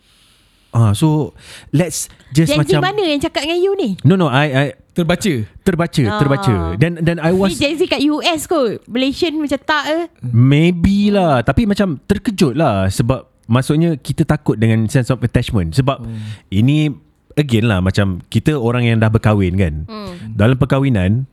Ah, 0.71 0.91
so 0.91 1.35
let's 1.69 2.07
just 2.31 2.47
Gen 2.47 2.63
Z 2.63 2.71
macam 2.73 2.79
mana 2.81 3.03
yang 3.05 3.19
cakap 3.19 3.43
dengan 3.43 3.59
you 3.59 3.75
ni 3.75 3.99
no 4.01 4.15
no 4.15 4.27
I 4.27 4.47
I 4.47 4.67
Terbaca. 4.91 5.33
terbaca 5.63 6.03
Ah. 6.03 6.19
terbaca 6.19 6.55
dan 6.75 6.99
dan 6.99 7.15
I 7.17 7.31
Ni 7.31 7.37
was 7.37 7.55
Gen 7.55 7.75
Z 7.75 7.87
kat 7.87 7.99
US 8.01 8.43
kot 8.43 8.83
Malaysian 8.87 9.35
macam 9.35 9.59
tak 9.61 9.83
eh 9.85 10.03
Maybe 10.25 11.07
lah 11.07 11.39
Tapi 11.41 11.63
macam 11.63 11.95
terkejut 12.01 12.53
lah 12.53 12.87
Sebab 12.87 13.23
Maksudnya 13.47 13.95
kita 13.95 14.23
takut 14.23 14.55
dengan 14.55 14.87
sense 14.87 15.07
of 15.07 15.19
attachment 15.19 15.71
Sebab 15.73 16.03
Hmm. 16.03 16.35
Ini 16.47 16.91
Again 17.33 17.67
lah 17.67 17.79
Macam 17.79 18.19
kita 18.25 18.51
orang 18.53 18.83
yang 18.83 18.99
dah 18.99 19.07
berkahwin 19.07 19.55
kan 19.55 19.73
hmm. 19.87 20.35
Dalam 20.35 20.55
perkahwinan 20.55 21.23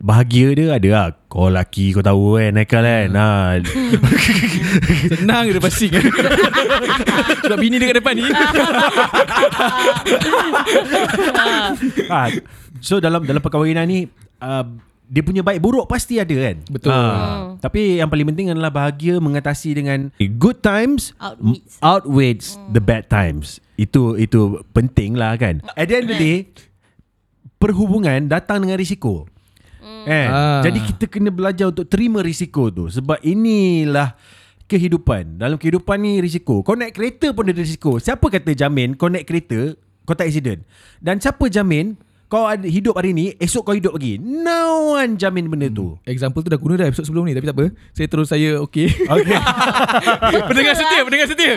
Bahagia 0.00 0.56
dia 0.56 0.72
ada 0.72 0.88
lah 0.88 1.06
Kau 1.26 1.46
laki 1.46 1.92
kau 1.92 2.00
tahu 2.00 2.34
kan 2.34 2.56
Haikal 2.56 2.80
kan 2.80 3.08
Hmm. 3.12 3.20
ha. 3.20 3.60
Senang 5.12 5.44
dia 5.46 5.60
passing 5.60 5.92
kan. 5.92 6.04
Sebab 7.44 7.56
bini 7.56 7.76
dia 7.76 7.86
kat 7.86 8.00
depan 8.00 8.14
ni. 8.16 8.24
ha. 12.08 12.22
So 12.80 12.96
dalam 12.96 13.22
dalam 13.22 13.38
perkahwinan 13.38 13.84
ni 13.84 14.08
uh, 14.40 14.64
Dia 15.04 15.20
punya 15.20 15.42
baik 15.42 15.60
buruk 15.60 15.84
pasti 15.84 16.16
ada 16.16 16.32
kan 16.32 16.56
Betul. 16.64 16.94
Ha. 16.94 17.60
Tapi 17.60 18.00
yang 18.00 18.08
paling 18.08 18.26
penting 18.26 18.48
adalah 18.48 18.72
Bahagia 18.72 19.18
mengatasi 19.18 19.74
dengan 19.74 20.08
Good 20.16 20.64
times 20.64 21.12
Outweighs. 21.20 21.76
outweighs 21.80 22.46
the 22.70 22.80
bad 22.80 23.04
times. 23.06 23.60
Itu 23.74 24.16
itu 24.16 24.64
penting 24.70 25.12
lah 25.12 25.36
kan. 25.36 25.60
At 25.72 25.88
the 25.88 25.94
end 25.94 26.06
of 26.06 26.12
the 26.12 26.18
day, 26.18 26.36
perhubungan 27.56 28.28
datang 28.28 28.60
dengan 28.60 28.76
risiko. 28.76 29.24
Eh, 30.06 30.26
Ah. 30.28 30.60
Jadi 30.62 30.78
kita 30.84 31.04
kena 31.08 31.28
belajar 31.28 31.68
untuk 31.68 31.88
terima 31.88 32.20
risiko 32.20 32.68
tu. 32.68 32.86
Sebab 32.88 33.20
inilah 33.20 34.14
kehidupan. 34.64 35.36
Dalam 35.40 35.58
kehidupan 35.58 35.98
ni 35.98 36.22
risiko. 36.22 36.62
Kau 36.62 36.78
naik 36.78 36.94
kereta 36.94 37.34
pun 37.34 37.50
ada 37.50 37.58
risiko. 37.58 37.98
Siapa 37.98 38.22
kata 38.30 38.54
jamin 38.54 38.94
kau 38.94 39.10
naik 39.10 39.26
kereta, 39.26 39.74
kau 40.06 40.14
tak 40.14 40.30
accident? 40.30 40.62
Dan 41.02 41.18
siapa 41.18 41.50
jamin 41.50 41.98
kau 42.30 42.46
ada 42.46 42.62
hidup 42.62 42.94
hari 42.94 43.10
ni, 43.10 43.34
esok 43.36 43.62
kau 43.62 43.74
hidup 43.74 43.92
lagi? 43.92 44.16
No 44.16 44.62
one 44.94 45.18
jamin 45.18 45.46
benda 45.46 45.66
tu. 45.66 45.98
Example 46.06 46.40
tu 46.40 46.48
dah 46.48 46.56
guna 46.56 46.74
dah 46.76 46.86
episod 46.86 47.02
sebelum 47.02 47.26
ni 47.26 47.32
Tapi 47.32 47.44
tak 47.44 47.56
apa 47.56 47.66
Saya 47.90 48.06
terus 48.06 48.28
saya 48.28 48.56
okay 48.56 48.86
Okay. 49.00 49.38
Pendengar 50.48 50.74
setia 50.74 51.00
Pendengar 51.00 51.26
setia 51.26 51.52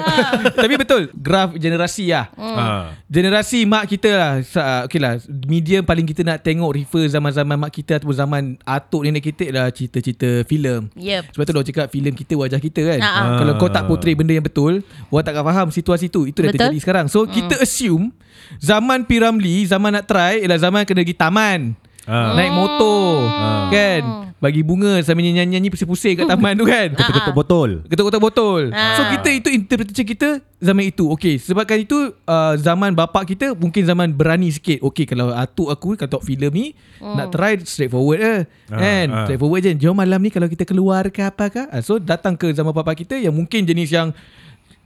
Tapi 0.50 0.74
betul 0.76 1.02
Graf 1.14 1.54
generasi 1.54 2.10
lah 2.10 2.34
ha. 2.34 2.92
Generasi 3.06 3.64
mak 3.64 3.86
kita 3.86 4.10
lah 4.12 4.32
Sa- 4.42 4.84
Okay 4.84 4.98
lah 4.98 5.20
Medium 5.46 5.84
paling 5.84 6.04
kita 6.04 6.22
nak 6.22 6.42
tengok 6.42 6.74
Refer 6.74 7.06
zaman-zaman 7.08 7.56
mak 7.56 7.72
kita 7.72 7.98
Ataupun 7.98 8.16
zaman 8.16 8.42
atuk 8.60 9.04
nenek 9.04 9.24
kita 9.26 9.46
lah 9.50 9.70
Cerita-cerita 9.70 10.42
filem 10.44 10.90
Yep 10.94 11.34
Sebab 11.34 11.44
tu 11.44 11.52
dia 11.54 11.68
cakap 11.70 11.88
filem 11.90 12.14
kita 12.14 12.34
wajah 12.36 12.58
kita 12.58 12.82
kan 12.88 13.00
Ah, 13.00 13.12
ah. 13.14 13.38
Kalau 13.38 13.54
kau 13.58 13.70
tak 13.70 13.84
portray 13.86 14.14
benda 14.14 14.34
yang 14.34 14.44
betul 14.44 14.82
Orang 15.08 15.24
takkan 15.24 15.44
faham 15.44 15.68
situasi 15.70 16.08
tu 16.08 16.26
Itu 16.26 16.40
dah 16.40 16.50
Betul. 16.50 16.70
terjadi 16.70 16.78
sekarang 16.80 17.06
So 17.08 17.26
kita 17.26 17.60
assume 17.60 18.10
Zaman 18.58 19.06
P. 19.06 19.18
Ramlee 19.18 19.64
Zaman 19.64 19.94
nak 19.94 20.06
try 20.06 20.42
Ialah 20.42 20.60
zaman 20.64 20.82
kena 20.84 21.04
pergi 21.04 21.14
taman. 21.14 21.60
Ah. 22.04 22.36
Naik 22.36 22.52
motor 22.52 23.24
Ah. 23.26 23.68
Kan? 23.68 24.04
Bagi 24.36 24.60
bunga 24.60 25.00
Sambil 25.00 25.24
nyanyi-nyanyi 25.24 25.72
Pusing-pusing 25.72 26.20
kat 26.20 26.28
taman 26.28 26.52
tu 26.52 26.68
kan? 26.68 26.92
Ketuk-ketuk 26.92 27.32
botol. 27.32 27.70
Ketuk-ketuk 27.88 28.20
botol. 28.22 28.62
Ah. 28.76 29.00
So 29.00 29.08
kita 29.08 29.32
itu 29.32 29.48
interpretation 29.48 30.04
kita 30.04 30.30
Zaman 30.60 30.84
itu. 30.84 31.08
Okay 31.10 31.40
Sebabkan 31.40 31.80
itu 31.80 31.96
uh, 32.28 32.60
Zaman 32.60 32.92
bapak 32.92 33.24
kita 33.26 33.56
Mungkin 33.56 33.88
zaman 33.88 34.12
berani 34.12 34.52
sikit. 34.52 34.84
Okay 34.84 35.08
kalau 35.08 35.32
atuk 35.32 35.72
aku 35.72 35.96
Kata 35.96 36.20
filem 36.20 36.52
ni 36.52 36.66
Nak 37.00 37.32
try 37.32 37.56
straightforward 37.58 38.20
je 38.20 38.36
Ah, 38.68 38.76
Kan? 38.76 39.06
ah. 39.08 39.24
Straightforward 39.24 39.62
je. 39.64 39.72
Jom 39.80 39.96
malam 39.96 40.20
ni 40.20 40.28
Kalau 40.28 40.52
kita 40.52 40.68
keluar 40.68 41.08
ke 41.08 41.24
apa 41.24 41.48
ke. 41.48 41.64
Ah, 41.66 41.80
So 41.80 41.96
datang 41.96 42.36
ke 42.36 42.52
zaman 42.52 42.76
bapak 42.76 43.00
kita 43.00 43.16
Yang 43.16 43.32
mungkin 43.34 43.64
jenis 43.64 43.88
yang 43.90 44.12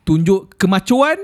Tunjuk 0.04 0.54
kemacuan 0.54 1.18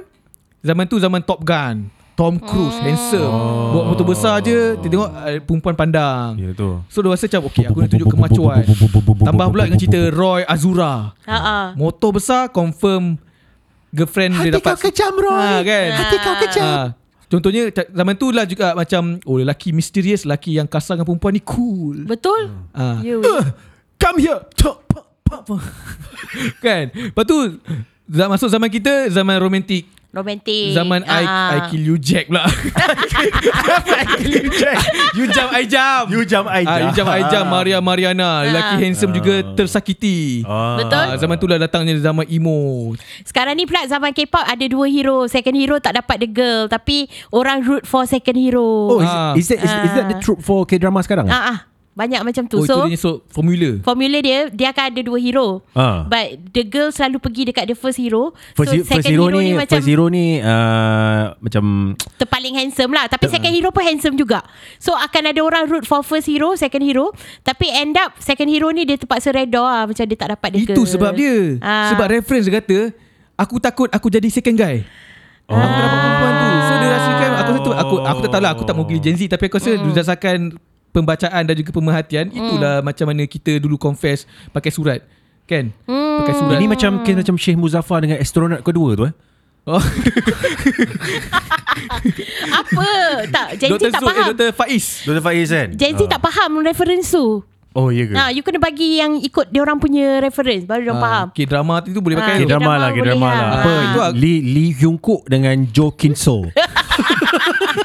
Zaman 0.60 0.90
tu 0.90 0.98
zaman 0.98 1.22
Top 1.22 1.46
Gun 1.46 2.02
Tom 2.24 2.40
Cruise 2.40 2.80
Handsome 2.80 3.28
Oh. 3.28 3.76
Bawa 3.76 3.84
motor 3.92 4.06
besar 4.08 4.40
je 4.40 4.80
Dia 4.80 4.88
tengok 4.88 5.12
uh, 5.12 5.40
Perempuan 5.44 5.76
pandang 5.76 6.40
Ya 6.40 6.56
tu. 6.56 6.80
So 6.88 7.04
dia 7.04 7.12
rasa 7.12 7.28
macam 7.28 7.42
Okay 7.52 7.68
aku 7.68 7.80
nak 7.84 7.90
tunjuk 7.92 8.08
kemacuan 8.16 8.64
Tambah 9.28 9.46
pula 9.52 9.64
dengan 9.68 9.80
cerita 9.84 10.02
Roy 10.08 10.48
Azura 10.48 11.12
Ha 11.28 11.36
ah. 11.36 11.68
Motor 11.76 12.16
besar 12.16 12.48
confirm 12.48 13.20
girlfriend 13.92 14.40
dia 14.40 14.50
Hati 14.50 14.58
dapat 14.58 14.74
kau 14.74 14.84
kejam, 14.90 15.14
Roy. 15.14 15.38
Ha, 15.38 15.62
kan? 15.62 15.88
Hati 15.94 16.16
kau 16.18 16.36
kejam. 16.42 16.66
Ha. 16.66 16.78
Contohnya 17.30 17.64
zaman 17.70 18.16
tu 18.18 18.28
lah 18.34 18.46
juga 18.50 18.74
macam 18.74 19.22
oh 19.22 19.38
lelaki 19.38 19.70
misterius 19.70 20.26
lelaki 20.26 20.58
yang 20.58 20.66
kasar 20.66 20.98
dengan 20.98 21.14
perempuan 21.14 21.38
ni 21.38 21.42
cool. 21.46 22.10
Betul 22.10 22.50
Ha. 22.74 23.06
You 23.06 23.22
Come 24.02 24.18
here. 24.20 24.42
Chop, 24.58 24.84
pop, 24.90 25.06
pop. 25.24 25.46
kan? 26.66 26.90
Lepas 26.92 27.24
tu 27.24 27.38
masuk 28.10 28.50
zaman 28.50 28.68
kita 28.68 29.14
zaman 29.14 29.38
romantik. 29.38 29.86
Romantik 30.14 30.78
Zaman 30.78 31.02
I, 31.10 31.26
I 31.26 31.60
kill 31.74 31.82
you 31.82 31.98
Jack 31.98 32.30
pula. 32.30 32.46
I 33.98 34.04
kill 34.22 34.30
you, 34.30 34.50
Jack. 34.54 34.78
you 35.18 35.26
jump 35.26 35.50
I 35.50 35.66
jump. 35.66 36.06
You 36.14 36.22
jump, 36.22 36.46
I 36.46 36.62
Ah, 36.62 36.70
jump. 36.70 36.82
you 36.86 36.90
jump 36.94 37.10
I 37.10 37.22
jump 37.28 37.46
Maria 37.50 37.82
Mariana 37.82 38.46
Lelaki 38.46 38.76
handsome 38.78 39.10
juga 39.12 39.42
tersakiti 39.58 40.46
Ah. 40.46 40.78
Betul. 40.78 41.06
Ah, 41.10 41.18
Zaman 41.18 41.36
tu 41.36 41.50
lah 41.50 41.58
datangnya 41.58 41.98
zaman 41.98 42.30
emo 42.30 42.94
Sekarang 43.26 43.58
ni 43.58 43.66
pula 43.66 43.84
zaman 43.86 44.14
K-pop 44.14 44.46
ada 44.46 44.66
dua 44.66 44.86
hero 44.86 45.26
Second 45.26 45.58
hero 45.58 45.82
tak 45.82 45.98
dapat 45.98 46.22
the 46.22 46.30
girl 46.30 46.70
Tapi 46.70 47.10
orang 47.34 47.66
root 47.66 47.84
for 47.84 48.06
second 48.06 48.38
hero 48.38 48.94
Oh, 48.94 49.02
is, 49.02 49.10
Ah. 49.10 49.34
is, 49.34 49.50
that, 49.50 49.60
is, 49.60 49.72
is 49.72 49.94
that 49.94 50.06
the 50.08 50.18
troop 50.22 50.40
for 50.40 50.62
K-drama 50.64 51.02
sekarang? 51.02 51.26
Ah, 51.26 51.58
ah, 51.58 51.58
banyak 51.94 52.22
macam 52.22 52.44
tu. 52.46 52.58
Oh 52.58 52.66
so 52.66 52.76
itu 52.84 52.90
dia 52.90 52.98
so 52.98 53.22
formula 53.30 53.78
formula 53.82 54.18
dia 54.18 54.50
dia 54.50 54.74
akan 54.74 54.84
ada 54.90 55.02
dua 55.06 55.18
hero. 55.18 55.62
Ah. 55.72 56.10
But 56.10 56.42
the 56.50 56.66
girl 56.66 56.90
selalu 56.90 57.22
pergi 57.22 57.42
dekat 57.48 57.70
the 57.70 57.78
first 57.78 57.98
hero. 57.98 58.34
First, 58.54 58.74
so 58.74 58.74
so, 58.74 58.82
first 58.82 58.90
second 58.90 59.14
hero, 59.14 59.26
hero, 59.30 59.38
ni, 59.38 59.54
macam 59.54 59.78
first 59.78 59.90
hero 59.90 60.06
ni 60.10 60.26
uh, 60.42 61.38
macam 61.38 61.64
terpaling 62.18 62.58
handsome 62.58 62.92
lah. 62.92 63.06
Tapi 63.06 63.30
second 63.30 63.54
hero 63.54 63.70
pun 63.70 63.86
handsome 63.86 64.18
juga. 64.18 64.42
So 64.78 64.92
akan 64.92 65.30
ada 65.30 65.42
orang 65.42 65.70
root 65.70 65.86
for 65.86 66.02
first 66.02 66.26
hero, 66.26 66.58
second 66.58 66.82
hero. 66.82 67.14
Tapi 67.42 67.70
end 67.70 67.94
up 67.96 68.18
second 68.18 68.50
hero 68.50 68.74
ni 68.74 68.84
dia 68.84 68.98
terpaksa 68.98 69.30
redha 69.30 69.62
lah. 69.62 69.86
Macam 69.86 70.04
dia 70.04 70.18
tak 70.18 70.34
dapat 70.34 70.50
the 70.50 70.60
girl. 70.66 70.76
Itu 70.76 70.84
sebab 70.90 71.14
dia 71.14 71.62
Ah. 71.62 71.94
Sebab 71.94 72.06
reference 72.10 72.46
dia 72.46 72.58
kata 72.58 72.80
Aku 73.36 73.58
takut 73.58 73.86
aku 73.88 74.08
jadi 74.10 74.26
second 74.28 74.54
guy 74.54 74.82
Oh. 75.44 75.54
Aku 75.54 75.76
dapat 75.76 75.98
perempuan 76.00 76.34
tu 76.34 76.48
So 76.64 76.74
dia 76.74 76.90
rasakan 76.90 77.30
aku 77.34 77.50
rasa 77.52 77.60
tu 77.60 77.72
aku 77.74 77.96
aku 78.00 78.20
tak 78.22 78.32
tahu 78.32 78.42
lah 78.42 78.52
aku 78.52 78.64
tak 78.64 78.74
mewakili 78.74 79.00
Gen 79.00 79.16
Z 79.16 79.22
tapi 79.28 79.44
aku 79.46 79.58
rasa 79.60 79.72
Mm. 79.74 79.84
berdasarkan 79.86 80.38
pembacaan 80.94 81.42
dan 81.42 81.54
juga 81.54 81.72
pemerhatian 81.72 82.30
itulah 82.30 82.80
macam 82.80 83.06
mana 83.06 83.26
kita 83.26 83.58
dulu 83.58 83.76
confess 83.76 84.24
pakai 84.48 84.70
surat 84.70 85.02
kan 85.44 85.74
Hmm. 85.84 86.22
pakai 86.22 86.34
surat 86.36 86.56
Ini 86.56 86.68
macam 86.68 87.02
kira 87.02 87.20
macam 87.20 87.36
Syekh 87.36 87.58
Muzaffar 87.58 88.00
dengan 88.00 88.16
astronaut 88.16 88.62
kedua 88.62 88.94
tu 88.94 89.04
eh. 89.04 89.14
oh 89.66 89.82
Apa? 92.54 92.88
Tak, 93.28 93.48
Gen 93.58 93.70
Z 93.72 93.82
tak 93.90 94.00
Zul, 94.00 94.08
eh, 94.08 94.14
faham. 94.14 94.28
Dr. 94.32 94.50
Faiz 94.54 94.86
Dr. 95.04 95.22
Faiz 95.22 95.50
kan? 95.50 95.70
Gen 95.74 95.94
Z 95.94 96.02
tak 96.06 96.22
faham 96.22 96.62
reference 96.62 97.10
tu. 97.10 97.42
Oh 97.74 97.90
ya 97.90 98.06
ke? 98.06 98.14
Ha, 98.14 98.30
you 98.30 98.40
kena 98.40 98.62
bagi 98.62 99.02
yang 99.02 99.18
ikut 99.18 99.50
dia 99.50 99.58
orang 99.60 99.82
punya 99.82 100.22
reference 100.22 100.62
baru 100.62 100.80
dia 100.80 100.92
orang 100.92 101.02
faham. 101.02 101.26
Ah, 101.26 101.34
K-drama 101.34 101.74
tu 101.82 101.98
boleh 101.98 102.14
Ah, 102.14 102.22
pakai 102.22 102.34
K-drama 102.40 102.72
lah, 102.72 102.90
boleh 102.92 103.02
K-drama 103.02 103.26
lah. 103.26 103.34
lah. 103.34 103.42
Ah. 103.42 103.56
Apa? 103.58 103.72
Itu 103.82 104.00
aku- 104.00 104.16
Lee, 104.16 104.40
Lee 104.46 104.72
Hyung 104.72 104.98
Kook 104.98 105.26
dengan 105.26 105.56
Jo 105.68 105.90
Kin 105.90 106.14
Sol. 106.14 106.54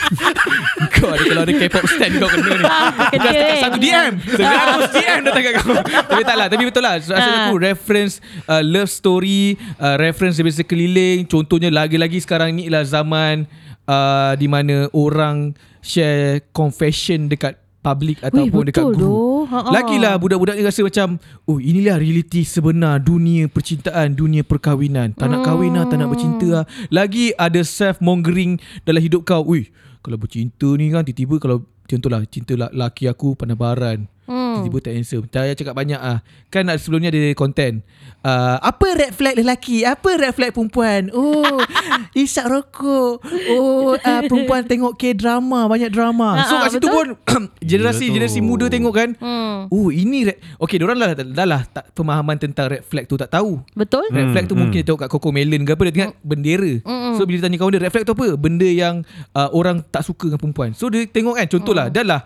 Kau 0.98 1.10
ada 1.12 1.22
kalau 1.22 1.42
ada 1.44 1.52
K-pop 1.52 1.84
stand 1.86 2.12
kau 2.18 2.28
kena 2.30 2.50
ni. 2.50 2.64
Bukan 2.64 3.30
setakat 3.30 3.54
eh. 3.54 3.62
satu 3.62 3.78
DM. 3.78 4.12
Seratus 4.24 4.90
DM 4.94 5.20
datang 5.26 5.42
kat 5.42 5.54
kau. 5.60 5.74
Tapi 5.84 6.22
tak 6.24 6.36
lah. 6.38 6.46
Tapi 6.48 6.62
betul 6.64 6.82
lah. 6.82 6.94
Rasa 6.98 7.12
Ah. 7.14 7.50
aku 7.50 7.54
reference 7.60 8.18
uh, 8.46 8.62
love 8.64 8.90
story, 8.90 9.54
uh, 9.78 9.94
reference 10.00 10.40
daripada 10.40 10.58
sekeliling. 10.58 11.26
Contohnya 11.28 11.68
lagi-lagi 11.70 12.18
sekarang 12.18 12.56
ni 12.56 12.66
ialah 12.66 12.84
zaman 12.86 13.46
uh, 13.86 14.32
di 14.34 14.46
mana 14.50 14.88
orang 14.90 15.54
share 15.84 16.42
confession 16.50 17.30
dekat 17.30 17.54
public 17.78 18.18
ataupun 18.20 18.68
dekat. 18.68 18.84
Ha-ha. 19.48 19.72
Lagilah 19.72 20.20
budak-budak 20.20 20.60
ni 20.60 20.62
rasa 20.66 20.84
macam 20.84 21.16
Oh 21.48 21.56
inilah 21.56 21.96
realiti 21.96 22.44
sebenar 22.44 23.00
Dunia 23.00 23.48
percintaan 23.48 24.12
Dunia 24.12 24.44
perkahwinan 24.44 25.16
Tak 25.16 25.24
nak 25.24 25.40
kahwin 25.40 25.72
lah 25.72 25.88
Tak 25.88 25.96
nak 25.96 26.12
bercinta 26.12 26.44
lah 26.52 26.64
Lagi 26.92 27.32
ada 27.32 27.56
self-mongering 27.64 28.60
Dalam 28.84 29.00
hidup 29.00 29.24
kau 29.24 29.40
Ui 29.48 29.72
Kalau 30.02 30.16
bercinta 30.20 30.68
ni 30.78 30.90
kan 30.92 31.02
Tiba-tiba 31.06 31.38
kalau 31.42 31.64
Contohlah 31.88 32.22
Cinta 32.28 32.54
la- 32.54 32.72
laki 32.72 33.08
aku 33.08 33.34
Panabaran 33.34 34.06
Hmm. 34.28 34.60
Tiba-tiba 34.60 34.78
tak 34.78 34.92
handsome 34.92 35.24
payah 35.24 35.56
cakap 35.56 35.72
banyak 35.72 35.96
ah. 35.96 36.20
Kan 36.46 36.68
ada- 36.68 36.76
sebelumnya 36.76 37.08
ada 37.08 37.32
konten 37.32 37.80
uh, 38.20 38.60
Apa 38.60 38.92
red 38.92 39.12
flag 39.12 39.34
lelaki 39.34 39.82
Apa 39.82 40.14
red 40.14 40.32
flag 40.32 40.52
perempuan 40.52 41.08
Oh 41.10 41.64
Isap 42.14 42.44
rokok 42.46 43.24
Oh 43.48 43.94
uh, 43.94 44.20
Perempuan 44.22 44.64
tengok 44.64 44.94
K-drama 44.94 45.64
Banyak 45.64 45.88
drama 45.88 46.44
So 46.44 46.52
Ha, 46.52 46.58
ha, 46.58 46.62
kat 46.62 46.70
situ 46.70 46.84
betul. 46.84 46.94
pun 46.94 47.08
Generasi. 47.64 48.04
Generasi 48.06 48.40
muda 48.40 48.68
tengok 48.68 48.92
kan 48.92 49.10
Hmm. 49.16 49.66
Oh 49.68 49.88
ini 49.88 50.22
red 50.24 50.36
Okay 50.58 50.76
diorang 50.76 50.94
dah, 50.94 51.16
dah 51.16 51.46
lah 51.46 51.64
tak, 51.64 51.88
Pemahaman 51.92 52.36
tentang 52.36 52.68
red 52.68 52.82
flag 52.82 53.04
tu 53.04 53.16
tak 53.16 53.28
tahu 53.28 53.64
Betul? 53.72 54.06
Red 54.08 54.20
Hmm, 54.20 54.32
flag 54.32 54.44
tu 54.44 54.52
hmm. 54.52 54.60
mungkin 54.60 54.76
dia 54.78 54.86
tengok 54.86 55.00
kat 55.02 55.10
Coco 55.10 55.28
Melon 55.30 55.62
ke 55.62 55.72
apa 55.72 55.82
Dia 55.82 55.94
tengok 55.94 56.14
bendera 56.20 56.72
Mm-mm. 56.78 57.12
So 57.14 57.24
bila 57.24 57.34
dia 57.34 57.44
tanya 57.44 57.56
kawan 57.56 57.72
dia 57.72 57.80
Red 57.80 57.90
flag 57.90 58.04
tu 58.04 58.12
apa 58.12 58.28
Benda 58.36 58.68
yang 58.68 59.00
uh, 59.32 59.48
Orang 59.50 59.80
tak 59.82 60.02
suka 60.02 60.28
dengan 60.28 60.36
perempuan 60.38 60.70
So 60.72 60.86
dia 60.86 61.04
tengok 61.04 61.34
kan 61.34 61.48
Contohlah 61.48 61.88
Dah 61.88 62.02
lah 62.02 62.20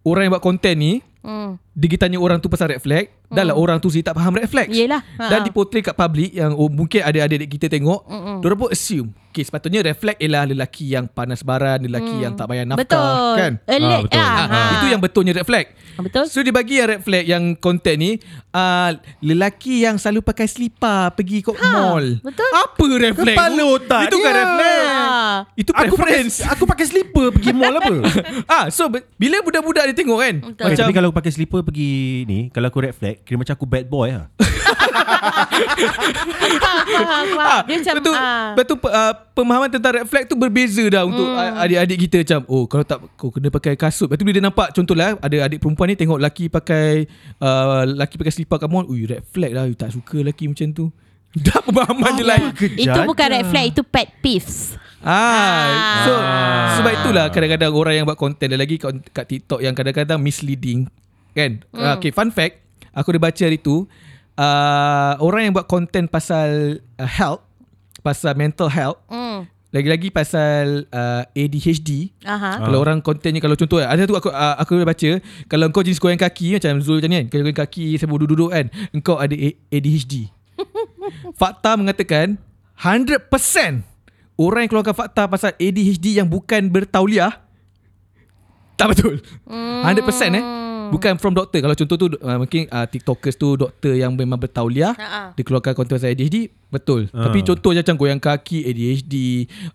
Orang 0.00 0.22
yang 0.24 0.32
buat 0.32 0.42
konten 0.42 0.74
ni 0.74 0.92
Hmm. 1.18 1.58
Dia 1.74 1.98
tanya 1.98 2.18
orang 2.22 2.38
tu 2.38 2.46
pasal 2.46 2.70
red 2.70 2.80
flag 2.80 3.10
Dah 3.26 3.42
lah 3.42 3.58
orang 3.58 3.82
tu 3.82 3.90
sendiri 3.90 4.06
tak 4.06 4.16
faham 4.16 4.38
red 4.38 4.46
flag 4.46 4.70
Yelah. 4.70 5.02
Dan 5.18 5.42
dipotret 5.42 5.82
kat 5.90 5.96
public 5.98 6.30
Yang 6.30 6.54
oh, 6.54 6.70
mungkin 6.70 7.02
ada 7.02 7.26
adik-adik 7.26 7.50
kita 7.58 7.66
tengok 7.66 8.06
Mm-mm. 8.06 8.36
Diorang 8.38 8.58
pun 8.58 8.70
assume 8.70 9.10
Okay 9.38 9.46
sepatutnya 9.46 9.80
red 9.80 9.94
flag 9.94 10.18
Ialah 10.18 10.50
lelaki 10.50 10.90
yang 10.90 11.06
panas 11.06 11.46
baran 11.46 11.78
Lelaki 11.78 12.10
yang 12.18 12.34
tak 12.34 12.50
bayar 12.50 12.66
nafkah 12.66 12.82
Betul. 12.82 13.34
Kan 13.38 13.52
Ah, 13.70 14.02
betul. 14.02 14.18
Ah, 14.18 14.46
Ha. 14.48 14.60
Itu 14.74 14.86
yang 14.90 14.98
betulnya 14.98 15.30
red 15.32 15.46
flag 15.46 15.66
Betul? 15.96 16.26
So 16.26 16.42
dia 16.42 16.50
bagi 16.50 16.74
yang 16.74 16.90
red 16.90 17.00
flag 17.00 17.22
Yang 17.22 17.44
konten 17.58 17.94
ni 17.94 18.10
uh, 18.50 18.90
Lelaki 19.22 19.86
yang 19.86 19.94
selalu 19.94 20.26
pakai 20.26 20.50
selipar 20.50 21.14
Pergi 21.14 21.38
kot 21.38 21.54
mall 21.54 22.18
betul. 22.18 22.50
Apa 22.50 22.82
red 22.98 23.14
flag 23.14 23.36
Kepala 23.36 23.62
otak 23.70 24.00
Itu 24.04 24.16
kan 24.18 24.32
red 24.32 24.48
flag 24.50 24.86
Ah. 24.90 25.38
Itu 25.54 25.70
Aku 25.70 25.94
pakai, 25.94 25.94
preference 26.18 26.34
aku 26.42 26.64
pakai 26.66 26.84
slipper 26.84 27.30
pergi 27.30 27.50
mall 27.54 27.78
apa? 27.78 27.94
ah, 28.58 28.64
So 28.68 28.90
be- 28.90 29.06
bila 29.14 29.38
budak-budak 29.38 29.86
dia 29.86 29.94
tengok 29.94 30.18
kan 30.18 30.34
Betul. 30.40 30.50
Okay, 30.50 30.66
Macam 30.66 30.82
tapi 30.82 30.92
kalau 30.92 31.08
aku 31.08 31.16
pakai 31.16 31.30
slipper 31.30 31.60
pergi 31.62 31.92
ni, 32.24 32.38
kalau 32.50 32.66
aku 32.66 32.78
red 32.80 32.90
flag, 32.90 33.22
kira 33.22 33.36
macam 33.36 33.54
aku 33.54 33.62
bad 33.64 33.86
boy 33.86 34.10
lah. 34.10 34.26
Faham, 35.18 36.84
faham, 36.84 37.26
faham. 37.28 37.38
Ah, 37.38 37.60
Dia 37.64 37.76
macam 37.78 37.94
betul, 37.98 38.14
ah. 38.14 38.48
betul 38.54 38.76
uh, 38.82 39.12
pemahaman 39.32 39.68
tentang 39.68 39.92
red 39.94 40.06
flag 40.06 40.24
tu 40.24 40.34
berbeza 40.34 40.84
dah 40.88 41.04
untuk 41.04 41.26
Hmm. 41.28 41.60
adik-adik 41.60 41.98
kita 42.08 42.16
macam 42.24 42.40
oh 42.48 42.64
kalau 42.64 42.84
tak 42.84 42.98
kau 43.14 43.28
kena 43.28 43.48
pakai 43.48 43.74
kasut. 43.74 44.08
Lepas 44.08 44.16
tu 44.16 44.24
bila 44.24 44.34
dia 44.34 44.44
nampak 44.44 44.68
contohlah 44.72 45.14
ada 45.16 45.36
adik 45.44 45.58
perempuan 45.58 45.86
ni 45.88 45.96
tengok 45.96 46.18
laki 46.18 46.48
pakai 46.48 47.06
uh, 47.38 47.84
laki 47.84 48.16
pakai 48.16 48.32
selipar 48.32 48.58
kat 48.58 48.68
mall, 48.68 48.84
ui 48.84 49.04
red 49.04 49.22
flag 49.24 49.52
lah, 49.52 49.68
tak 49.74 49.92
suka 49.92 50.22
laki 50.22 50.48
macam 50.48 50.68
tu. 50.72 50.86
Dah 51.44 51.60
pemahaman 51.60 52.16
dia 52.16 52.26
lain. 52.26 52.44
Itu 52.56 53.00
bukan 53.04 53.26
red 53.28 53.44
flag 53.46 53.76
Itu 53.76 53.84
pet 53.84 54.08
peeves 54.24 54.80
Ah, 54.98 56.02
so 56.02 56.10
Ah. 56.10 56.74
sebab 56.74 56.90
itulah 56.90 57.26
kadang-kadang 57.30 57.70
orang 57.70 57.94
yang 57.94 58.04
buat 58.04 58.18
konten 58.18 58.50
dan 58.50 58.58
lagi 58.58 58.82
kat, 58.82 58.98
kat 59.12 59.30
TikTok 59.30 59.62
yang 59.62 59.70
kadang-kadang 59.70 60.18
misleading 60.18 60.90
kan. 61.30 61.62
Mm. 61.70 61.94
Okay, 61.94 62.10
fun 62.10 62.34
fact, 62.34 62.58
aku 62.90 63.14
ada 63.14 63.20
baca 63.22 63.38
hari 63.38 63.62
tu 63.62 63.86
uh, 64.38 65.12
orang 65.18 65.50
yang 65.50 65.52
buat 65.52 65.66
konten 65.66 66.06
pasal 66.06 66.78
uh, 66.96 67.10
health, 67.10 67.42
pasal 68.00 68.38
mental 68.38 68.70
health, 68.70 69.02
hmm. 69.10 69.50
lagi-lagi 69.74 70.14
pasal 70.14 70.86
uh, 70.94 71.26
ADHD. 71.34 72.14
Aha. 72.22 72.62
Kalau 72.62 72.78
orang 72.78 73.02
kontennya 73.02 73.42
kalau 73.42 73.58
contoh 73.58 73.82
ada 73.82 73.98
tu 74.06 74.14
aku 74.14 74.30
uh, 74.30 74.56
aku 74.62 74.78
baca 74.86 75.10
kalau 75.50 75.66
kau 75.74 75.82
jenis 75.82 75.98
goyang 75.98 76.22
kaki 76.22 76.56
macam 76.56 76.78
Zul 76.78 77.02
macam 77.02 77.10
ni 77.10 77.26
kan 77.26 77.42
goyang 77.42 77.58
kaki 77.58 77.98
sambil 77.98 78.22
duduk-duduk 78.22 78.54
kan 78.54 78.70
engkau 78.94 79.18
ada 79.18 79.34
ADHD. 79.68 80.30
fakta 81.40 81.74
mengatakan 81.74 82.38
100% 82.78 83.26
orang 84.38 84.60
yang 84.64 84.70
keluarkan 84.70 84.94
fakta 84.94 85.26
pasal 85.26 85.50
ADHD 85.58 86.22
yang 86.22 86.30
bukan 86.30 86.70
bertauliah 86.70 87.42
tak 88.78 88.94
betul. 88.94 89.18
100% 89.50 90.38
eh. 90.38 90.44
Bukan 90.92 91.20
from 91.20 91.36
doktor. 91.36 91.60
Kalau 91.60 91.74
contoh 91.76 91.96
tu 91.96 92.06
uh, 92.18 92.38
mungkin 92.40 92.66
uh, 92.68 92.86
TikTokers 92.88 93.36
tu 93.36 93.56
doktor 93.56 93.92
yang 93.94 94.12
memang 94.16 94.40
bertauliah 94.40 94.92
Ha-ha. 94.96 95.36
dia 95.36 95.42
keluarkan 95.44 95.72
konten 95.76 95.96
pasal 95.96 96.12
ADHD 96.12 96.52
betul. 96.68 97.08
Ah. 97.12 97.28
Tapi 97.28 97.44
contoh 97.44 97.72
macam 97.72 97.94
goyang 97.96 98.20
kaki 98.20 98.64
ADHD 98.68 99.14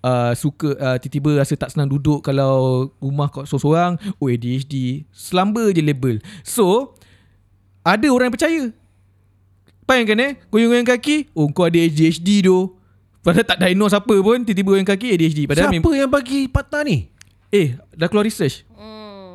uh, 0.01 0.33
suka 0.33 0.73
uh, 0.77 0.97
tiba-tiba 0.97 1.41
rasa 1.41 1.53
tak 1.57 1.73
senang 1.73 1.89
duduk 1.89 2.21
kalau 2.25 2.87
rumah 2.97 3.29
kau 3.29 3.45
seorang-seorang 3.45 3.97
oh 4.17 4.27
ADHD 4.29 5.05
selamba 5.13 5.69
je 5.73 5.81
label. 5.81 6.17
So 6.41 6.97
ada 7.83 8.07
orang 8.09 8.31
yang 8.31 8.35
percaya. 8.35 8.63
Bayangkan 9.83 10.17
eh 10.23 10.31
Goyang-goyang 10.47 10.87
kaki 10.87 11.35
Oh 11.35 11.51
kau 11.51 11.67
ada 11.67 11.75
ADHD 11.75 12.47
tu 12.47 12.71
Padahal 13.19 13.43
tak 13.43 13.59
diagnose 13.59 13.91
apa 13.91 14.15
pun 14.15 14.39
Tiba-tiba 14.47 14.79
goyang 14.79 14.87
kaki 14.87 15.11
ADHD 15.11 15.43
Padahal 15.43 15.75
Siapa 15.75 15.91
yang 15.91 16.07
bagi 16.07 16.47
fakta 16.47 16.87
ni? 16.87 17.11
Eh 17.51 17.75
dah 17.91 18.07
keluar 18.07 18.23
research 18.23 18.63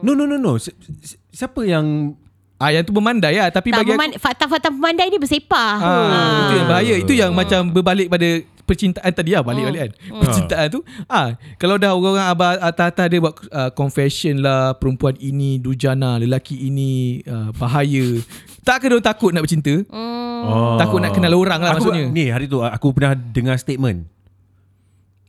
No, 0.01 0.13
no, 0.13 0.25
no, 0.25 0.37
no. 0.37 0.57
Si- 0.57 0.75
si- 1.01 1.19
Siapa 1.31 1.63
yang... 1.63 2.15
Ah 2.59 2.69
yang 2.69 2.83
tu 2.83 2.91
memandai 2.91 3.39
lah 3.39 3.49
Tapi 3.49 3.71
Tak, 3.71 3.81
bagi 3.81 3.87
aku 3.89 3.95
meman- 3.95 4.19
fakta-fakta 4.19 4.69
pemandai 4.69 5.07
ni 5.07 5.17
bersepah. 5.17 5.73
ah, 5.79 6.43
Itu 6.43 6.55
yang 6.57 6.67
bahaya 6.67 6.95
Itu 6.97 7.13
yang 7.13 7.31
macam 7.33 7.71
berbalik 7.71 8.09
pada 8.09 8.29
Percintaan 8.61 9.09
tadi 9.09 9.31
lah 9.31 9.41
Balik-balik 9.41 9.81
kan 9.81 9.91
Percintaan 10.21 10.67
tu 10.69 10.83
ah 11.07 11.39
Kalau 11.55 11.79
dah 11.79 11.95
orang-orang 11.95 12.27
abah 12.27 12.51
Atas-atas 12.61 13.07
dia 13.07 13.19
buat 13.19 13.39
uh, 13.47 13.71
Confession 13.71 14.43
lah 14.43 14.75
Perempuan 14.75 15.15
ini 15.17 15.57
Dujana 15.57 16.19
Lelaki 16.19 16.59
ini 16.61 17.23
uh, 17.23 17.55
Bahaya 17.55 18.19
Tak 18.61 18.83
ke 18.83 18.91
dia 18.91 18.99
takut 19.01 19.31
nak 19.31 19.43
bercinta 19.43 19.79
Hmm. 19.87 20.19
Oh. 20.39 20.75
Takut 20.77 20.99
nak 20.99 21.11
kenal 21.11 21.35
orang 21.35 21.59
lah 21.59 21.73
aku, 21.73 21.91
maksudnya 21.91 22.11
Ni 22.11 22.27
hari 22.27 22.47
tu 22.47 22.59
aku 22.59 22.91
pernah 22.91 23.15
dengar 23.15 23.55
statement. 23.55 24.07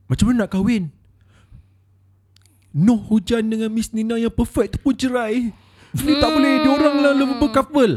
Macam 0.06 0.26
mana 0.28 0.46
nak 0.46 0.52
kahwin? 0.52 0.94
Noh 2.70 3.02
hujan 3.10 3.50
dengan 3.50 3.74
Miss 3.74 3.90
Nina 3.92 4.16
yang 4.22 4.30
perfect 4.30 4.78
tu 4.78 4.80
pun 4.82 4.94
cerai. 4.94 5.50
Ni 6.06 6.14
tak 6.22 6.30
boleh. 6.30 6.62
Diorang 6.62 7.02
lah 7.02 7.14
lovable 7.18 7.50
couple. 7.50 7.94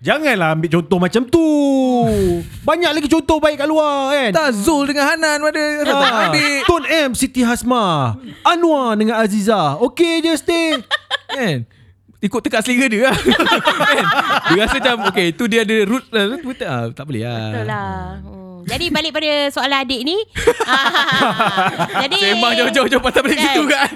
Janganlah 0.00 0.56
ambil 0.56 0.80
contoh 0.80 0.96
macam 0.96 1.22
tu. 1.28 1.44
Banyak 2.64 2.96
lagi 2.96 3.08
contoh 3.08 3.36
baik 3.36 3.60
kat 3.60 3.68
luar 3.68 4.12
kan. 4.16 4.30
Tak 4.32 4.48
Zul 4.56 4.88
dengan 4.88 5.12
Hanan 5.12 5.44
Ada 5.44 5.64
Ah, 5.92 6.32
Tun 6.64 6.88
M 6.88 7.12
Siti 7.12 7.44
Hasma 7.44 8.16
Anwar 8.40 8.96
dengan 8.96 9.20
Aziza 9.20 9.76
Okay 9.76 10.24
je 10.24 10.32
stay 10.40 10.80
kan 11.36 11.68
ikut 12.20 12.40
tekak 12.44 12.60
selera 12.64 12.86
dia 12.88 13.00
lah 13.08 13.16
kan? 13.28 14.04
Dia 14.52 14.60
rasa 14.64 14.76
macam 14.80 14.96
Okay 15.08 15.32
tu 15.32 15.48
dia 15.48 15.64
ada 15.64 15.76
root 15.88 16.04
lah 16.12 16.36
ah, 16.64 16.84
Tak 16.92 17.04
boleh 17.04 17.22
lah 17.24 17.48
Betul 17.48 17.66
lah. 17.68 17.96
Hmm. 18.60 18.68
Jadi 18.68 18.86
balik 18.92 19.16
pada 19.16 19.48
soalan 19.48 19.80
adik 19.80 20.00
ni. 20.04 20.16
Ah, 20.70 22.06
Jadi 22.06 22.18
Sembang 22.20 22.52
jauh-jauh 22.54 23.02
Patah 23.02 23.22
balik 23.24 23.36
Kan? 23.40 23.46
situ 23.48 23.62
kan 23.66 23.90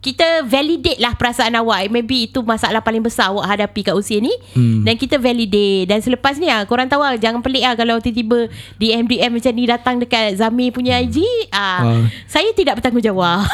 kita 0.00 0.48
validate 0.48 0.96
lah 0.96 1.12
perasaan 1.12 1.52
awak 1.60 1.92
Maybe 1.92 2.24
itu 2.24 2.40
masalah 2.40 2.80
paling 2.80 3.04
besar 3.04 3.28
awak 3.36 3.44
hadapi 3.52 3.84
kat 3.84 3.92
usia 3.92 4.16
ni 4.16 4.32
hmm. 4.56 4.80
Dan 4.88 4.96
kita 4.96 5.20
validate 5.20 5.84
Dan 5.84 6.00
selepas 6.00 6.40
ni 6.40 6.48
lah 6.48 6.64
Korang 6.64 6.88
tahu 6.88 7.04
lah 7.04 7.20
Jangan 7.20 7.44
pelik 7.44 7.60
lah 7.60 7.76
Kalau 7.76 8.00
tiba-tiba 8.00 8.48
DM-DM 8.80 9.30
macam 9.36 9.52
ni 9.52 9.64
Datang 9.68 9.96
dekat 10.00 10.40
Zami 10.40 10.72
punya 10.72 10.96
IG 11.04 11.20
ah, 11.52 11.84
Ah. 11.84 12.02
Saya 12.24 12.48
tidak 12.56 12.80
bertanggungjawab 12.80 13.44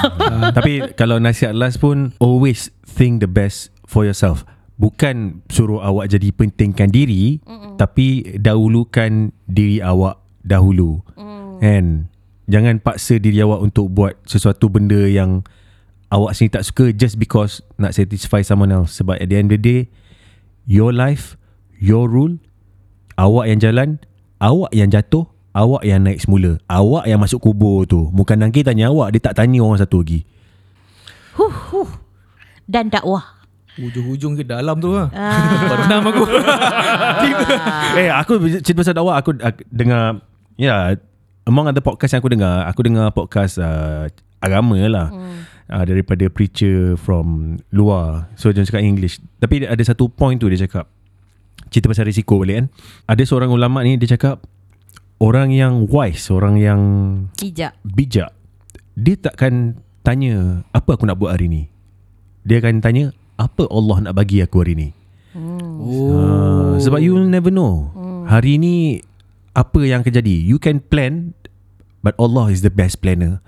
Tapi 0.55 0.87
kalau 1.01 1.19
nasihat 1.19 1.51
last 1.51 1.83
pun 1.83 2.15
Always 2.23 2.71
think 2.87 3.19
the 3.19 3.29
best 3.29 3.75
for 3.83 4.07
yourself 4.07 4.47
Bukan 4.77 5.41
suruh 5.49 5.81
awak 5.81 6.13
jadi 6.13 6.29
pentingkan 6.37 6.93
diri 6.93 7.41
Mm-mm. 7.49 7.81
Tapi 7.81 8.37
dahulukan 8.37 9.33
diri 9.49 9.81
awak 9.81 10.21
dahulu 10.45 11.01
mm. 11.17 11.65
Kan 11.65 12.13
Jangan 12.47 12.79
paksa 12.79 13.19
diri 13.19 13.43
awak 13.43 13.59
untuk 13.59 13.91
buat 13.91 14.15
sesuatu 14.23 14.71
benda 14.71 15.03
yang 15.11 15.43
awak 16.15 16.39
sendiri 16.39 16.63
tak 16.63 16.67
suka 16.71 16.87
just 16.95 17.19
because 17.19 17.59
nak 17.75 17.91
satisfy 17.91 18.39
someone 18.39 18.71
else. 18.71 18.95
Sebab 19.03 19.19
at 19.19 19.27
the 19.27 19.37
end 19.39 19.51
of 19.51 19.59
the 19.59 19.63
day, 19.63 19.81
your 20.63 20.95
life, 20.95 21.35
your 21.83 22.07
rule, 22.07 22.39
awak 23.19 23.51
yang 23.51 23.59
jalan, 23.59 23.89
awak 24.39 24.71
yang 24.71 24.95
jatuh, 24.95 25.27
awak 25.59 25.83
yang 25.83 26.07
naik 26.07 26.23
semula. 26.23 26.63
Awak 26.71 27.11
yang 27.11 27.19
masuk 27.19 27.43
kubur 27.43 27.83
tu. 27.83 28.07
Bukan 28.15 28.39
Nangki 28.39 28.63
tanya 28.63 28.95
awak, 28.95 29.19
dia 29.19 29.23
tak 29.27 29.43
tanya 29.43 29.59
orang 29.67 29.83
satu 29.83 30.07
lagi. 30.07 30.23
Huh, 31.35 31.51
huh. 31.75 31.91
Dan 32.71 32.95
dakwah. 32.95 33.46
Hujung-hujung 33.77 34.41
ke 34.41 34.45
dalam 34.45 34.81
tu 34.81 34.93
lah. 34.93 35.13
Ah. 35.13 35.69
Pernah 35.73 35.99
aku. 36.01 36.25
Eh 38.01 38.09
aku 38.09 38.33
cerita 38.61 38.81
pasal 38.81 38.95
dakwah 38.97 39.21
aku, 39.21 39.37
aku 39.37 39.61
dengar 39.69 40.25
ya 40.57 40.97
yeah, 40.97 41.01
among 41.45 41.69
other 41.69 41.85
podcast 41.85 42.17
yang 42.17 42.21
aku 42.25 42.33
dengar, 42.33 42.65
aku 42.65 42.81
dengar 42.85 43.13
podcast 43.13 43.61
uh, 43.61 44.09
agama 44.41 44.81
lah. 44.89 45.09
Hmm. 45.13 45.45
Uh, 45.67 45.83
daripada 45.83 46.31
preacher 46.31 46.95
from 46.95 47.59
luar. 47.75 48.31
So 48.39 48.55
dia 48.55 48.63
cakap 48.63 48.87
English. 48.87 49.19
Tapi 49.43 49.67
ada 49.67 49.83
satu 49.83 50.07
point 50.07 50.39
tu 50.39 50.47
dia 50.47 50.63
cakap 50.63 50.87
cerita 51.75 51.91
pasal 51.91 52.07
risiko 52.07 52.39
balik 52.39 52.65
kan. 52.65 52.67
Ada 53.11 53.23
seorang 53.27 53.51
ulama 53.51 53.83
ni 53.83 53.99
dia 53.99 54.15
cakap 54.15 54.47
orang 55.19 55.51
yang 55.51 55.91
wise, 55.91 56.31
orang 56.31 56.55
yang 56.57 56.81
Bijak. 57.35 57.75
bijak 57.83 58.31
dia 58.97 59.15
takkan 59.21 59.77
tanya 60.01 60.65
apa 60.73 60.97
aku 60.97 61.05
nak 61.05 61.21
buat 61.21 61.37
hari 61.37 61.53
ni. 61.53 61.63
Dia 62.49 62.65
akan 62.65 62.81
tanya 62.81 63.13
apa 63.37 63.69
Allah 63.69 64.09
nak 64.09 64.15
bagi 64.17 64.41
aku 64.41 64.57
hari 64.65 64.75
ni. 64.77 64.89
Oh. 65.37 66.17
Uh, 66.17 66.75
sebab 66.81 67.01
you 67.05 67.13
will 67.13 67.29
never 67.29 67.53
know. 67.53 67.93
Hari 68.27 68.59
ni 68.59 69.05
apa 69.53 69.85
yang 69.85 70.03
akan 70.03 70.13
jadi. 70.19 70.37
You 70.43 70.59
can 70.59 70.83
plan 70.83 71.37
but 72.01 72.17
Allah 72.17 72.51
is 72.51 72.65
the 72.65 72.73
best 72.73 72.99
planner. 73.05 73.45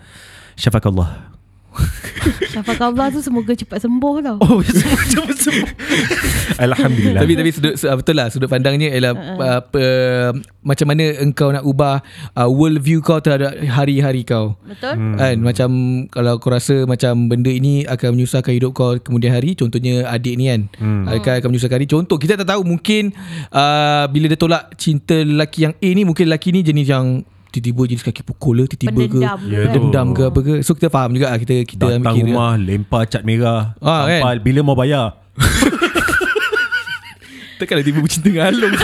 Syafakallah. 0.54 1.37
Syafakat 2.52 2.84
Allah 2.84 3.06
tu 3.08 3.20
semoga 3.20 3.52
cepat 3.52 3.78
sembuh 3.78 4.14
tau. 4.20 4.36
Oh, 4.40 4.60
semua 4.66 5.32
semua. 5.32 5.68
Alhamdulillah. 6.66 7.22
Tapi 7.22 7.32
tapi 7.34 7.50
sudut 7.50 7.74
sudut- 7.74 7.96
betul 7.96 8.14
lah 8.14 8.26
sudut 8.28 8.48
pandangnya 8.48 8.90
ialah 8.90 9.12
uh, 9.14 9.58
apa, 9.62 9.84
macam 10.60 10.86
mana 10.88 11.04
engkau 11.18 11.48
nak 11.48 11.62
ubah 11.62 12.02
uh, 12.34 12.48
world 12.48 12.80
view 12.80 12.98
kau 12.98 13.18
terhadap 13.18 13.54
hari-hari 13.64 14.22
kau. 14.22 14.58
Betul? 14.66 14.94
Hmm. 14.94 15.14
Kan 15.16 15.36
macam 15.40 15.70
kalau 16.08 16.36
kau 16.36 16.50
rasa 16.50 16.84
macam 16.84 17.28
benda 17.28 17.48
ini 17.48 17.86
akan 17.86 18.14
menyusahkan 18.14 18.52
hidup 18.52 18.74
kau 18.74 18.98
kemudian 18.98 19.30
hari 19.30 19.54
contohnya 19.54 20.06
adik 20.08 20.34
ni 20.34 20.46
kan 20.46 20.62
Hmm. 20.78 21.06
akan 21.06 21.32
akan 21.40 21.48
menyusahkan 21.48 21.76
hari 21.76 21.88
contoh 21.88 22.16
kita 22.18 22.34
tak 22.34 22.48
tahu 22.48 22.62
mungkin 22.62 23.10
uh, 23.50 24.04
bila 24.08 24.26
dia 24.26 24.36
tolak 24.36 24.74
cinta 24.74 25.14
lelaki 25.16 25.64
yang 25.64 25.74
A 25.74 25.88
ni 25.88 26.02
mungkin 26.02 26.26
lelaki 26.26 26.50
ni 26.50 26.60
jenis 26.60 26.86
yang 26.86 27.22
tiba-tiba 27.48 27.82
jenis 27.88 28.04
kaki 28.04 28.22
pukul 28.24 28.60
lah 28.60 28.66
tiba-tiba 28.68 29.08
ke 29.08 29.18
Pendendam 29.18 29.38
Ya 29.48 29.60
dendam 29.72 30.06
ke 30.12 30.22
apa 30.28 30.40
ke 30.44 30.52
so 30.60 30.76
kita 30.76 30.92
faham 30.92 31.16
juga 31.16 31.32
lah 31.32 31.40
kita 31.40 31.64
kita 31.64 31.84
Datang 31.88 32.04
ambil 32.04 32.14
kira 32.14 32.28
rumah 32.28 32.52
lempar 32.60 33.02
cat 33.08 33.24
merah. 33.24 33.72
Ah, 33.80 34.04
kan? 34.04 34.36
Bila 34.44 34.60
mau 34.60 34.76
bayar. 34.76 35.16
takkanlah 37.58 37.82
tiba 37.82 37.98
bercinta 37.98 38.30
dengan 38.30 38.54
Along 38.54 38.74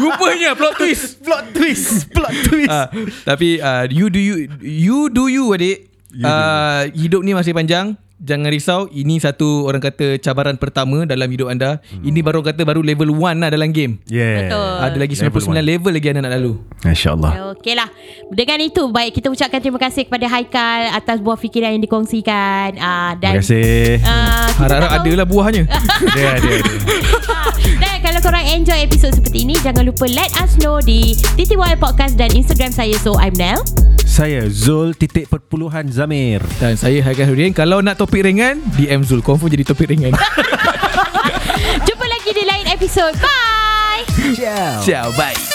rupanya 0.00 0.52
plot 0.52 0.74
twist 0.76 1.24
Plot 1.24 1.44
twist. 1.56 2.12
Plot 2.12 2.32
twist. 2.44 2.72
Ah, 2.72 2.92
tapi 3.24 3.56
uh, 3.60 3.88
you 3.88 4.12
do 4.12 4.20
you 4.20 4.34
you 4.60 5.08
do 5.08 5.32
you 5.32 5.48
adik. 5.56 5.88
You 6.12 6.24
do 6.24 6.28
Uh, 6.28 6.88
hidup 6.96 7.20
ni 7.20 7.36
masih 7.36 7.52
panjang. 7.52 7.92
Jangan 8.18 8.50
risau. 8.50 8.80
Ini 8.90 9.22
satu 9.22 9.70
orang 9.70 9.78
kata 9.78 10.18
cabaran 10.18 10.58
pertama 10.58 11.06
dalam 11.06 11.30
hidup 11.30 11.54
anda. 11.54 11.78
Hmm. 11.86 12.02
Ini 12.02 12.18
baru 12.18 12.42
kata 12.42 12.66
baru 12.66 12.82
level 12.82 13.14
1 13.14 13.38
lah 13.38 13.50
dalam 13.54 13.70
game. 13.70 14.02
Yeah. 14.10 14.50
Betul. 14.50 14.74
Ada 14.82 14.96
lagi 14.98 15.14
Level 15.18 15.42
99 15.42 15.70
level, 15.70 15.92
lagi 15.94 16.06
anda 16.10 16.20
nak 16.26 16.32
lalu. 16.34 16.52
InsyaAllah. 16.82 17.32
Okey 17.54 17.74
lah. 17.78 17.88
Dengan 18.34 18.58
itu, 18.58 18.82
baik 18.90 19.22
kita 19.22 19.30
ucapkan 19.30 19.62
terima 19.62 19.78
kasih 19.78 20.10
kepada 20.10 20.26
Haikal 20.26 20.90
atas 20.98 21.22
buah 21.22 21.38
fikiran 21.38 21.78
yang 21.78 21.82
dikongsikan. 21.82 22.74
Uh, 22.74 23.12
dan, 23.22 23.38
Terima 23.38 23.42
kasih. 23.46 24.02
Uh, 24.02 24.48
Harap-harap 24.66 24.90
ada 24.98 25.10
lah 25.14 25.26
buahnya. 25.26 25.62
Ada, 25.70 26.22
ada, 26.42 26.48
ada. 26.58 27.57
Kalau 28.18 28.34
korang 28.34 28.50
enjoy 28.50 28.82
episod 28.82 29.14
seperti 29.14 29.46
ini 29.46 29.54
Jangan 29.62 29.86
lupa 29.86 30.10
let 30.10 30.26
us 30.42 30.58
know 30.58 30.82
di 30.82 31.14
TTYL 31.38 31.78
Podcast 31.78 32.18
dan 32.18 32.34
Instagram 32.34 32.74
saya 32.74 32.98
So 32.98 33.14
I'm 33.14 33.30
Nel 33.38 33.62
Saya 34.02 34.50
Zul 34.50 34.98
titik 34.98 35.30
perpuluhan 35.30 35.86
Zamir. 35.86 36.42
Dan 36.58 36.74
saya 36.74 36.98
Haikal 36.98 37.30
Hudin. 37.30 37.54
Kalau 37.54 37.78
nak 37.78 37.94
topik 37.94 38.26
ringan, 38.26 38.58
DM 38.74 39.06
Zul. 39.06 39.22
Confirm 39.22 39.54
jadi 39.54 39.62
topik 39.62 39.86
ringan. 39.86 40.10
Jumpa 41.86 42.06
lagi 42.10 42.30
di 42.34 42.42
lain 42.42 42.66
episod 42.66 43.14
Bye 43.22 44.02
Ciao. 44.34 44.82
Ciao, 44.82 45.14
bye. 45.14 45.47